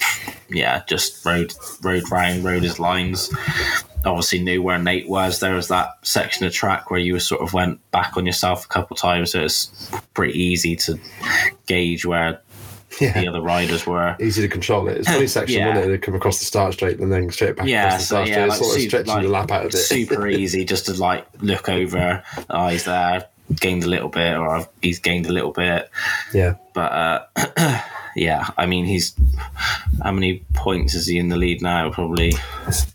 yeah, 0.50 0.84
just 0.88 1.26
rode, 1.26 1.54
rode 1.82 2.10
round, 2.12 2.44
rode 2.44 2.64
his 2.64 2.80
lines. 2.80 3.34
Obviously 4.06 4.40
knew 4.40 4.62
where 4.62 4.78
Nate 4.78 5.10
was. 5.10 5.40
There 5.40 5.56
was 5.56 5.68
that 5.70 5.90
section 6.04 6.46
of 6.46 6.54
track 6.54 6.90
where 6.92 7.00
you 7.00 7.20
sort 7.20 7.42
of 7.42 7.54
went 7.54 7.80
back 7.92 8.16
on 8.16 8.26
yourself 8.26 8.66
a 8.66 8.68
couple 8.68 8.96
of 8.96 9.02
times, 9.02 9.32
so 9.32 9.42
it's 9.44 9.92
pretty 10.14 10.40
easy 10.40 10.76
to 10.78 11.00
gauge 11.66 12.06
where 12.06 12.42
yeah. 13.02 13.20
the 13.20 13.28
other 13.28 13.42
riders 13.42 13.86
were. 13.86 14.16
Easy 14.20 14.42
to 14.42 14.48
control 14.48 14.88
it. 14.88 14.98
It's 14.98 15.08
a 15.10 15.14
funny 15.14 15.28
section, 15.28 15.60
Yeah. 15.60 15.68
wasn't 15.70 15.86
it? 15.86 15.90
They 15.90 15.98
come 15.98 16.16
across 16.16 16.40
the 16.40 16.46
start 16.46 16.74
straight 16.74 17.00
and 17.00 17.12
then 17.12 17.30
straight 17.32 17.56
back 17.58 17.68
Yeah, 17.68 17.88
across 17.88 18.02
the 18.02 18.06
so 18.06 18.16
start 18.16 18.28
yeah, 18.28 18.34
straight. 18.36 18.50
like, 18.50 18.58
sort 18.60 18.76
of 18.76 18.82
stretching 18.84 19.14
like, 19.14 19.24
the 19.24 19.30
lap 19.30 19.52
out 19.52 19.66
of 19.66 19.74
it. 19.74 19.78
super 19.78 20.28
easy 20.28 20.64
just 20.66 20.86
to 20.86 20.94
like 20.94 21.26
look 21.42 21.68
over. 21.70 22.24
Oh, 22.50 22.68
he's 22.68 22.86
there, 22.86 23.26
gained 23.60 23.84
a 23.84 23.88
little 23.88 24.10
bit, 24.10 24.36
or 24.38 24.50
I've- 24.50 24.68
he's 24.82 25.00
gained 25.00 25.26
a 25.26 25.32
little 25.32 25.52
bit. 25.52 25.90
yeah. 26.34 26.56
But 26.80 26.94
uh, 26.94 27.82
yeah, 28.16 28.48
I 28.58 28.66
mean, 28.66 28.86
he's 28.86 29.14
how 30.02 30.14
many 30.14 30.46
points 30.54 30.94
is 30.96 31.08
he 31.08 31.18
in 31.18 31.28
the 31.28 31.36
lead 31.36 31.62
now? 31.62 31.90
Probably. 31.92 32.32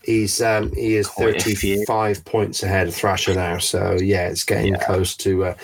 He's 0.04 0.40
um 0.40 0.72
he 0.74 0.96
is 0.96 1.08
thirty 1.08 1.84
five 1.84 2.24
points 2.24 2.62
ahead 2.62 2.88
of 2.88 2.94
Thrasher 2.94 3.34
now. 3.34 3.58
So 3.58 3.98
yeah, 4.00 4.28
it's 4.28 4.44
getting 4.44 4.72
Yeah. 4.72 4.84
close 4.84 5.14
to 5.18 5.44
uh, 5.44 5.54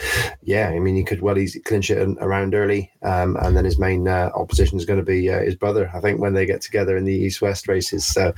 yeah. 0.42 0.68
I 0.68 0.78
mean, 0.80 0.96
he 0.96 1.02
could 1.04 1.22
well 1.22 1.38
easily 1.38 1.62
clinch 1.62 1.90
it 1.90 1.96
around 2.20 2.54
early, 2.54 2.90
um, 3.02 3.36
and 3.40 3.56
then 3.56 3.64
his 3.64 3.78
main 3.78 4.06
uh, 4.06 4.30
opposition 4.34 4.76
is 4.76 4.84
going 4.84 5.00
to 5.00 5.04
be 5.06 5.30
uh, 5.30 5.40
his 5.40 5.54
brother. 5.54 5.90
I 5.94 6.00
think 6.00 6.20
when 6.20 6.34
they 6.34 6.44
get 6.44 6.60
together 6.60 6.98
in 6.98 7.04
the 7.04 7.14
East 7.14 7.40
West 7.40 7.68
races. 7.68 8.06
So 8.06 8.34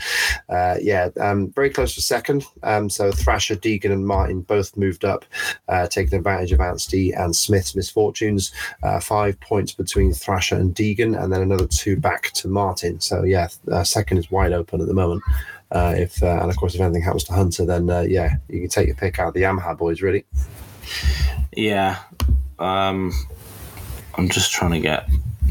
uh, 0.49 0.77
yeah, 0.81 1.09
um, 1.21 1.51
very 1.51 1.71
close 1.71 1.95
for 1.95 2.03
second. 2.03 2.45
Um, 2.63 2.89
so 2.89 3.11
Thrasher, 3.11 3.57
Deegan, 3.57 3.91
and 3.93 4.07
Martin 4.07 4.43
both 4.43 4.77
moved 4.77 5.05
up, 5.05 5.25
uh, 5.69 5.89
taking 5.89 6.17
advantage 6.17 6.53
of 6.53 6.61
Anstie 6.61 7.13
and 7.19 7.35
Smith's 7.35 7.75
misfortunes. 7.75 8.53
Uh, 8.85 9.01
five 9.01 9.41
points 9.41 9.72
between 9.75 10.13
Thrasher 10.13 10.57
and 10.57 10.75
Deegan, 10.75 11.21
and 11.21 11.33
then 11.33 11.43
another 11.43 11.67
two 11.67 11.97
back 11.97 12.31
to 12.33 12.49
Martin. 12.49 13.01
So 13.01 13.25
yeah, 13.25 13.49
uh, 13.71 13.85
second 13.85 14.19
is 14.19 14.31
wide 14.31 14.53
open 14.53 14.81
at 14.81 14.87
the 14.87 14.95
moment. 14.95 15.23
Uh, 15.71 15.95
if 15.97 16.23
uh, 16.23 16.39
and 16.43 16.51
of 16.51 16.57
course, 16.57 16.75
if 16.75 16.81
anything 16.81 17.03
happens 17.03 17.25
to 17.25 17.33
Hunter, 17.33 17.65
then 17.65 17.89
uh, 17.89 18.01
yeah, 18.03 18.37
you 18.49 18.61
can 18.61 18.69
take 18.69 18.87
your 18.87 18.97
pick 18.97 19.19
out 19.19 19.29
of 19.29 19.35
the 19.35 19.43
Yamaha 19.43 19.77
boys. 19.77 20.03
Really, 20.03 20.25
Yeah. 21.57 21.99
Um, 22.59 23.13
I'm 24.15 24.29
just 24.29 24.53
trying 24.53 24.73
to 24.73 24.81
get 24.81 25.09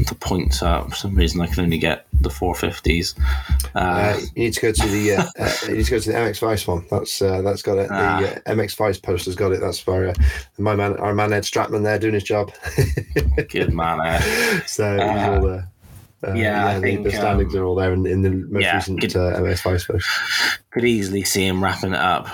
the 0.08 0.14
points 0.14 0.62
up. 0.62 0.90
For 0.90 0.96
some 0.96 1.14
reason, 1.14 1.40
I 1.40 1.46
can 1.46 1.64
only 1.64 1.78
get 1.78 2.06
the 2.12 2.28
450s. 2.28 3.18
Uh, 3.74 3.78
uh, 3.78 4.20
you 4.34 4.44
need 4.44 4.52
to 4.54 4.60
go 4.60 4.72
to 4.72 4.88
the 4.88 5.14
uh, 5.16 5.24
uh, 5.38 5.52
you 5.68 5.76
need 5.76 5.84
to 5.86 5.90
go 5.90 5.98
to 5.98 6.12
the 6.12 6.16
MX 6.16 6.38
Vice 6.40 6.66
one. 6.66 6.86
That's 6.90 7.20
uh, 7.22 7.42
that's 7.42 7.62
got 7.62 7.78
it. 7.78 7.88
Ah. 7.90 8.20
The 8.20 8.50
uh, 8.50 8.54
MX 8.54 8.76
Vice 8.76 8.98
poster's 8.98 9.34
got 9.36 9.52
it. 9.52 9.60
That's 9.60 9.78
for 9.78 10.08
uh, 10.08 10.14
my 10.58 10.74
man, 10.74 10.96
our 10.98 11.14
man 11.14 11.32
Ed 11.32 11.42
Stratman 11.42 11.82
there 11.82 11.98
doing 11.98 12.14
his 12.14 12.24
job. 12.24 12.52
good 13.48 13.72
man. 13.72 14.00
eh? 14.00 14.60
so 14.66 14.92
he's 14.94 15.28
all 15.28 15.40
there. 15.48 15.68
Uh, 16.24 16.34
yeah, 16.34 16.66
I 16.68 16.74
the, 16.74 16.80
think, 16.80 17.02
the 17.04 17.10
standings 17.10 17.52
um, 17.54 17.60
are 17.60 17.64
all 17.64 17.74
there 17.74 17.92
in, 17.92 18.06
in 18.06 18.22
the 18.22 18.30
most 18.30 18.62
yeah, 18.62 18.76
recent 18.76 19.02
uh, 19.16 19.40
MX 19.40 19.62
Vice 19.64 19.84
post. 19.86 20.06
could 20.70 20.84
easily 20.84 21.24
see 21.24 21.44
him 21.44 21.62
wrapping 21.62 21.94
it 21.94 21.98
up 21.98 22.28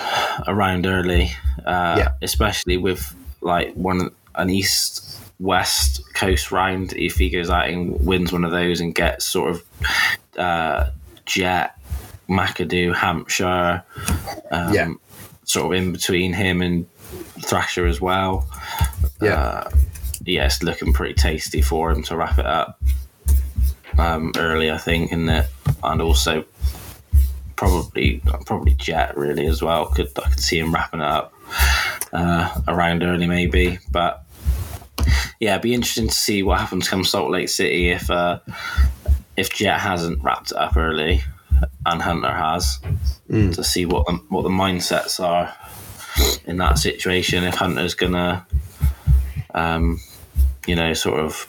around 0.46 0.84
early, 0.86 1.30
uh, 1.64 1.94
Yeah. 1.98 2.08
especially 2.20 2.76
with 2.76 3.14
like 3.40 3.72
one 3.74 4.10
an 4.34 4.50
east 4.50 5.07
west 5.38 6.02
coast 6.14 6.50
round. 6.52 6.92
If 6.94 7.14
he 7.16 7.30
goes 7.30 7.50
out 7.50 7.68
and 7.68 8.04
wins 8.04 8.32
one 8.32 8.44
of 8.44 8.50
those 8.50 8.80
and 8.80 8.94
gets 8.94 9.24
sort 9.26 9.50
of 9.50 9.64
uh, 10.36 10.90
Jet, 11.26 11.76
McAdoo, 12.28 12.94
Hampshire, 12.94 13.82
um, 14.50 14.72
Yeah. 14.74 14.92
sort 15.44 15.66
of 15.74 15.82
in 15.82 15.92
between 15.92 16.32
him 16.32 16.60
and 16.62 16.86
Thrasher 17.42 17.86
as 17.86 18.00
well. 18.00 18.48
Yeah. 19.22 19.34
Uh, 19.34 19.70
yeah, 20.24 20.46
it's 20.46 20.62
looking 20.62 20.92
pretty 20.92 21.14
tasty 21.14 21.62
for 21.62 21.90
him 21.90 22.02
to 22.04 22.16
wrap 22.16 22.38
it 22.38 22.44
up 22.46 22.80
um, 23.96 24.32
early, 24.36 24.70
I 24.70 24.76
think, 24.78 25.10
and 25.12 25.28
that, 25.28 25.48
and 25.82 26.02
also 26.02 26.44
probably 27.56 28.20
probably 28.46 28.74
Jet 28.74 29.16
really 29.16 29.46
as 29.46 29.62
well. 29.62 29.86
Could 29.86 30.08
I 30.22 30.28
could 30.28 30.40
see 30.40 30.58
him 30.58 30.72
wrapping 30.72 31.00
it 31.00 31.06
up 31.06 31.32
uh, 32.12 32.60
around 32.68 33.02
early 33.02 33.26
maybe, 33.26 33.78
but 33.90 34.24
yeah, 35.40 35.52
it'd 35.52 35.62
be 35.62 35.74
interesting 35.74 36.08
to 36.08 36.14
see 36.14 36.42
what 36.42 36.60
happens 36.60 36.88
come 36.88 37.04
Salt 37.04 37.30
Lake 37.30 37.48
City 37.48 37.90
if 37.90 38.10
uh, 38.10 38.38
if 39.36 39.50
Jet 39.50 39.78
hasn't 39.78 40.22
wrapped 40.22 40.50
it 40.52 40.56
up 40.58 40.76
early 40.76 41.22
and 41.86 42.02
Hunter 42.02 42.32
has 42.32 42.78
Mm. 43.30 43.54
to 43.56 43.62
see 43.62 43.84
what 43.84 44.06
the, 44.06 44.14
what 44.30 44.42
the 44.42 44.48
mindsets 44.48 45.22
are 45.22 45.54
in 46.46 46.56
that 46.56 46.78
situation. 46.78 47.44
If 47.44 47.56
Hunter's 47.56 47.92
gonna, 47.94 48.46
um, 49.54 50.00
you 50.66 50.74
know, 50.74 50.94
sort 50.94 51.20
of 51.20 51.46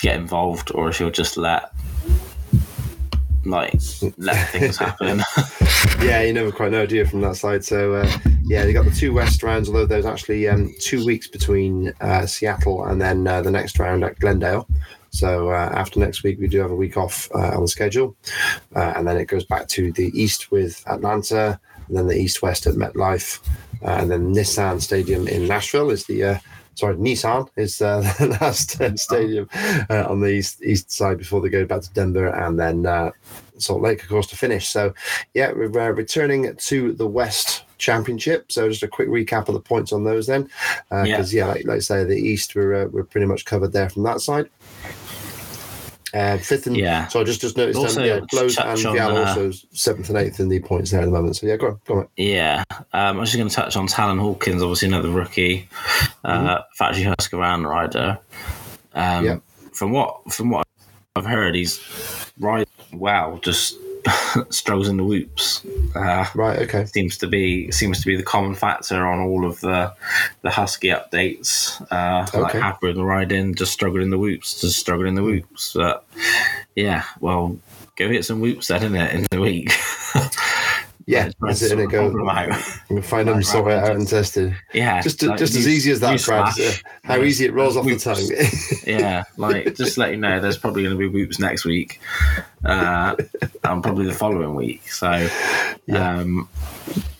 get 0.00 0.14
involved, 0.14 0.70
or 0.72 0.88
if 0.88 0.98
he'll 0.98 1.10
just 1.10 1.36
let 1.36 1.72
like 3.50 3.80
let 4.16 4.48
things 4.50 4.76
happen. 4.76 5.22
Yeah, 6.00 6.22
you 6.22 6.32
never 6.32 6.52
quite 6.52 6.70
know, 6.70 6.86
do 6.86 6.94
you, 6.94 7.04
from 7.04 7.22
that 7.22 7.36
side? 7.36 7.64
So, 7.64 7.94
uh, 7.94 8.10
yeah, 8.44 8.64
they 8.64 8.72
got 8.72 8.84
the 8.84 8.90
two 8.92 9.12
West 9.12 9.42
rounds, 9.42 9.68
although 9.68 9.84
there's 9.84 10.06
actually 10.06 10.48
um, 10.48 10.72
two 10.78 11.04
weeks 11.04 11.26
between 11.26 11.92
uh, 12.00 12.24
Seattle 12.24 12.84
and 12.84 13.00
then 13.00 13.26
uh, 13.26 13.42
the 13.42 13.50
next 13.50 13.78
round 13.80 14.04
at 14.04 14.18
Glendale. 14.20 14.68
So, 15.10 15.50
uh, 15.50 15.72
after 15.74 15.98
next 15.98 16.22
week, 16.22 16.38
we 16.38 16.46
do 16.46 16.60
have 16.60 16.70
a 16.70 16.76
week 16.76 16.96
off 16.96 17.28
uh, 17.34 17.56
on 17.56 17.62
the 17.62 17.68
schedule. 17.68 18.16
Uh, 18.76 18.92
and 18.96 19.08
then 19.08 19.16
it 19.16 19.26
goes 19.26 19.44
back 19.44 19.66
to 19.68 19.90
the 19.92 20.12
East 20.14 20.52
with 20.52 20.84
Atlanta, 20.86 21.58
and 21.88 21.96
then 21.96 22.06
the 22.06 22.16
East 22.16 22.42
West 22.42 22.66
at 22.66 22.74
MetLife, 22.74 23.40
and 23.82 24.10
then 24.10 24.32
Nissan 24.32 24.80
Stadium 24.80 25.26
in 25.26 25.48
Nashville 25.48 25.90
is 25.90 26.04
the. 26.06 26.40
Uh, 26.78 26.80
Sorry, 26.80 26.96
Nissan 26.96 27.48
is 27.56 27.82
uh, 27.82 28.00
the 28.18 28.38
last 28.40 28.80
uh, 28.80 28.96
stadium 28.96 29.48
uh, 29.90 30.06
on 30.08 30.20
the 30.20 30.28
east 30.28 30.62
east 30.62 30.90
side 30.90 31.18
before 31.18 31.40
they 31.40 31.48
go 31.48 31.64
back 31.64 31.82
to 31.82 31.92
Denver 31.92 32.28
and 32.28 32.58
then 32.58 32.86
uh, 32.86 33.10
Salt 33.58 33.82
Lake, 33.82 34.02
of 34.02 34.08
course, 34.08 34.28
to 34.28 34.36
finish. 34.36 34.68
So, 34.68 34.94
yeah, 35.34 35.52
we're 35.52 35.66
uh, 35.66 35.90
returning 35.90 36.54
to 36.54 36.92
the 36.92 37.06
West 37.06 37.64
Championship. 37.78 38.52
So, 38.52 38.68
just 38.68 38.82
a 38.82 38.88
quick 38.88 39.08
recap 39.08 39.48
of 39.48 39.54
the 39.54 39.60
points 39.60 39.92
on 39.92 40.04
those 40.04 40.26
then, 40.26 40.48
because 40.90 41.34
yeah. 41.34 41.46
like, 41.46 41.64
like 41.66 41.76
I 41.76 41.80
say, 41.80 42.04
the 42.04 42.16
East 42.16 42.54
we're 42.54 42.84
uh, 42.84 42.86
we're 42.86 43.04
pretty 43.04 43.26
much 43.26 43.44
covered 43.44 43.72
there 43.72 43.90
from 43.90 44.04
that 44.04 44.20
side. 44.20 44.48
Uh, 46.14 46.38
fifth 46.38 46.66
and 46.66 46.76
Yeah. 46.76 47.06
so 47.08 47.20
I 47.20 47.24
just 47.24 47.40
just 47.40 47.56
noticed 47.56 47.78
Also, 47.78 48.00
um, 48.00 48.06
yeah, 48.06 48.20
Blose 48.30 48.56
and 48.56 48.78
Vialle 48.78 49.16
uh, 49.16 49.28
also 49.28 49.50
seventh 49.72 50.08
and 50.08 50.16
eighth 50.18 50.40
in 50.40 50.48
the 50.48 50.58
points 50.60 50.90
there 50.90 51.00
at 51.00 51.04
the 51.04 51.10
moment. 51.10 51.36
So 51.36 51.46
yeah, 51.46 51.56
go 51.56 51.66
on, 51.68 51.80
go 51.86 51.94
on. 51.98 52.08
Yeah, 52.16 52.64
um, 52.70 53.16
I 53.16 53.20
was 53.20 53.30
just 53.30 53.38
going 53.38 53.48
to 53.48 53.54
touch 53.54 53.76
on 53.76 53.86
Talon 53.86 54.18
Hawkins, 54.18 54.62
obviously 54.62 54.88
another 54.88 55.10
rookie, 55.10 55.68
uh, 56.24 56.60
factory 56.76 57.04
Husqvarna 57.04 57.68
rider. 57.68 58.18
Um, 58.94 59.24
Yeah. 59.24 59.38
From 59.72 59.92
what 59.92 60.32
from 60.32 60.50
what 60.50 60.66
I've 61.14 61.26
heard, 61.26 61.54
he's 61.54 61.78
right. 62.40 62.68
Wow, 62.92 63.38
just 63.42 63.76
struggles 64.50 64.88
in 64.88 64.96
the 64.96 65.04
whoops. 65.04 65.64
Uh, 65.94 66.26
Right, 66.34 66.58
okay. 66.60 66.84
seems 66.86 67.18
to 67.18 67.26
be 67.26 67.70
seems 67.72 68.00
to 68.00 68.06
be 68.06 68.16
the 68.16 68.22
common 68.22 68.54
factor 68.54 69.06
on 69.06 69.20
all 69.20 69.44
of 69.44 69.60
the 69.60 69.92
the 70.42 70.50
Husky 70.50 70.88
updates. 70.88 71.80
Uh, 71.90 72.26
Like 72.38 72.54
Okay. 72.54 72.58
in 72.90 72.96
the 72.96 73.04
ride 73.04 73.32
in, 73.32 73.54
just 73.54 73.72
struggling 73.72 74.10
the 74.10 74.18
whoops, 74.18 74.60
just 74.60 74.78
struggling 74.78 75.14
the 75.14 75.22
whoops. 75.22 75.72
But 75.74 76.04
yeah, 76.76 77.04
well, 77.20 77.58
go 77.96 78.08
hit 78.08 78.24
some 78.24 78.40
whoops 78.40 78.68
then, 78.68 78.82
innit, 78.82 79.12
in 79.12 79.26
the 79.30 79.40
week. 79.40 79.72
Yeah, 81.08 81.30
that's 81.40 81.62
it, 81.62 81.74
the 81.74 81.86
Go-. 81.86 82.10
We'll 82.90 83.00
find 83.02 83.28
them, 83.28 83.42
sort 83.42 83.72
it 83.72 83.78
out 83.78 83.96
and 83.96 84.06
test 84.06 84.36
it. 84.36 84.52
yeah, 84.74 85.00
Just, 85.00 85.22
like, 85.22 85.38
just 85.38 85.56
as 85.56 85.66
easy 85.66 85.90
as 85.90 86.00
that, 86.00 86.22
Brad. 86.22 86.52
How 87.02 87.16
Yeah. 87.16 87.22
easy 87.24 87.46
it 87.46 87.54
rolls 87.54 87.78
off 87.78 87.86
the 87.86 87.96
tongue. 87.96 88.28
yeah, 88.86 89.24
like 89.38 89.74
just 89.74 89.96
let 89.96 90.10
you 90.10 90.18
know, 90.18 90.38
there's 90.38 90.58
probably 90.58 90.82
going 90.82 90.94
to 90.94 90.98
be 90.98 91.08
whoops 91.08 91.38
next 91.38 91.64
week, 91.64 91.98
uh, 92.66 93.16
and 93.64 93.82
probably 93.82 94.04
the 94.04 94.12
following 94.12 94.54
week. 94.54 94.92
So, 94.92 95.28
Yeah. 95.86 96.18
um, 96.18 96.46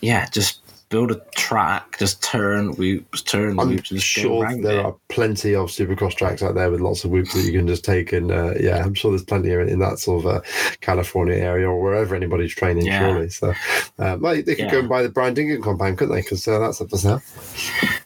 yeah, 0.02 0.28
just 0.28 0.60
build 0.90 1.10
a 1.10 1.20
track, 1.36 1.98
just 1.98 2.22
turn 2.22 2.72
whoops, 2.76 3.20
turn 3.22 3.58
I'm 3.60 3.68
whoops, 3.68 3.90
and 3.90 4.00
sure 4.02 4.46
there 4.62 4.80
it. 4.80 4.84
are 4.86 4.96
plenty 5.08 5.54
of 5.54 5.68
supercross 5.68 6.14
tracks 6.14 6.42
out 6.42 6.54
there 6.54 6.70
with 6.70 6.80
lots 6.80 7.04
of 7.04 7.10
whoops 7.10 7.34
that 7.34 7.42
you 7.42 7.52
can 7.52 7.66
just 7.66 7.84
take 7.84 8.12
and 8.12 8.30
uh, 8.30 8.54
yeah 8.58 8.82
i'm 8.82 8.94
sure 8.94 9.10
there's 9.10 9.22
plenty 9.24 9.52
in, 9.52 9.68
in 9.68 9.78
that 9.80 9.98
sort 9.98 10.24
of 10.24 10.30
uh, 10.36 10.40
california 10.80 11.34
area 11.34 11.68
or 11.68 11.80
wherever 11.82 12.14
anybody's 12.14 12.54
training 12.54 12.86
Yeah. 12.86 13.00
surely 13.00 13.28
so 13.28 13.50
uh, 13.98 14.16
well, 14.20 14.34
they 14.34 14.42
could 14.42 14.58
Yeah. 14.58 14.70
go 14.70 14.78
and 14.80 14.88
buy 14.88 15.02
the 15.02 15.08
brian 15.10 15.34
Deegan 15.34 15.62
compound 15.62 15.98
couldn't 15.98 16.14
they 16.14 16.22
because 16.22 16.46
uh, 16.48 16.58
that's 16.58 16.80
up 16.80 16.88
for 16.90 16.96
sale 16.96 17.22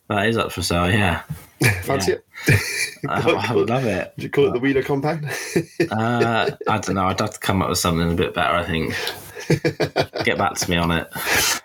That 0.09 0.27
is 0.27 0.37
up 0.37 0.51
for 0.53 0.63
sale. 0.63 0.91
Yeah, 0.91 1.23
fancy 1.83 2.13
Yeah. 2.13 2.19
it 2.49 2.61
I, 3.09 3.47
I 3.51 3.55
would 3.55 3.69
love 3.71 3.85
it. 3.87 4.13
Did 4.17 4.23
you 4.25 4.31
call 4.31 4.47
it 4.49 4.53
the 4.53 4.59
wheeler 4.59 4.83
compound 4.83 5.31
Uh, 5.91 6.51
I 6.69 6.79
don't 6.79 6.95
know. 6.97 7.07
I'd 7.07 7.21
have 7.21 7.35
to 7.35 7.39
come 7.41 7.63
up 7.63 7.69
with 7.69 7.79
something 7.79 8.11
a 8.11 8.15
bit 8.15 8.35
better. 8.35 8.55
I 8.55 8.65
think. 8.65 8.95
Get 10.25 10.39
back 10.39 10.55
to 10.55 10.71
me 10.71 10.77
on 10.77 10.91
it 10.91 11.09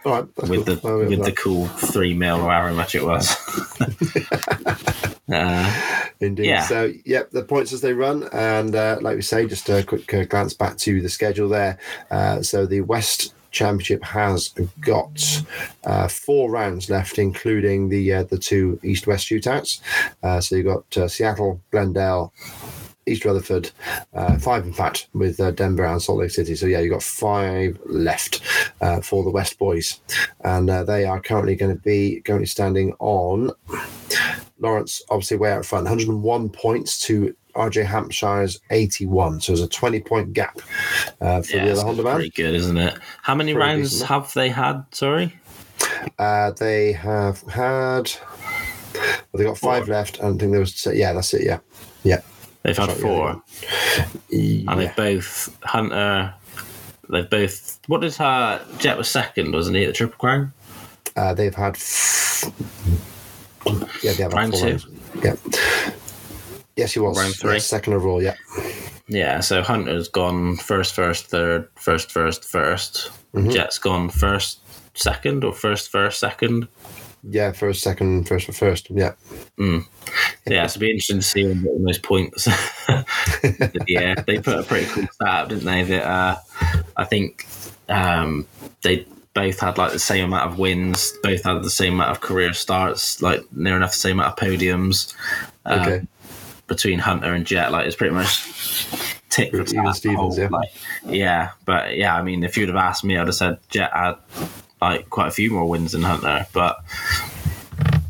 all 0.06 0.14
right 0.14 0.50
with 0.50 0.66
cool. 0.82 1.00
the 1.00 1.08
with 1.10 1.20
that. 1.20 1.26
the 1.26 1.32
cool 1.34 1.68
three 1.68 2.14
mil 2.14 2.42
or 2.42 2.52
however 2.52 2.74
much 2.74 2.96
it 2.96 3.04
was. 3.04 3.36
uh, 5.32 6.04
Indeed. 6.20 6.48
Yeah. 6.48 6.64
So, 6.64 6.94
yep, 7.06 7.32
the 7.32 7.44
points 7.44 7.74
as 7.74 7.82
they 7.82 7.94
run. 7.94 8.28
And 8.34 8.76
uh, 8.76 8.98
like 9.02 9.16
we 9.16 9.22
say, 9.22 9.46
just 9.48 9.70
a 9.70 9.84
quick 9.84 10.12
uh, 10.14 10.24
glance 10.26 10.54
back 10.54 10.78
to 10.78 11.02
the 11.02 11.10
schedule 11.10 11.50
there. 11.50 11.78
Uh, 12.10 12.42
so, 12.42 12.66
the 12.66 12.82
West 12.82 13.34
Championship 13.52 14.04
has 14.04 14.54
got 14.82 15.44
uh, 15.86 16.08
four 16.08 16.50
rounds 16.52 16.90
left, 16.90 17.20
including 17.20 17.90
the 17.90 18.14
uh, 18.14 18.24
the 18.24 18.38
two 18.38 18.80
East 18.84 19.08
West 19.08 19.28
shootouts. 19.28 19.80
Uh, 20.24 20.42
so, 20.42 20.56
you've 20.56 20.66
got 20.66 20.98
uh, 20.98 21.08
Seattle, 21.08 21.62
Glendale, 21.72 22.34
East 23.08 23.26
Rutherford, 23.26 23.72
uh, 24.14 24.38
five 24.38 24.66
in 24.66 24.74
fact, 24.74 25.08
with 25.14 25.39
uh, 25.39 25.51
Denver 25.51 25.86
and 25.86 26.01
Salt 26.01 26.20
Lake 26.20 26.32
City. 26.32 26.55
So 26.55 26.66
yeah, 26.66 26.80
you've 26.80 26.91
got 26.93 27.03
five 27.03 27.80
left 27.86 28.41
uh, 28.82 29.01
for 29.01 29.24
the 29.24 29.30
West 29.30 29.58
boys, 29.58 29.99
and 30.43 30.70
uh, 30.70 30.84
they 30.84 31.05
are 31.05 31.20
currently 31.22 31.55
going 31.55 31.76
to 31.76 31.82
be 31.82 32.22
currently 32.22 32.47
standing 32.47 32.93
on 32.99 33.51
Lawrence, 34.60 35.01
obviously 35.10 35.38
way 35.38 35.51
out 35.51 35.66
front, 35.66 35.86
101 35.86 36.49
points 36.49 36.99
to 37.01 37.36
RJ 37.55 37.86
Hampshire's 37.86 38.60
81. 38.70 39.41
So 39.41 39.51
there's 39.51 39.62
a 39.66 39.68
20 39.70 39.99
point 40.01 40.34
gap 40.34 40.60
uh, 41.22 41.41
for 41.41 41.55
yeah, 41.58 41.66
the 41.66 41.72
other 41.74 41.84
Honda 41.84 42.03
man. 42.03 42.16
pretty 42.16 42.30
good, 42.30 42.55
isn't 42.55 42.78
it? 42.78 42.97
How 43.24 43.36
many 43.36 43.53
Pretty 43.53 43.68
rounds 43.68 43.91
decent. 43.91 44.10
have 44.10 44.34
they 44.34 44.49
had? 44.49 44.86
Sorry. 44.91 45.34
Uh, 46.20 46.51
they 46.51 46.91
have 46.93 47.41
had. 47.43 48.12
Well, 48.93 49.18
they 49.34 49.43
got 49.43 49.58
five 49.58 49.86
Four. 49.86 49.93
left, 49.93 50.20
and 50.20 50.36
I 50.36 50.38
think 50.38 50.51
there 50.51 50.60
was 50.60 50.86
yeah, 50.88 51.14
that's 51.14 51.34
it. 51.34 51.43
Yeah, 51.45 51.60
yeah, 52.03 52.22
They've 52.68 52.78
had 52.78 52.91
four, 52.91 53.41
yeah. 54.30 54.70
and 54.72 54.80
they've 54.82 54.95
both 54.97 55.57
Hunter. 55.63 56.34
They've 57.09 57.30
both. 57.30 57.80
What 57.88 58.01
did 58.01 58.13
her 58.15 58.61
Jet 58.78 58.97
was 58.97 59.07
second, 59.07 59.53
wasn't 59.53 59.78
he? 59.78 59.84
At 59.86 59.88
the 59.88 59.93
Triple 59.93 60.18
Crown. 60.18 60.51
Uh, 61.15 61.34
they've 61.34 61.55
had. 61.55 61.76
F- 61.78 62.43
yeah, 64.03 64.11
they 64.13 64.24
have 64.24 64.34
had 64.34 64.34
Round 64.34 64.51
four 64.51 64.59
two? 64.59 64.68
rounds. 64.68 64.88
Yeah. 65.24 65.91
Yes, 66.76 66.91
he 66.91 66.99
was. 66.99 67.18
Round 67.18 67.34
three? 67.36 67.53
Yeah, 67.53 67.59
second 67.59 67.93
overall. 67.93 68.22
Yeah. 68.22 68.36
Yeah, 69.07 69.39
so 69.39 69.63
Hunter's 69.63 70.09
gone 70.09 70.57
first, 70.57 70.93
first, 70.93 71.28
third, 71.28 71.70
first, 71.76 72.11
first, 72.11 72.43
1st 72.43 73.09
Mhm. 73.34 73.53
Jet's 73.53 73.78
gone 73.80 74.09
first, 74.09 74.59
second, 74.95 75.45
or 75.45 75.53
first, 75.53 75.89
first, 75.89 76.20
second. 76.20 76.68
Yeah, 77.24 77.51
first, 77.51 77.82
second, 77.82 78.28
first 78.28 78.51
first. 78.53 78.89
Yeah. 78.89 79.13
Yeah, 80.45 80.68
so 80.68 80.78
it'd 80.78 80.80
be 80.80 80.91
interesting 80.91 81.18
to 81.18 81.24
see 81.24 81.43
them 81.43 81.63
getting 81.63 81.84
those 81.84 81.97
points. 81.97 82.47
yeah, 83.88 84.15
they 84.26 84.39
put 84.39 84.59
a 84.59 84.63
pretty 84.63 84.86
cool 84.88 85.07
stat 85.11 85.28
up, 85.28 85.49
didn't 85.49 85.65
they? 85.65 85.84
That 85.84 86.05
uh, 86.05 86.38
I 86.95 87.03
think 87.03 87.45
um, 87.89 88.47
they 88.82 89.05
both 89.34 89.59
had 89.59 89.78
like 89.78 89.91
the 89.91 89.99
same 89.99 90.26
amount 90.26 90.51
of 90.51 90.57
wins, 90.59 91.13
both 91.22 91.43
had 91.43 91.63
the 91.63 91.70
same 91.70 91.95
amount 91.95 92.11
of 92.11 92.22
career 92.22 92.53
starts, 92.53 93.22
like 93.22 93.41
near 93.51 93.76
enough 93.76 93.91
the 93.91 93.97
same 93.97 94.20
amount 94.20 94.39
of 94.39 94.47
podiums 94.47 95.13
um, 95.65 95.80
Okay. 95.82 96.07
between 96.68 96.99
Hunter 96.99 97.34
and 97.34 97.45
Jet. 97.45 97.72
Like 97.72 97.88
it's 97.88 97.95
pretty 97.95 98.15
much 98.15 98.88
tick 99.30 99.51
for 99.51 99.63
tat, 99.63 99.95
Stevens, 99.95 100.18
whole, 100.18 100.39
yeah. 100.39 100.47
Like, 100.49 100.70
yeah, 101.05 101.49
but 101.65 101.97
yeah, 101.97 102.15
I 102.15 102.24
mean, 102.24 102.43
if 102.43 102.57
you'd 102.57 102.70
have 102.70 102.78
asked 102.78 103.03
me, 103.03 103.18
I'd 103.18 103.28
have 103.28 103.36
said 103.36 103.57
Jet 103.70 103.91
had 103.93 104.15
like 104.82 105.10
quite 105.10 105.28
a 105.28 105.32
few 105.32 105.52
more 105.52 105.68
wins 105.68 105.92
than 105.94 106.02
Hunter, 106.04 106.46
but 106.54 106.78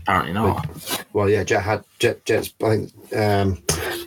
apparently 0.01 0.33
not. 0.33 0.67
Well, 1.13 1.29
yeah, 1.29 1.43
Jet 1.43 1.61
had 1.61 1.83
Jet. 1.99 2.25
Jet's. 2.25 2.53
I 2.63 2.69
think 2.69 2.91
um, 3.15 3.61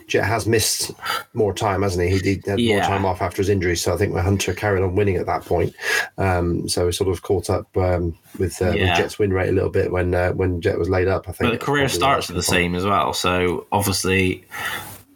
Jet 0.07 0.23
has 0.25 0.45
missed 0.47 0.91
more 1.33 1.53
time, 1.53 1.81
hasn't 1.83 2.07
he? 2.07 2.15
He 2.15 2.21
did 2.21 2.45
had 2.45 2.59
more 2.59 2.79
time 2.81 3.05
off 3.05 3.21
after 3.21 3.37
his 3.41 3.49
injury, 3.49 3.75
so 3.77 3.93
I 3.93 3.97
think 3.97 4.13
when 4.13 4.23
Hunter 4.23 4.53
carried 4.53 4.83
on 4.83 4.95
winning 4.95 5.15
at 5.17 5.25
that 5.25 5.43
point, 5.45 5.75
um, 6.17 6.67
so 6.67 6.85
he 6.85 6.91
sort 6.91 7.09
of 7.09 7.21
caught 7.21 7.49
up 7.49 7.65
um, 7.77 8.17
with, 8.37 8.61
uh, 8.61 8.71
Yeah. 8.71 8.89
with 8.89 8.97
Jet's 8.97 9.19
win 9.19 9.31
rate 9.33 9.49
a 9.49 9.53
little 9.53 9.69
bit 9.69 9.91
when 9.91 10.13
uh, 10.13 10.31
when 10.31 10.61
Jet 10.61 10.77
was 10.79 10.89
laid 10.89 11.07
up. 11.07 11.27
I 11.27 11.31
think. 11.31 11.51
But 11.51 11.59
the 11.59 11.65
career 11.65 11.87
starts 11.89 12.27
that's 12.27 12.35
the 12.37 12.43
same 12.43 12.75
as 12.75 12.85
well. 12.85 13.13
So 13.13 13.67
obviously, 13.71 14.45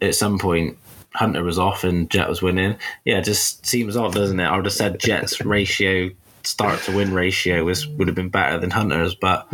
at 0.00 0.14
some 0.14 0.38
point, 0.38 0.78
Hunter 1.14 1.42
was 1.42 1.58
off 1.58 1.82
and 1.84 2.10
Jet 2.10 2.28
was 2.28 2.42
winning. 2.42 2.76
Yeah, 3.04 3.20
just 3.20 3.64
seems 3.66 3.96
odd, 3.96 4.14
doesn't 4.14 4.38
it? 4.38 4.44
I 4.44 4.54
would 4.56 4.66
have 4.66 4.74
said 4.74 5.00
Jet's 5.00 5.40
ratio, 5.44 6.10
start 6.46 6.80
to 6.82 6.96
win 6.96 7.12
ratio, 7.12 7.64
was 7.64 7.86
would 7.86 8.08
have 8.08 8.14
been 8.14 8.28
better 8.30 8.58
than 8.58 8.70
Hunter's, 8.70 9.14
but 9.14 9.46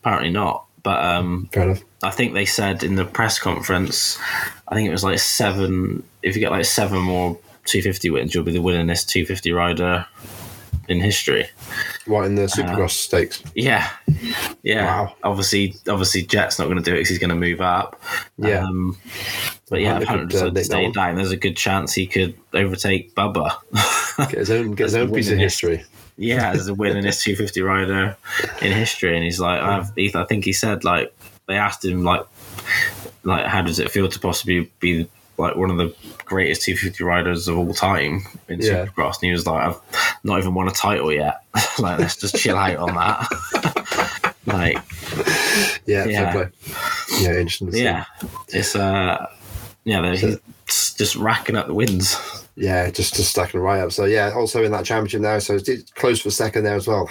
apparently 0.00 0.30
not. 0.30 0.64
But 0.82 1.04
um. 1.04 1.48
I 2.02 2.10
think 2.10 2.34
they 2.34 2.44
said 2.44 2.84
in 2.84 2.94
the 2.94 3.04
press 3.04 3.38
conference, 3.38 4.18
I 4.68 4.74
think 4.74 4.86
it 4.88 4.92
was 4.92 5.02
like 5.02 5.18
seven. 5.18 6.04
If 6.22 6.36
you 6.36 6.40
get 6.40 6.52
like 6.52 6.64
seven 6.64 7.00
more 7.00 7.36
250 7.64 8.10
wins, 8.10 8.34
you'll 8.34 8.44
be 8.44 8.52
the 8.52 8.60
winningest 8.60 9.08
250 9.08 9.50
rider 9.52 10.06
in 10.88 11.00
history. 11.00 11.48
What 12.04 12.26
in 12.26 12.36
the 12.36 12.44
Uh, 12.44 12.46
Supercross 12.46 12.90
stakes? 12.90 13.42
Yeah, 13.54 13.88
yeah. 14.62 14.84
Wow. 14.84 15.16
Obviously, 15.24 15.74
obviously, 15.88 16.22
Jet's 16.22 16.58
not 16.58 16.66
going 16.66 16.78
to 16.78 16.82
do 16.84 16.92
it 16.92 16.98
because 16.98 17.08
he's 17.08 17.18
going 17.18 17.30
to 17.30 17.34
move 17.34 17.60
up. 17.60 18.00
Yeah. 18.38 18.64
Um, 18.64 18.96
but 19.68 19.80
yeah, 19.80 19.94
Hunter 19.94 20.02
if 20.02 20.08
Hunter 20.08 20.24
uh, 20.24 20.28
decided 20.28 20.54
to 20.54 20.64
stay 20.64 20.90
down, 20.92 21.16
there's 21.16 21.32
a 21.32 21.36
good 21.36 21.56
chance 21.56 21.92
he 21.92 22.06
could 22.06 22.36
overtake 22.54 23.14
Bubba. 23.16 23.56
Get 24.30 24.38
his 24.38 24.50
own 24.50 24.72
get 24.72 24.84
his 24.84 24.94
own 24.94 25.12
piece 25.12 25.30
of 25.30 25.38
history. 25.38 25.84
Yeah, 26.16 26.50
as 26.52 26.66
the 26.66 26.74
winningest 26.74 27.22
250 27.22 27.60
rider 27.62 28.16
in 28.62 28.72
history, 28.72 29.14
and 29.14 29.24
he's 29.24 29.40
like, 29.40 29.60
I've, 29.60 29.90
I 30.14 30.24
think 30.24 30.44
he 30.44 30.52
said 30.52 30.84
like 30.84 31.14
they 31.46 31.56
asked 31.56 31.84
him 31.84 32.04
like, 32.04 32.22
like 33.22 33.46
how 33.46 33.62
does 33.62 33.78
it 33.78 33.90
feel 33.90 34.08
to 34.08 34.18
possibly 34.18 34.70
be 34.80 35.08
like 35.38 35.54
one 35.56 35.70
of 35.70 35.76
the 35.76 35.94
greatest 36.24 36.62
250 36.62 37.04
riders 37.04 37.46
of 37.48 37.58
all 37.58 37.74
time 37.74 38.22
in 38.48 38.60
Yeah. 38.60 38.86
Supercross, 38.86 39.14
and 39.16 39.22
he 39.26 39.32
was 39.32 39.46
like, 39.46 39.62
I've 39.68 39.80
not 40.24 40.38
even 40.38 40.54
won 40.54 40.68
a 40.68 40.72
title 40.72 41.12
yet. 41.12 41.42
like, 41.78 41.98
let's 41.98 42.16
just 42.16 42.36
chill 42.36 42.56
out 42.56 42.76
on 42.76 42.94
that. 42.94 44.34
like, 44.46 44.78
Yeah, 45.86 46.06
Yeah. 46.06 46.48
Yeah, 47.20 47.30
interesting. 47.34 47.74
Yeah, 47.74 48.04
it's 48.48 48.74
uh, 48.74 49.26
yeah, 49.84 50.14
So- 50.16 50.38
he's 50.66 50.94
just 50.94 51.16
racking 51.16 51.56
up 51.56 51.66
the 51.66 51.74
wins. 51.74 52.16
Yeah, 52.56 52.90
just 52.90 53.14
just 53.14 53.30
stacking 53.30 53.60
right 53.60 53.80
up. 53.80 53.92
So 53.92 54.06
yeah, 54.06 54.32
also 54.34 54.64
in 54.64 54.72
that 54.72 54.86
championship 54.86 55.20
now, 55.20 55.38
so 55.38 55.56
it's 55.56 55.90
close 55.92 56.20
for 56.20 56.30
second 56.30 56.64
there 56.64 56.74
as 56.74 56.88
well. 56.88 57.06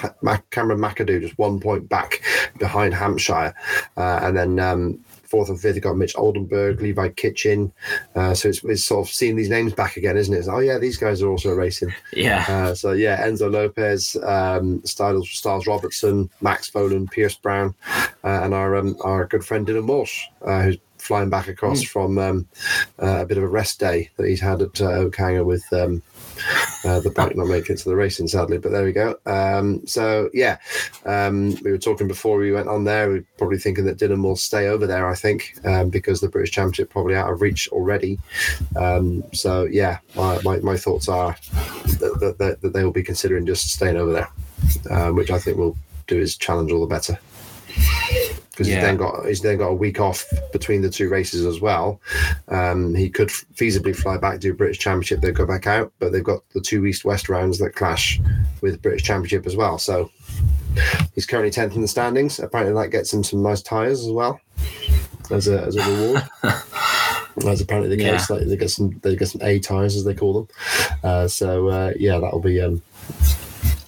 Cameron 0.50 0.80
McAdoo 0.80 1.22
just 1.22 1.38
one 1.38 1.60
point 1.60 1.88
back 1.88 2.24
behind 2.58 2.96
Hampshire, 2.96 3.54
uh, 3.96 4.20
and 4.24 4.36
then 4.36 4.60
um, 4.60 5.00
fourth 5.36 5.50
and 5.50 5.60
fifth 5.60 5.76
you 5.76 5.82
got 5.82 5.98
Mitch 5.98 6.16
Oldenburg, 6.16 6.82
Levi 6.82 7.10
Kitchen. 7.10 7.72
Uh, 8.16 8.34
so 8.34 8.50
it's, 8.50 8.64
it's 8.64 8.86
sort 8.86 9.08
of 9.08 9.14
seeing 9.14 9.36
these 9.36 9.50
names 9.50 9.74
back 9.74 9.98
again, 9.98 10.18
isn't 10.18 10.34
it? 10.34 10.39
It's, 10.39 10.48
oh 10.48 10.60
yeah, 10.60 10.80
these 10.80 10.98
guys 10.98 11.22
are 11.22 11.30
also 11.30 11.54
racing. 11.54 11.93
Yeah, 12.14 12.46
Uh, 12.48 12.74
so 12.74 12.93
yeah, 12.93 13.28
Enzo 13.28 13.52
Lopez, 13.52 14.16
um, 14.24 14.82
Styles, 14.86 15.28
Stilez 15.30 15.68
Robertson, 15.68 16.30
Max 16.41 16.72
Vohland, 16.72 17.12
Pierce 17.12 17.36
Brown, 17.36 17.76
uh, 18.24 18.41
and 18.43 18.54
our 18.54 18.78
um, 18.78 18.96
our 19.02 19.28
good 19.28 19.46
friend 19.46 19.68
Dylan 19.68 19.88
Walsh, 19.88 20.24
uh, 20.43 20.64
who's 20.64 20.78
flying 21.06 21.30
back 21.30 21.47
across 21.47 21.84
from 21.84 22.18
um, 22.18 22.47
uh, 23.01 23.22
a 23.22 23.26
bit 23.26 23.38
of 23.38 23.43
a 23.43 23.47
rest 23.47 23.80
day 23.80 24.10
that 24.18 24.28
he's 24.28 24.41
had 24.41 24.62
at 24.62 24.82
uh, 24.82 25.08
with 25.45 25.64
um, 25.72 26.01
uh, 26.84 26.99
the 26.99 27.12
bike 27.16 27.36
not 27.36 27.47
making 27.47 27.76
it 27.76 27.80
to 27.80 27.89
the 27.89 27.95
racing, 27.95 28.28
sadly. 28.28 28.58
But 28.58 28.72
there 28.72 28.84
we 28.84 28.91
go. 28.91 29.16
Um, 29.26 29.86
so 29.86 30.30
yeah, 30.34 30.58
um, 31.06 31.56
we 31.64 31.72
were 31.72 31.78
talking 31.78 32.08
before 32.08 32.38
we 32.38 32.51
went 32.51 32.68
on 32.68 32.84
there. 32.84 33.10
We 33.10 33.20
are 33.20 33.26
probably 33.38 33.60
thinking 33.60 33.86
that 33.86 33.99
Dylan 33.99 34.24
will 34.24 34.36
stay 34.36 34.68
over 34.68 34.88
there. 34.88 35.08
I 35.08 35.16
think 35.16 35.58
um, 35.64 35.89
because 35.89 36.22
the 36.22 36.30
British 36.30 36.51
Championship 36.51 36.89
probably 36.89 37.16
out 37.16 37.32
of 37.32 37.41
reach 37.41 37.70
already. 37.70 38.20
Um, 38.76 39.24
so 39.32 39.66
yeah, 39.66 39.99
my, 40.16 40.41
my, 40.43 40.58
my 40.60 40.78
thoughts 40.78 41.08
are 41.08 41.36
that, 41.99 42.18
that, 42.20 42.38
that, 42.39 42.62
that 42.62 42.74
they 42.74 42.84
will 42.84 42.91
be 42.91 43.03
considering 43.03 43.45
just 43.45 43.70
staying 43.70 43.97
over 43.97 44.12
there, 44.12 44.30
um, 44.89 45.16
which 45.16 45.30
I 45.30 45.38
think 45.38 45.58
will 45.58 45.78
do 46.08 46.18
his 46.18 46.36
challenge 46.36 46.72
all 46.72 46.82
the 46.82 46.88
better. 46.88 47.20
Because 48.56 48.70
Yeah. 48.70 48.76
he's 48.76 48.84
then 48.86 48.97
got 48.97 49.26
he's 49.26 49.41
then 49.41 49.58
got 49.58 49.68
a 49.68 49.74
week 49.74 49.99
off 49.99 50.26
between 50.53 50.82
the 50.82 50.89
two 50.89 51.10
races 51.10 51.45
as 51.45 51.60
well. 51.60 51.99
Um, 52.47 52.95
he 52.95 53.10
could 53.10 53.28
feasibly 53.28 53.93
fly 53.93 54.16
back 54.18 54.39
do 54.39 54.53
British 54.53 54.80
Championship, 54.80 55.20
then 55.20 55.34
go 55.34 55.45
back 55.45 55.68
out, 55.68 55.91
but 55.99 56.12
they've 56.14 56.24
got 56.24 56.47
the 56.53 56.62
two 56.62 56.86
East 56.86 57.03
West 57.03 57.28
rounds 57.28 57.58
that 57.60 57.76
clash 57.76 58.22
with 58.62 58.82
British 58.82 59.03
Championship 59.03 59.45
as 59.45 59.58
well. 59.58 59.78
So 59.78 60.10
he's 61.14 61.26
currently 61.26 61.51
tenth 61.51 61.76
in 61.76 61.82
the 61.82 61.88
standings. 61.88 62.39
Apparently, 62.39 62.74
that 62.82 62.89
gets 62.91 63.14
him 63.14 63.24
some 63.24 63.43
nice 63.43 63.62
tyres 63.62 63.99
as 64.06 64.12
well 64.12 64.39
as 65.32 65.47
a 65.49 65.62
as 65.64 65.76
a 65.76 65.91
reward. 65.91 66.24
That's 67.38 67.60
apparently 67.60 67.93
the 67.97 68.01
case. 68.01 68.30
Yeah. 68.30 68.38
Like 68.38 68.47
they 68.47 68.56
get 68.56 68.70
some 68.70 68.97
they 69.03 69.16
get 69.18 69.28
some 69.28 69.41
A 69.43 69.60
tyres 69.60 69.97
as 69.97 70.06
they 70.06 70.14
call 70.14 70.34
them. 70.34 70.47
Uh, 71.03 71.28
so 71.28 71.68
uh, 71.68 71.91
yeah, 71.99 72.18
that'll 72.20 72.39
be. 72.39 72.62
Um, 72.62 72.82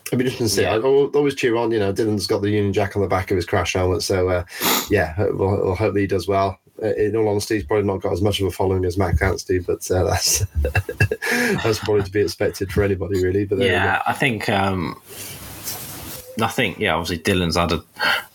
It'll 0.08 0.18
be 0.18 0.26
interesting 0.26 0.47
to 0.47 0.53
see. 0.53 0.62
Yeah. 0.62 0.74
I 0.74 0.76
I'll 0.76 1.12
always 1.16 1.36
cheer 1.36 1.55
on. 1.58 1.72
You 1.72 1.80
know, 1.80 1.93
Dylan's 1.93 2.28
got 2.28 2.41
the 2.41 2.49
Union 2.49 2.74
Jack 2.74 2.95
on 2.95 3.01
the 3.01 3.08
back 3.08 3.30
of 3.32 3.36
his 3.36 3.45
crash 3.45 3.74
helmet, 3.74 4.01
so 4.03 4.30
uh, 4.30 4.43
yeah, 4.89 5.14
we'll, 5.18 5.58
we'll 5.58 5.76
hope 5.76 5.93
that 5.93 5.99
he 5.99 6.08
does 6.08 6.28
well. 6.28 6.60
Uh, 6.82 6.93
In 6.93 7.16
all 7.16 7.28
honesty, 7.28 7.55
he's 7.55 7.64
probably 7.64 7.86
not 7.88 8.01
got 8.01 8.14
as 8.14 8.22
much 8.22 8.39
of 8.39 8.47
a 8.47 8.51
following 8.51 8.86
as 8.86 8.97
Matt 8.97 9.18
do, 9.47 9.62
but 9.64 9.89
uh, 9.91 10.03
that's 10.03 10.39
that's 11.64 11.80
probably 11.80 12.03
to 12.03 12.12
be 12.12 12.22
expected 12.22 12.72
for 12.72 12.84
anybody, 12.84 13.24
really. 13.24 13.45
But 13.45 13.60
Yeah, 13.60 14.01
I 14.05 14.14
think. 14.14 14.47
Um, 14.49 15.01
I 16.39 16.47
think 16.47 16.78
yeah. 16.78 16.93
Obviously, 16.93 17.20
Dylan's 17.24 17.58
had 17.58 17.72
a 17.72 17.84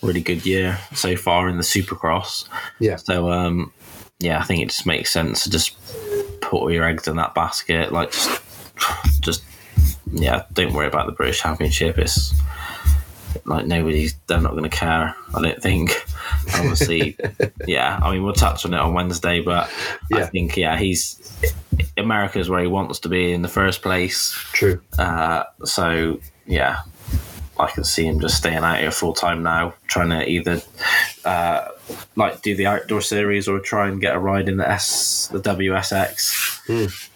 really 0.02 0.20
good 0.22 0.44
year 0.44 0.78
so 0.92 1.16
far 1.16 1.48
in 1.48 1.56
the 1.56 1.62
Supercross. 1.62 2.48
yeah, 2.80 2.96
So 2.96 3.30
um, 3.30 3.72
yeah, 4.18 4.40
I 4.40 4.42
think 4.44 4.62
it 4.62 4.70
just 4.70 4.86
makes 4.86 5.12
sense 5.12 5.44
to 5.44 5.50
just 5.50 5.76
put 6.40 6.60
all 6.62 6.70
your 6.70 6.84
eggs 6.84 7.06
in 7.06 7.16
that 7.16 7.34
basket. 7.34 7.92
Like 7.92 8.10
just, 8.10 8.40
just 9.20 9.42
yeah, 10.12 10.44
don't 10.52 10.72
worry 10.72 10.86
about 10.86 11.06
the 11.06 11.12
British 11.12 11.40
Championship. 11.40 11.98
It's 11.98 12.34
like 13.44 13.66
nobody's 13.66 14.14
they're 14.26 14.40
not 14.40 14.52
going 14.52 14.64
to 14.64 14.68
care. 14.68 15.14
I 15.34 15.42
don't 15.42 15.62
think. 15.62 15.92
Obviously, 16.54 17.16
yeah. 17.66 17.98
I 18.02 18.12
mean, 18.12 18.22
we'll 18.22 18.34
touch 18.34 18.64
on 18.64 18.74
it 18.74 18.80
on 18.80 18.94
Wednesday, 18.94 19.40
but 19.40 19.70
I 20.12 20.24
think 20.26 20.56
yeah, 20.56 20.76
he's 20.76 21.18
America's 21.96 22.48
where 22.48 22.60
he 22.60 22.66
wants 22.66 23.00
to 23.00 23.08
be 23.08 23.32
in 23.32 23.42
the 23.42 23.48
first 23.48 23.82
place. 23.82 24.32
true. 24.52 24.80
Uh, 24.98 25.44
so 25.64 26.20
yeah, 26.46 26.80
I 27.58 27.70
can 27.70 27.84
see 27.84 28.06
him 28.06 28.20
just 28.20 28.36
staying 28.36 28.58
out 28.58 28.80
here 28.80 28.90
full 28.90 29.12
time 29.12 29.42
now, 29.42 29.74
trying 29.86 30.10
to 30.10 30.28
either 30.28 30.60
uh, 31.24 31.68
like 32.16 32.42
do 32.42 32.54
the 32.54 32.66
outdoor 32.66 33.00
series 33.00 33.48
or 33.48 33.58
try 33.60 33.88
and 33.88 34.00
get 34.00 34.14
a 34.14 34.18
ride 34.18 34.48
in 34.48 34.56
the 34.56 34.68
S, 34.68 35.28
the 35.32 35.40
WSX. 35.40 36.60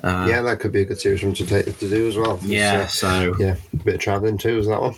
Uh, 0.03 0.27
yeah, 0.29 0.43
that 0.43 0.59
could 0.61 0.73
be 0.73 0.83
a 0.83 0.85
good 0.85 1.01
series 1.01 1.21
for 1.21 1.27
him 1.27 1.35
to 1.35 1.47
take 1.47 1.79
to 1.79 1.89
do 1.89 2.09
as 2.09 2.17
well. 2.17 2.39
yeah. 2.43 2.87
So 2.87 3.09
uh, 3.09 3.37
yeah, 3.39 3.57
a 3.73 3.77
bit 3.77 3.95
of 3.97 4.01
travelling 4.01 4.39
too, 4.39 4.59
is 4.59 4.67
that 4.67 4.81
one? 4.81 4.95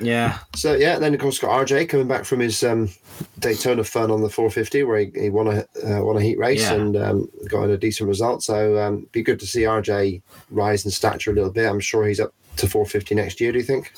yeah, 0.00 0.38
So 0.56 0.74
yeah, 0.74 0.98
then 0.98 1.14
of 1.14 1.20
course 1.20 1.38
got 1.38 1.66
RJ 1.66 1.88
coming 1.88 2.08
back 2.08 2.24
from 2.24 2.40
his 2.40 2.62
um, 2.62 2.90
Daytona 3.38 3.82
fun 3.84 4.10
on 4.10 4.22
the 4.22 4.28
450, 4.28 4.82
where 4.84 4.98
he, 5.00 5.10
he 5.14 5.30
won 5.30 5.46
a 5.48 5.60
uh, 5.86 6.02
won 6.04 6.16
a 6.16 6.20
heat 6.20 6.38
race 6.38 6.62
Yeah. 6.62 6.74
and 6.74 6.96
um, 6.96 7.28
got 7.48 7.68
a 7.70 7.78
decent 7.78 8.08
result. 8.08 8.42
So 8.42 8.78
um, 8.78 9.06
be 9.12 9.22
good 9.22 9.40
to 9.40 9.46
see 9.46 9.62
RJ 9.62 10.22
rise 10.50 10.84
in 10.84 10.90
stature 10.90 11.30
a 11.30 11.34
little 11.34 11.50
bit. 11.50 11.66
I'm 11.68 11.80
sure 11.80 12.06
he's 12.06 12.20
up 12.20 12.32
to 12.56 12.68
450 12.68 13.14
next 13.14 13.40
year. 13.40 13.52
Do 13.52 13.58
you 13.58 13.64
think? 13.64 13.92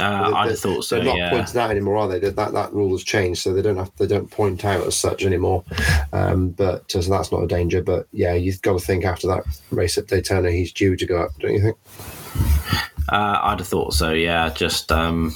Uh, 0.00 0.32
I'd 0.34 0.50
have 0.50 0.58
thought 0.60 0.82
so. 0.84 0.96
They're 0.96 1.04
not 1.04 1.16
Yeah, 1.16 1.30
pointing 1.30 1.60
out 1.60 1.70
anymore, 1.70 1.96
are 1.96 2.08
they? 2.08 2.18
That, 2.18 2.36
that 2.36 2.52
that 2.52 2.72
rule 2.72 2.90
has 2.90 3.02
changed, 3.02 3.42
so 3.42 3.52
they 3.54 3.62
don't 3.62 3.76
have 3.76 3.90
they 3.96 4.06
don't 4.06 4.30
point 4.30 4.64
out 4.64 4.86
as 4.86 4.96
such 4.96 5.24
anymore. 5.24 5.64
Um, 6.12 6.50
but 6.50 6.90
so 6.90 7.00
that's 7.00 7.32
not 7.32 7.42
a 7.42 7.46
danger. 7.46 7.82
But 7.82 8.06
yeah, 8.12 8.34
you've 8.34 8.60
got 8.62 8.78
to 8.78 8.84
think 8.84 9.04
after 9.04 9.26
that 9.28 9.44
race 9.70 9.96
at 9.98 10.06
Daytona, 10.06 10.50
he's 10.50 10.72
due 10.72 10.96
to 10.96 11.06
go 11.06 11.22
up, 11.22 11.30
don't 11.38 11.54
you 11.54 11.60
think? 11.62 11.76
uh, 13.10 13.38
I'd 13.42 13.58
have 13.60 13.68
thought 13.68 13.94
so. 13.94 14.12
Yeah, 14.12 14.50
just 14.50 14.92
um, 14.92 15.34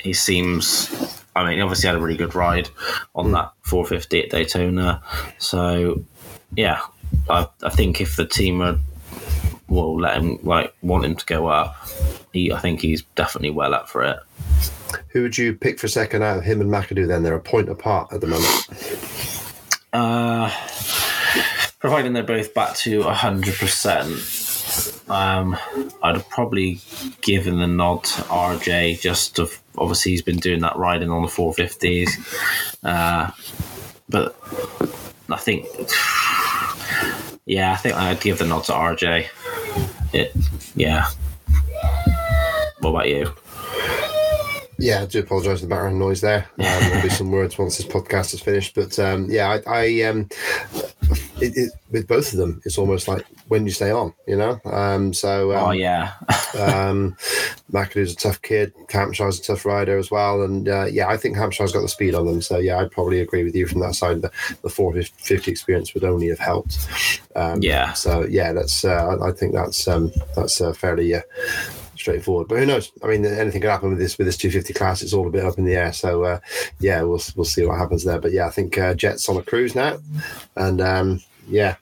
he 0.00 0.12
seems. 0.12 1.20
I 1.36 1.44
mean, 1.44 1.54
he 1.56 1.60
obviously 1.62 1.88
had 1.88 1.96
a 1.96 2.00
really 2.00 2.16
good 2.16 2.34
ride 2.36 2.68
on 3.16 3.32
that 3.32 3.52
450 3.62 4.22
at 4.24 4.30
Daytona. 4.30 5.02
So, 5.38 6.04
yeah, 6.56 6.80
I, 7.28 7.48
I 7.62 7.70
think 7.70 8.00
if 8.00 8.14
the 8.14 8.24
team 8.24 8.62
are, 8.62 8.78
will 9.68 9.98
let 9.98 10.16
him 10.16 10.38
like 10.42 10.74
want 10.82 11.04
him 11.04 11.16
to 11.16 11.26
go 11.26 11.46
up, 11.46 11.76
he 12.32 12.52
I 12.52 12.58
think 12.60 12.80
he's 12.80 13.02
definitely 13.14 13.50
well 13.50 13.74
up 13.74 13.88
for 13.88 14.02
it. 14.02 14.18
Who 15.08 15.22
would 15.22 15.38
you 15.38 15.54
pick 15.54 15.78
for 15.78 15.88
second 15.88 16.22
out 16.22 16.38
of 16.38 16.44
him 16.44 16.60
and 16.60 16.70
McAdoo? 16.70 17.06
Then 17.06 17.22
they're 17.22 17.34
a 17.34 17.40
point 17.40 17.68
apart 17.68 18.12
at 18.12 18.20
the 18.20 18.26
moment. 18.26 18.68
Uh, 19.92 20.50
providing 21.78 22.12
they're 22.12 22.22
both 22.22 22.52
back 22.54 22.76
to 22.76 23.02
hundred 23.02 23.54
percent, 23.54 24.10
um, 25.08 25.56
I'd 26.02 26.16
have 26.16 26.28
probably 26.28 26.80
given 27.20 27.58
the 27.58 27.66
nod 27.66 28.04
to 28.04 28.22
RJ. 28.22 29.00
Just 29.00 29.36
to 29.36 29.48
obviously 29.78 30.12
he's 30.12 30.22
been 30.22 30.38
doing 30.38 30.60
that 30.60 30.76
riding 30.76 31.10
on 31.10 31.22
the 31.22 31.28
four 31.28 31.54
fifties, 31.54 32.16
uh, 32.82 33.30
but 34.08 34.36
I 35.30 35.36
think, 35.36 35.66
yeah, 37.46 37.72
I 37.72 37.76
think 37.76 37.94
I'd 37.94 38.20
give 38.20 38.38
the 38.38 38.46
nod 38.46 38.64
to 38.64 38.72
RJ. 38.72 39.26
It, 40.12 40.34
yeah. 40.74 41.06
What 42.80 42.90
about 42.90 43.08
you? 43.08 43.32
Yeah, 44.78 45.02
I 45.02 45.06
do 45.06 45.20
apologise 45.20 45.60
for 45.60 45.66
the 45.66 45.70
background 45.70 45.98
noise 45.98 46.20
there. 46.20 46.46
Um, 46.58 46.64
there'll 46.64 47.02
be 47.02 47.08
some 47.08 47.30
words 47.30 47.58
once 47.58 47.76
this 47.76 47.86
podcast 47.86 48.34
is 48.34 48.40
finished, 48.40 48.74
but 48.74 48.98
um, 48.98 49.26
yeah, 49.30 49.58
I, 49.66 49.82
I 49.82 50.02
um, 50.02 50.28
it, 51.40 51.56
it, 51.56 51.72
with 51.90 52.08
both 52.08 52.32
of 52.32 52.38
them, 52.38 52.60
it's 52.64 52.78
almost 52.78 53.06
like 53.08 53.24
when 53.48 53.66
you 53.66 53.72
stay 53.72 53.90
on, 53.90 54.14
you 54.26 54.36
know. 54.36 54.60
Um, 54.64 55.12
so 55.12 55.52
um, 55.52 55.68
oh 55.68 55.70
yeah, 55.70 56.12
um, 56.58 57.16
McAdoo's 57.72 58.12
a 58.12 58.16
tough 58.16 58.42
kid. 58.42 58.72
Hampshire's 58.88 59.38
a 59.38 59.42
tough 59.42 59.64
rider 59.64 59.98
as 59.98 60.10
well, 60.10 60.42
and 60.42 60.68
uh, 60.68 60.86
yeah, 60.86 61.08
I 61.08 61.16
think 61.16 61.36
Hampshire's 61.36 61.72
got 61.72 61.82
the 61.82 61.88
speed 61.88 62.14
on 62.14 62.26
them. 62.26 62.42
So 62.42 62.58
yeah, 62.58 62.78
I'd 62.78 62.90
probably 62.90 63.20
agree 63.20 63.44
with 63.44 63.54
you 63.54 63.66
from 63.66 63.80
that 63.80 63.94
side. 63.94 64.22
The, 64.22 64.30
the 64.62 64.70
450 64.70 65.50
experience 65.50 65.94
would 65.94 66.04
only 66.04 66.28
have 66.28 66.38
helped. 66.38 66.78
Um, 67.36 67.62
Yeah. 67.62 67.92
So 67.92 68.24
yeah, 68.24 68.52
that's 68.52 68.84
uh, 68.84 69.16
I 69.20 69.28
I 69.28 69.32
think 69.32 69.52
that's 69.54 69.86
um, 69.86 70.12
that's 70.34 70.60
uh, 70.60 70.72
fairly. 70.72 71.14
Straightforward. 72.04 72.48
But 72.48 72.58
who 72.58 72.66
knows? 72.66 72.92
I 73.02 73.06
mean, 73.06 73.24
anything 73.24 73.62
could 73.62 73.70
happen 73.70 73.88
with 73.88 73.98
this 73.98 74.18
with 74.18 74.26
this 74.26 74.36
250 74.36 74.74
class. 74.74 75.00
It's 75.00 75.14
all 75.14 75.26
a 75.26 75.30
bit 75.30 75.42
up 75.42 75.56
in 75.56 75.64
the 75.64 75.74
air. 75.74 75.90
So 75.94 76.22
uh, 76.22 76.40
yeah, 76.78 77.00
we'll 77.00 77.22
we'll 77.34 77.46
see 77.46 77.64
what 77.64 77.78
happens 77.78 78.04
there. 78.04 78.20
But 78.20 78.32
yeah, 78.32 78.46
I 78.46 78.50
think 78.50 78.76
uh, 78.76 78.92
Jets 78.92 79.26
on 79.26 79.38
a 79.38 79.42
cruise 79.42 79.74
now, 79.74 79.96
and 80.54 80.82
um, 80.82 81.22
yeah, 81.48 81.76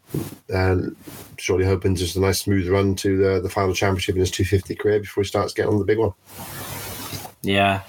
um, 0.54 0.94
surely 1.38 1.64
hoping 1.64 1.96
just 1.96 2.14
a 2.14 2.20
nice 2.20 2.38
smooth 2.38 2.68
run 2.68 2.94
to 2.94 3.16
the 3.16 3.40
the 3.40 3.50
final 3.50 3.74
championship 3.74 4.14
in 4.14 4.20
his 4.20 4.30
250 4.30 4.76
career 4.76 5.00
before 5.00 5.24
he 5.24 5.28
starts 5.28 5.52
getting 5.54 5.72
on 5.72 5.80
the 5.80 5.84
big 5.84 5.98
one. 5.98 6.12
Yeah, 7.42 7.82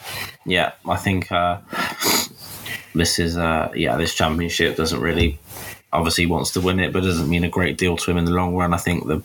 yeah. 0.47 0.71
I 0.89 0.95
think 0.95 1.31
uh, 1.31 1.59
this 2.95 3.19
is 3.19 3.38
uh, 3.38 3.71
yeah. 3.75 3.95
This 3.95 4.15
championship 4.15 4.75
doesn't 4.75 5.01
really 5.01 5.38
obviously 5.94 6.26
wants 6.26 6.52
to 6.52 6.62
win 6.62 6.80
it, 6.80 6.91
but 6.91 7.04
doesn't 7.04 7.30
mean 7.30 7.44
a 7.44 7.50
great 7.50 7.78
deal 7.78 7.96
to 7.98 8.12
him 8.12 8.18
in 8.18 8.26
the 8.26 8.32
long 8.32 8.56
run. 8.56 8.74
I 8.74 8.78
think 8.78 9.08
the 9.08 9.22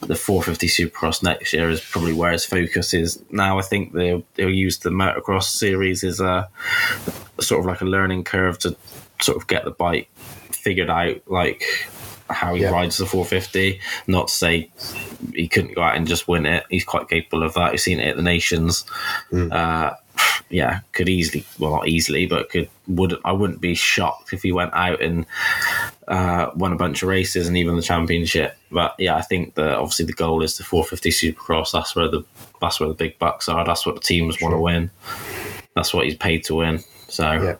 the 0.00 0.16
450 0.16 0.66
Supercross 0.68 1.22
next 1.22 1.52
year 1.52 1.68
is 1.70 1.80
probably 1.80 2.12
where 2.12 2.32
his 2.32 2.44
focus 2.44 2.94
is 2.94 3.22
now. 3.30 3.58
I 3.58 3.62
think 3.62 3.92
they'll 3.92 4.22
they'll 4.34 4.50
use 4.50 4.78
the 4.78 4.90
motocross 4.90 5.44
series 5.44 6.04
as 6.04 6.20
a 6.20 6.48
sort 7.40 7.60
of 7.60 7.66
like 7.66 7.80
a 7.80 7.84
learning 7.86 8.24
curve 8.24 8.58
to 8.60 8.76
sort 9.20 9.36
of 9.36 9.46
get 9.46 9.64
the 9.64 9.70
bike 9.70 10.08
figured 10.50 10.90
out, 10.90 11.16
like 11.26 11.62
how 12.30 12.54
he 12.54 12.62
Yeah. 12.62 12.70
rides 12.70 12.96
the 12.96 13.06
450. 13.06 13.80
Not 14.06 14.28
to 14.28 14.34
say 14.34 14.70
he 15.34 15.46
couldn't 15.48 15.74
go 15.74 15.82
out 15.82 15.96
and 15.96 16.06
just 16.06 16.26
win 16.26 16.46
it. 16.46 16.64
He's 16.70 16.84
quite 16.84 17.08
capable 17.08 17.42
of 17.42 17.54
that. 17.54 17.72
You've 17.72 17.80
seen 17.82 18.00
it 18.00 18.08
at 18.08 18.16
the 18.16 18.22
Nations. 18.22 18.84
Uh, 19.32 19.90
yeah, 20.50 20.80
could 20.92 21.08
easily, 21.08 21.44
well, 21.58 21.72
not 21.72 21.88
easily, 21.88 22.26
but 22.26 22.50
could 22.50 22.68
would 22.86 23.18
I 23.24 23.32
wouldn't 23.32 23.60
be 23.60 23.74
shocked 23.74 24.32
if 24.32 24.42
he 24.42 24.52
went 24.52 24.74
out 24.74 25.00
and 25.00 25.26
uh, 26.06 26.50
won 26.54 26.72
a 26.72 26.76
bunch 26.76 27.02
of 27.02 27.08
races 27.08 27.48
and 27.48 27.56
even 27.56 27.76
the 27.76 27.82
championship. 27.82 28.56
But 28.70 28.94
yeah, 28.98 29.16
I 29.16 29.22
think 29.22 29.54
that 29.54 29.76
obviously 29.76 30.04
the 30.06 30.12
goal 30.12 30.42
is 30.42 30.58
the 30.58 30.64
450 30.64 31.10
Supercross. 31.10 31.72
That's 31.72 31.96
where 31.96 32.08
the 32.08 32.24
that's 32.60 32.78
where 32.78 32.88
the 32.88 32.94
big 32.94 33.18
bucks 33.18 33.48
are. 33.48 33.64
That's 33.64 33.86
what 33.86 33.94
the 33.94 34.00
teams 34.00 34.40
want 34.40 34.54
to 34.54 34.58
win. 34.58 34.90
That's 35.74 35.92
what 35.92 36.04
he's 36.04 36.16
paid 36.16 36.44
to 36.44 36.56
win. 36.56 36.80
So 37.08 37.32
Yeah. 37.32 37.56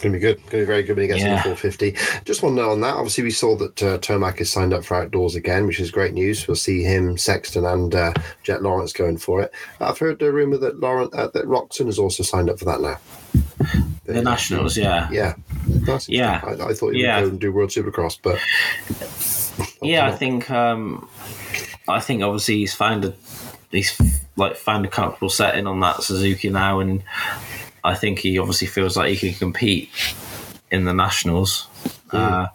Going 0.00 0.12
to 0.12 0.18
be 0.18 0.20
good. 0.20 0.36
Going 0.42 0.50
to 0.50 0.56
be 0.58 0.64
very 0.64 0.82
good 0.84 0.96
when 0.96 1.02
he 1.02 1.08
gets 1.08 1.22
in 1.24 1.30
the 1.30 1.38
450. 1.42 1.96
Just 2.24 2.42
one 2.42 2.54
note 2.54 2.70
on 2.70 2.80
that. 2.82 2.94
Obviously, 2.94 3.24
we 3.24 3.32
saw 3.32 3.56
that 3.56 3.82
uh, 3.82 3.98
Tomac 3.98 4.40
is 4.40 4.50
signed 4.50 4.72
up 4.72 4.84
for 4.84 4.94
outdoors 4.96 5.34
again, 5.34 5.66
which 5.66 5.80
is 5.80 5.90
great 5.90 6.14
news. 6.14 6.46
We'll 6.46 6.54
see 6.54 6.84
him, 6.84 7.18
Sexton, 7.18 7.64
and 7.64 7.92
uh, 7.94 8.12
Jet 8.44 8.62
Lawrence 8.62 8.92
going 8.92 9.18
for 9.18 9.40
it. 9.42 9.52
I've 9.80 9.98
heard 9.98 10.20
the 10.20 10.30
rumor 10.32 10.56
that 10.58 10.78
Lawrence, 10.78 11.12
uh, 11.16 11.26
that 11.34 11.46
Roczen 11.46 11.86
has 11.86 11.98
also 11.98 12.22
signed 12.22 12.48
up 12.48 12.60
for 12.60 12.64
that 12.66 12.80
now. 12.80 12.98
the 14.04 14.22
Nationals, 14.22 14.76
yeah, 14.76 15.08
Yeah. 15.10 15.34
That's 15.66 16.08
Yeah. 16.08 16.40
I, 16.44 16.68
I 16.68 16.74
thought 16.74 16.94
he 16.94 17.02
Yeah. 17.02 17.16
would 17.20 17.24
go 17.26 17.30
and 17.30 17.40
do 17.40 17.52
World 17.52 17.70
Supercross, 17.70 18.18
but 18.22 18.38
yeah. 19.82 20.06
I 20.06 20.12
think 20.12 20.48
um, 20.50 21.08
I 21.88 22.00
think 22.00 22.22
obviously 22.22 22.58
he's 22.58 22.74
found 22.74 23.04
a 23.04 23.14
he's 23.70 24.00
like 24.36 24.56
found 24.56 24.86
a 24.86 24.88
comfortable 24.88 25.28
setting 25.30 25.66
on 25.66 25.80
that 25.80 26.02
Suzuki 26.02 26.48
now, 26.50 26.80
and 26.80 27.02
I 27.88 27.94
think 27.94 28.18
he 28.18 28.38
obviously 28.38 28.66
feels 28.68 28.96
like 28.96 29.08
he 29.16 29.30
can 29.30 29.38
compete 29.38 29.88
in 30.70 30.84
the 30.84 30.92
Nationals, 30.92 31.66
uh, 32.12 32.48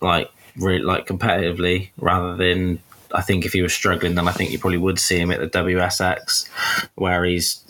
like 0.00 0.30
really 0.56 0.82
like 0.84 1.06
competitively 1.06 1.90
rather 1.98 2.36
than. 2.36 2.80
I 3.12 3.22
think 3.22 3.46
if 3.46 3.52
he 3.52 3.62
was 3.62 3.72
struggling, 3.72 4.14
then 4.16 4.28
I 4.28 4.32
think 4.32 4.50
you 4.50 4.58
probably 4.58 4.78
would 4.78 4.98
see 4.98 5.18
him 5.18 5.30
at 5.30 5.40
the 5.40 5.48
WSX, 5.48 6.48
where 6.96 7.24
he's 7.24 7.62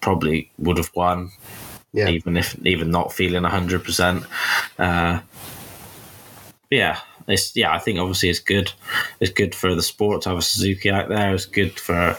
probably 0.00 0.50
would 0.58 0.76
have 0.76 0.90
won 0.94 1.30
Yeah. 1.92 2.08
even 2.08 2.36
if 2.36 2.56
even 2.66 2.90
not 2.90 3.12
feeling 3.12 3.44
hundred 3.44 3.84
percent. 3.84 4.24
Uh, 4.78 5.20
yeah, 6.70 6.98
it's 7.28 7.54
yeah. 7.56 7.72
I 7.72 7.78
think 7.78 7.98
obviously 7.98 8.28
it's 8.28 8.38
good. 8.38 8.72
It's 9.20 9.32
good 9.32 9.54
for 9.54 9.74
the 9.74 9.82
sport 9.82 10.22
to 10.22 10.30
have 10.30 10.38
a 10.38 10.42
Suzuki 10.42 10.90
out 10.90 11.08
there. 11.08 11.34
It's 11.34 11.46
good 11.46 11.78
for 11.78 12.18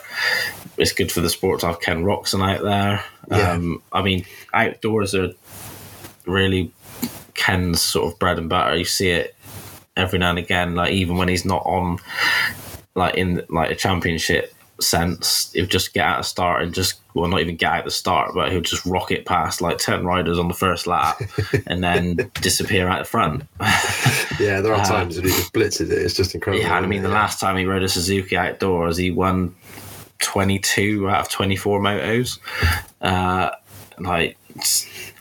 it's 0.78 0.91
good 0.91 1.12
for 1.12 1.22
the 1.22 1.30
sport 1.30 1.62
to 1.62 1.68
have 1.68 1.82
Ken 1.82 2.04
Roczen 2.04 2.47
out 2.47 2.64
there. 2.64 3.04
Yeah. 3.30 3.51
Um, 3.51 3.82
I 3.91 4.01
mean, 4.01 4.26
outdoors 4.54 5.16
are 5.16 5.34
really 6.26 6.72
Ken's 7.34 7.82
sort 7.82 8.12
of 8.12 8.20
bread 8.20 8.38
and 8.38 8.49
butter. 8.49 8.76
You 8.76 8.86
see 8.86 9.10
it 9.10 9.36
every 9.95 10.20
now 10.20 10.32
and 10.32 10.39
again. 10.39 10.76
Like 10.76 10.93
even 10.93 11.18
when 11.18 11.28
he's 11.28 11.45
not 11.45 11.64
on, 11.66 11.99
like 12.95 13.16
in 13.16 13.43
like 13.49 13.72
a 13.72 13.76
championship 13.76 14.54
sense, 14.84 15.51
he'll 15.53 15.65
just 15.65 15.93
get 15.93 16.05
out 16.05 16.19
of 16.19 16.25
start 16.25 16.61
and 16.63 16.73
just 16.73 16.95
well, 17.15 17.29
not 17.29 17.41
even 17.41 17.55
get 17.55 17.71
out 17.71 17.86
the 17.86 17.91
start, 17.91 18.31
but 18.34 18.51
he'll 18.51 18.61
just 18.61 18.86
rocket 18.86 19.25
past 19.25 19.61
like 19.61 19.77
ten 19.77 20.05
riders 20.05 20.39
on 20.39 20.47
the 20.47 20.53
first 20.53 20.88
lap 20.88 21.21
and 21.67 21.84
then 21.84 22.31
disappear 22.41 22.88
out 22.88 22.99
the 22.99 23.05
front. 23.09 23.43
Yeah, 24.39 24.61
there 24.61 24.73
are 24.73 24.81
Uh, 24.81 24.86
times 24.86 25.15
when 25.17 25.25
he 25.25 25.31
just 25.31 25.53
blitzes 25.53 25.91
it. 25.91 25.99
It's 25.99 26.15
just 26.15 26.34
incredible. 26.34 26.65
Yeah, 26.65 26.75
I 26.75 26.81
mean, 26.88 27.03
the 27.03 27.07
last 27.09 27.39
time 27.39 27.55
he 27.55 27.65
rode 27.65 27.84
a 27.84 27.88
Suzuki 27.88 28.36
outdoors, 28.36 28.97
he 28.97 29.11
won 29.11 29.53
22 30.19 31.07
out 31.07 31.21
of 31.21 31.29
24 31.29 31.79
motos. 31.79 32.39
Uh, 32.99 33.51
like, 33.99 34.38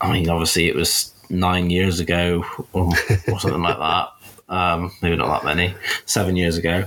I 0.00 0.10
mean, 0.12 0.30
obviously 0.30 0.68
it 0.68 0.74
was 0.74 1.12
nine 1.28 1.68
years 1.68 2.00
ago 2.00 2.42
or, 2.72 2.90
or 3.30 3.38
something 3.38 3.60
like 3.62 3.78
that. 3.78 4.08
Um, 4.52 4.92
maybe 5.00 5.16
not 5.16 5.28
that 5.28 5.44
many. 5.46 5.74
Seven 6.04 6.36
years 6.36 6.58
ago, 6.58 6.82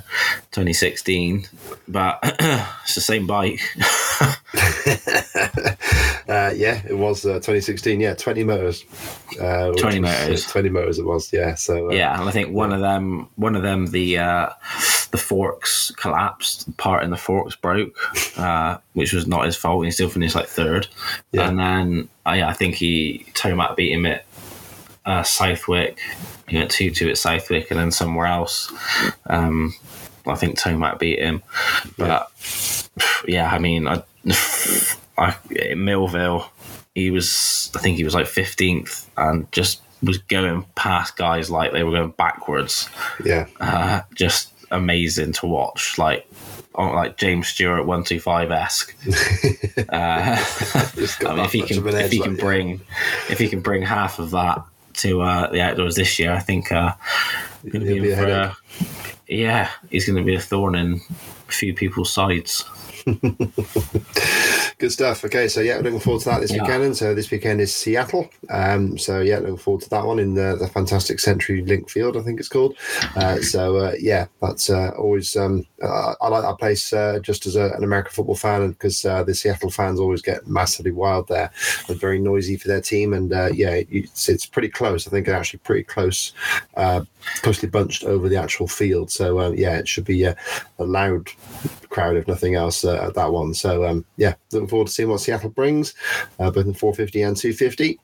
2016. 0.51 1.47
But 1.87 2.19
it's 2.23 2.93
the 2.95 3.01
same 3.01 3.25
bike. 3.25 3.59
uh, 6.29 6.53
yeah, 6.55 6.81
it 6.87 6.97
was 6.97 7.25
uh, 7.25 7.35
2016. 7.35 7.99
Yeah, 7.99 8.13
20 8.13 8.43
motors. 8.43 8.85
Uh, 9.39 9.69
which 9.69 9.81
20 9.81 9.99
was- 9.99 10.11
motors. 10.11 10.45
20 10.45 10.69
motors 10.69 10.99
it 10.99 11.05
was, 11.05 11.33
yeah. 11.33 11.55
So, 11.55 11.89
uh, 11.89 11.93
yeah, 11.93 12.19
and 12.19 12.29
I 12.29 12.31
think 12.31 12.53
one 12.53 12.71
of 12.71 12.81
them, 12.81 13.27
one 13.35 13.55
of 13.55 13.63
them, 13.63 13.87
the 13.87 14.19
uh, 14.19 14.49
the 15.09 15.17
forks 15.17 15.89
collapsed. 15.91 16.77
Part 16.77 17.03
in 17.03 17.09
the 17.09 17.17
forks 17.17 17.55
broke, 17.55 17.97
uh, 18.37 18.77
which 18.93 19.13
was 19.13 19.25
not 19.25 19.45
his 19.45 19.55
fault. 19.55 19.85
He 19.85 19.91
still 19.91 20.09
finished 20.09 20.35
like 20.35 20.47
third. 20.47 20.87
Yeah. 21.31 21.49
And 21.49 21.59
then 21.59 22.09
uh, 22.27 22.33
yeah, 22.33 22.49
I 22.49 22.53
think 22.53 22.75
he 22.75 23.25
Tomac 23.33 23.75
beat 23.75 23.91
him 23.91 24.05
at 24.05 24.24
uh, 25.05 25.23
Southwick. 25.23 25.99
He 26.47 26.57
went 26.57 26.71
two 26.71 26.91
two 26.91 27.09
at 27.09 27.17
Southwick, 27.17 27.71
and 27.71 27.79
then 27.79 27.91
somewhere 27.91 28.27
else. 28.27 28.71
Um, 29.27 29.73
I 30.27 30.35
think 30.35 30.59
Tomac 30.59 30.99
beat 30.99 31.19
him, 31.19 31.43
but 31.97 32.31
yeah, 33.27 33.49
I 33.49 33.59
mean, 33.59 33.87
I, 33.87 34.03
I 35.17 35.35
Millville, 35.75 36.49
he 36.93 37.11
was. 37.11 37.71
I 37.75 37.79
think 37.79 37.97
he 37.97 38.03
was 38.03 38.15
like 38.15 38.27
fifteenth, 38.27 39.09
and 39.17 39.51
just 39.51 39.81
was 40.03 40.17
going 40.19 40.65
past 40.75 41.17
guys 41.17 41.49
like 41.49 41.71
they 41.71 41.83
were 41.83 41.91
going 41.91 42.11
backwards. 42.11 42.89
yeah. 43.23 43.47
Uh, 43.59 44.01
just 44.13 44.51
amazing 44.71 45.33
to 45.33 45.47
watch, 45.47 45.97
like. 45.97 46.27
On 46.77 46.93
like 46.93 47.15
James 47.15 47.47
Stewart 47.47 47.85
one 47.85 48.03
two 48.03 48.19
five 48.19 48.51
esque. 48.51 48.93
Uh, 49.89 50.35
Just 50.95 51.23
I 51.25 51.35
mean, 51.35 51.45
if 51.45 51.51
he 51.53 51.61
can, 51.61 51.87
if 51.87 52.11
he 52.11 52.19
like, 52.19 52.27
can 52.27 52.35
bring, 52.35 52.81
if 53.29 53.39
he 53.39 53.47
can 53.47 53.61
bring 53.61 53.81
half 53.81 54.19
of 54.19 54.31
that 54.31 54.61
to 54.97 55.21
uh, 55.21 55.51
the 55.51 55.61
outdoors 55.61 55.95
this 55.95 56.19
year, 56.19 56.31
I 56.31 56.39
think 56.39 56.71
uh, 56.71 56.93
going 57.63 57.85
to 57.85 57.93
be, 57.93 57.99
be 57.99 58.09
for 58.11 58.15
headache. 58.15 58.51
yeah, 59.27 59.69
he's 59.89 60.05
going 60.05 60.17
to 60.17 60.23
be 60.23 60.35
a 60.35 60.39
thorn 60.39 60.75
in 60.75 61.01
a 61.47 61.51
few 61.51 61.73
people's 61.73 62.13
sides. 62.13 62.63
Good 64.77 64.91
stuff. 64.91 65.23
Okay, 65.23 65.47
so 65.47 65.61
yeah, 65.61 65.77
looking 65.77 66.01
forward 66.01 66.19
to 66.23 66.29
that 66.29 66.41
this 66.41 66.51
Yeah. 66.51 66.61
weekend. 66.63 66.83
And 66.83 66.97
so 66.97 67.15
this 67.15 67.31
weekend 67.31 67.61
is 67.61 67.73
Seattle. 67.73 68.29
Um, 68.49 68.97
so 68.97 69.21
yeah, 69.21 69.39
looking 69.39 69.55
forward 69.55 69.83
to 69.83 69.89
that 69.91 70.05
one 70.05 70.19
in 70.19 70.33
the, 70.33 70.57
the 70.59 70.67
fantastic 70.67 71.21
Century 71.21 71.61
Link 71.61 71.89
Field, 71.89 72.17
I 72.17 72.21
think 72.21 72.41
it's 72.41 72.49
called. 72.49 72.75
Uh, 73.15 73.39
so 73.39 73.77
uh, 73.77 73.93
yeah, 73.97 74.25
that's 74.41 74.69
uh, 74.69 74.89
always. 74.97 75.33
Um, 75.37 75.65
uh, 75.81 76.15
I 76.19 76.27
like 76.27 76.43
that 76.43 76.59
place 76.59 76.91
uh, 76.91 77.19
just 77.19 77.45
as 77.45 77.55
a, 77.55 77.69
an 77.69 77.85
American 77.85 78.11
football 78.11 78.35
fan, 78.35 78.71
because 78.71 79.05
uh, 79.05 79.23
the 79.23 79.33
Seattle 79.33 79.71
fans 79.71 79.97
always 79.97 80.21
get 80.21 80.45
massively 80.45 80.91
wild 80.91 81.29
there. 81.29 81.51
They're 81.87 81.95
very 81.95 82.19
noisy 82.19 82.57
for 82.57 82.67
their 82.67 82.81
team, 82.81 83.13
and 83.13 83.31
uh, 83.31 83.51
yeah, 83.53 83.81
it's, 83.89 84.27
it's 84.27 84.45
pretty 84.45 84.69
close. 84.69 85.07
I 85.07 85.09
think 85.09 85.27
it's 85.27 85.35
actually 85.35 85.59
pretty 85.59 85.83
close, 85.83 86.33
uh, 86.75 87.05
closely 87.43 87.69
bunched 87.69 88.03
over 88.03 88.27
the 88.27 88.37
actual 88.37 88.67
field. 88.67 89.09
So 89.09 89.39
um, 89.39 89.55
yeah, 89.55 89.77
it 89.77 89.87
should 89.87 90.05
be 90.05 90.25
uh, 90.25 90.35
a 90.79 90.83
loud 90.83 91.29
crowd 91.89 92.17
if 92.17 92.27
nothing 92.27 92.55
else 92.55 92.83
uh, 92.83 93.05
at 93.07 93.13
that 93.13 93.31
one. 93.31 93.53
So 93.53 93.85
um, 93.85 94.03
yeah, 94.17 94.33
looking 94.65 94.71
forward 94.71 94.87
to 94.87 94.93
seeing 94.93 95.09
what 95.09 95.19
Seattle 95.19 95.49
brings, 95.49 95.93
uh, 96.39 96.49
both 96.49 96.65
in 96.65 96.73
450 96.73 97.21
and 97.21 97.37
250. 97.37 97.99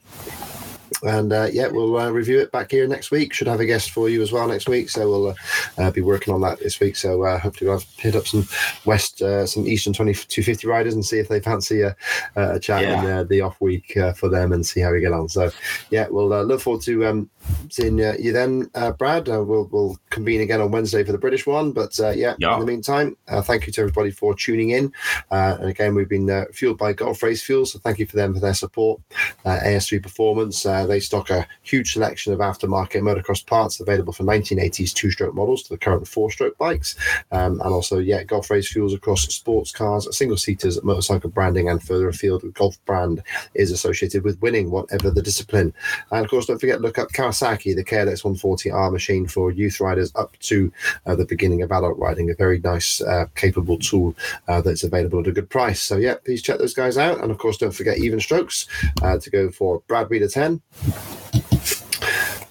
And 1.04 1.34
uh, 1.34 1.48
yeah, 1.52 1.68
we'll 1.68 1.98
uh, 1.98 2.10
review 2.10 2.40
it 2.40 2.52
back 2.52 2.72
here 2.72 2.88
next 2.88 3.12
week. 3.12 3.34
Should 3.34 3.48
have 3.48 3.60
a 3.60 3.66
guest 3.66 3.92
for 3.92 4.10
you 4.10 4.22
as 4.22 4.32
well 4.32 4.48
next 4.48 4.70
week, 4.70 4.90
so 4.90 5.10
we'll 5.10 5.28
uh, 5.30 5.34
uh, 5.78 5.92
be 5.92 6.02
working 6.02 6.34
on 6.34 6.42
that 6.42 6.60
this 6.60 6.80
week. 6.80 6.96
So 6.96 7.24
uh, 7.24 7.40
hopefully 7.40 7.70
we'll 7.70 7.80
have 7.80 7.90
hit 7.98 8.16
up 8.16 8.28
some 8.28 8.48
West, 8.86 9.22
uh, 9.22 9.46
some 9.46 9.68
Eastern 9.68 9.94
20 9.94 10.14
250 10.14 10.68
riders 10.68 10.94
and 10.94 11.06
see 11.06 11.18
if 11.20 11.28
they 11.28 11.40
fancy 11.40 11.82
a, 11.82 11.96
a 12.36 12.60
chat 12.60 12.84
in 12.84 12.90
Yeah. 13.04 13.20
uh, 13.20 13.24
the 13.24 13.42
off 13.42 13.60
week 13.62 13.96
uh, 13.98 14.14
for 14.14 14.30
them 14.30 14.52
and 14.54 14.66
see 14.66 14.80
how 14.82 14.92
we 14.92 15.00
get 15.02 15.12
on. 15.14 15.28
So 15.30 15.50
yeah, 15.90 16.08
we'll 16.10 16.34
uh, 16.34 16.44
look 16.44 16.62
forward 16.62 16.84
to 16.84 17.06
um, 17.08 17.30
seeing 17.70 18.00
uh, 18.02 18.16
you 18.20 18.32
then, 18.32 18.70
uh, 18.76 18.92
Brad. 18.92 19.28
Uh, 19.30 19.44
we'll 19.44 19.68
we'll 19.72 19.98
convene 20.10 20.42
again 20.42 20.62
on 20.62 20.72
Wednesday 20.72 21.04
for 21.04 21.12
the 21.12 21.18
British 21.18 21.48
one. 21.48 21.72
But 21.72 22.00
uh, 22.00 22.10
yeah, 22.10 22.36
Yeah. 22.40 22.54
in 22.56 22.60
the 22.60 22.66
meantime, 22.66 23.18
uh, 23.28 23.42
thank 23.42 23.66
you 23.68 23.74
to 23.74 23.82
everybody 23.82 24.12
for 24.12 24.36
tuning 24.36 24.72
in. 24.72 24.94
Uh, 25.32 25.58
and 25.60 25.70
again, 25.70 25.96
we've 25.96 26.10
been 26.10 26.30
uh, 26.30 26.46
fueled 26.54 26.78
by 26.78 26.94
Gulf 26.94 27.24
Race 27.24 27.42
Fuel, 27.44 27.66
so 27.66 27.80
thank 27.80 27.98
you 28.00 28.06
for 28.06 28.16
them 28.18 28.34
for 28.34 28.40
their 28.40 28.54
support. 28.54 29.02
Uh, 29.46 29.60
AS3 29.64 30.02
Performance, 30.04 30.66
uh, 30.66 30.86
they 30.92 31.00
stock 31.00 31.30
a 31.30 31.48
huge 31.64 31.94
selection 31.94 32.34
of 32.34 32.40
aftermarket 32.40 33.02
motocross 33.02 33.46
parts 33.46 33.80
available 33.80 34.14
from 34.14 34.28
1980s 34.28 34.94
two-stroke 34.94 35.34
models 35.34 35.64
to 35.64 35.70
the 35.70 35.78
current 35.78 36.08
four-stroke 36.08 36.58
bikes, 36.58 36.96
um, 37.32 37.62
and 37.62 37.74
also 37.74 37.98
yeah, 37.98 38.24
Gulf 38.24 38.50
Race 38.50 38.72
Fuels 38.72 38.94
across 38.94 39.22
sports 39.34 39.72
cars, 39.72 40.08
single-seaters, 40.16 40.84
motorcycle 40.84 41.30
branding, 41.30 41.70
and 41.70 41.82
further 41.82 42.10
afield. 42.10 42.42
The 42.42 42.50
Gulf 42.50 42.84
brand 42.86 43.24
is 43.54 43.72
associated 43.72 44.24
with 44.24 44.42
winning, 44.42 44.70
whatever 44.70 45.10
the 45.10 45.22
discipline. 45.22 45.74
And 46.12 46.26
of 46.26 46.30
course, 46.30 46.46
don't 46.46 46.60
forget 46.60 46.82
look 46.82 46.98
up 46.98 47.10
Kawasaki, 47.12 47.76
the 47.76 47.84
KLX 47.84 48.24
140R 48.24 48.92
machine 48.92 49.28
for 49.28 49.52
youth 49.52 49.80
riders 49.80 50.12
up 50.16 50.38
to 50.40 50.72
uh, 51.06 51.16
the 51.16 51.26
beginning 51.26 51.62
of 51.62 51.72
adult 51.72 51.98
riding. 51.98 52.30
A 52.30 52.36
very 52.36 52.60
nice, 52.60 53.02
uh, 53.02 53.26
capable 53.36 53.78
tool 53.78 54.16
uh, 54.48 54.62
that's 54.62 54.84
available 54.84 55.20
at 55.20 55.28
a 55.28 55.32
good 55.32 55.50
price. 55.50 55.82
So 55.82 55.98
yeah, 55.98 56.16
please 56.16 56.42
check 56.42 56.60
those 56.60 56.74
guys 56.74 56.98
out. 56.98 57.22
And 57.22 57.32
of 57.32 57.38
course, 57.38 57.58
don't 57.58 57.74
forget 57.74 57.98
Even 57.98 58.20
Strokes 58.20 58.68
uh, 59.02 59.18
to 59.20 59.30
go 59.30 59.50
for 59.50 59.82
Brad 59.88 60.10
Wheeler 60.10 60.28
10. 60.28 60.62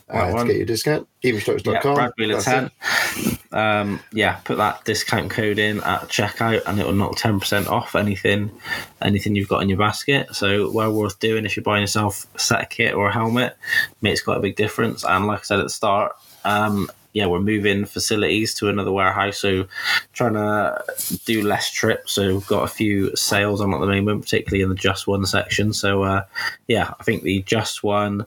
Uh, 0.08 0.38
to 0.38 0.44
get 0.44 0.56
your 0.56 0.66
discount, 0.66 1.08
evenstrokes.com. 1.22 1.72
Yeah, 1.72 1.94
Brad 1.94 2.12
Wheeler 2.18 2.34
That's 2.34 2.44
10. 2.44 2.64
it. 2.64 3.38
Um, 3.52 4.00
yeah, 4.12 4.36
put 4.44 4.58
that 4.58 4.84
discount 4.84 5.30
code 5.30 5.58
in 5.58 5.78
at 5.78 6.02
checkout 6.08 6.62
and 6.66 6.80
it 6.80 6.86
will 6.86 6.92
knock 6.92 7.16
10% 7.16 7.68
off 7.68 7.94
anything 7.94 8.50
anything 9.02 9.34
you've 9.34 9.48
got 9.48 9.62
in 9.62 9.68
your 9.68 9.78
basket. 9.78 10.34
So, 10.34 10.70
well 10.70 10.92
worth 10.92 11.18
doing 11.20 11.44
if 11.44 11.56
you're 11.56 11.64
buying 11.64 11.82
yourself 11.82 12.26
a 12.34 12.38
set 12.38 12.62
of 12.62 12.68
kit 12.70 12.94
or 12.94 13.08
a 13.08 13.12
helmet. 13.12 13.56
Makes 14.02 14.22
quite 14.22 14.38
a 14.38 14.40
big 14.40 14.56
difference. 14.56 15.04
And 15.04 15.26
like 15.26 15.40
I 15.40 15.42
said 15.42 15.58
at 15.60 15.64
the 15.64 15.70
start, 15.70 16.12
um, 16.44 16.90
yeah, 17.12 17.26
we're 17.26 17.40
moving 17.40 17.84
facilities 17.84 18.54
to 18.54 18.68
another 18.68 18.92
warehouse, 18.92 19.38
so 19.38 19.66
trying 20.12 20.34
to 20.34 20.82
do 21.24 21.42
less 21.42 21.70
trips. 21.70 22.12
So 22.12 22.34
we've 22.34 22.46
got 22.46 22.64
a 22.64 22.68
few 22.68 23.14
sales 23.16 23.60
on 23.60 23.74
at 23.74 23.80
the 23.80 23.86
moment, 23.86 24.22
particularly 24.22 24.62
in 24.62 24.68
the 24.68 24.74
Just 24.74 25.06
One 25.06 25.26
section. 25.26 25.72
So 25.72 26.04
uh, 26.04 26.24
yeah, 26.68 26.94
I 27.00 27.02
think 27.02 27.22
the 27.22 27.42
Just 27.42 27.82
One 27.82 28.26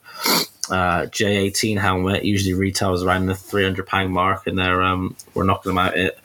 uh, 0.69 1.03
J18 1.07 1.79
helmet 1.79 2.25
usually 2.25 2.53
retails 2.53 3.03
around 3.03 3.27
the 3.27 3.35
three 3.35 3.63
hundred 3.63 3.87
pound 3.87 4.11
mark, 4.11 4.47
and 4.47 4.57
they're 4.57 4.81
um, 4.83 5.15
we're 5.33 5.43
knocking 5.43 5.69
them 5.69 5.77
out 5.77 5.97
at 5.97 6.17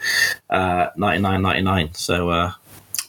uh, 0.50 0.90
ninety 0.96 1.22
nine 1.22 1.42
ninety 1.42 1.62
nine. 1.62 1.94
So 1.94 2.30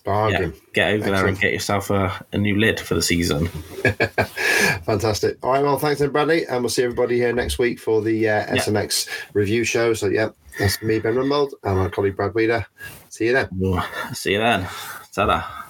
uh, 0.09 0.27
yeah, 0.27 0.49
get 0.73 0.93
over 0.93 1.11
there 1.11 1.27
and 1.27 1.39
get 1.39 1.53
yourself 1.53 1.89
a, 1.89 2.25
a 2.33 2.37
new 2.37 2.57
lid 2.57 2.79
for 2.79 2.95
the 2.95 3.01
season. 3.01 3.47
Fantastic. 4.85 5.37
All 5.43 5.51
right, 5.51 5.63
well, 5.63 5.77
thanks 5.77 5.99
then, 5.99 6.11
Bradley. 6.11 6.45
And 6.45 6.61
we'll 6.61 6.69
see 6.69 6.83
everybody 6.83 7.17
here 7.17 7.33
next 7.33 7.59
week 7.59 7.79
for 7.79 8.01
the 8.01 8.29
uh, 8.29 8.45
SMX 8.47 9.07
review 9.33 9.63
show. 9.63 9.93
So, 9.93 10.07
yeah, 10.07 10.29
that's 10.57 10.81
me, 10.81 10.99
Ben 10.99 11.15
Rumbold, 11.15 11.51
and 11.63 11.77
my 11.77 11.89
colleague, 11.89 12.15
Brad 12.15 12.33
Wheeler. 12.33 12.65
See 13.09 13.27
you 13.27 13.33
then. 13.33 13.49
See 14.13 14.33
you 14.33 14.39
then. 14.39 14.67
Ta-da. 15.13 15.68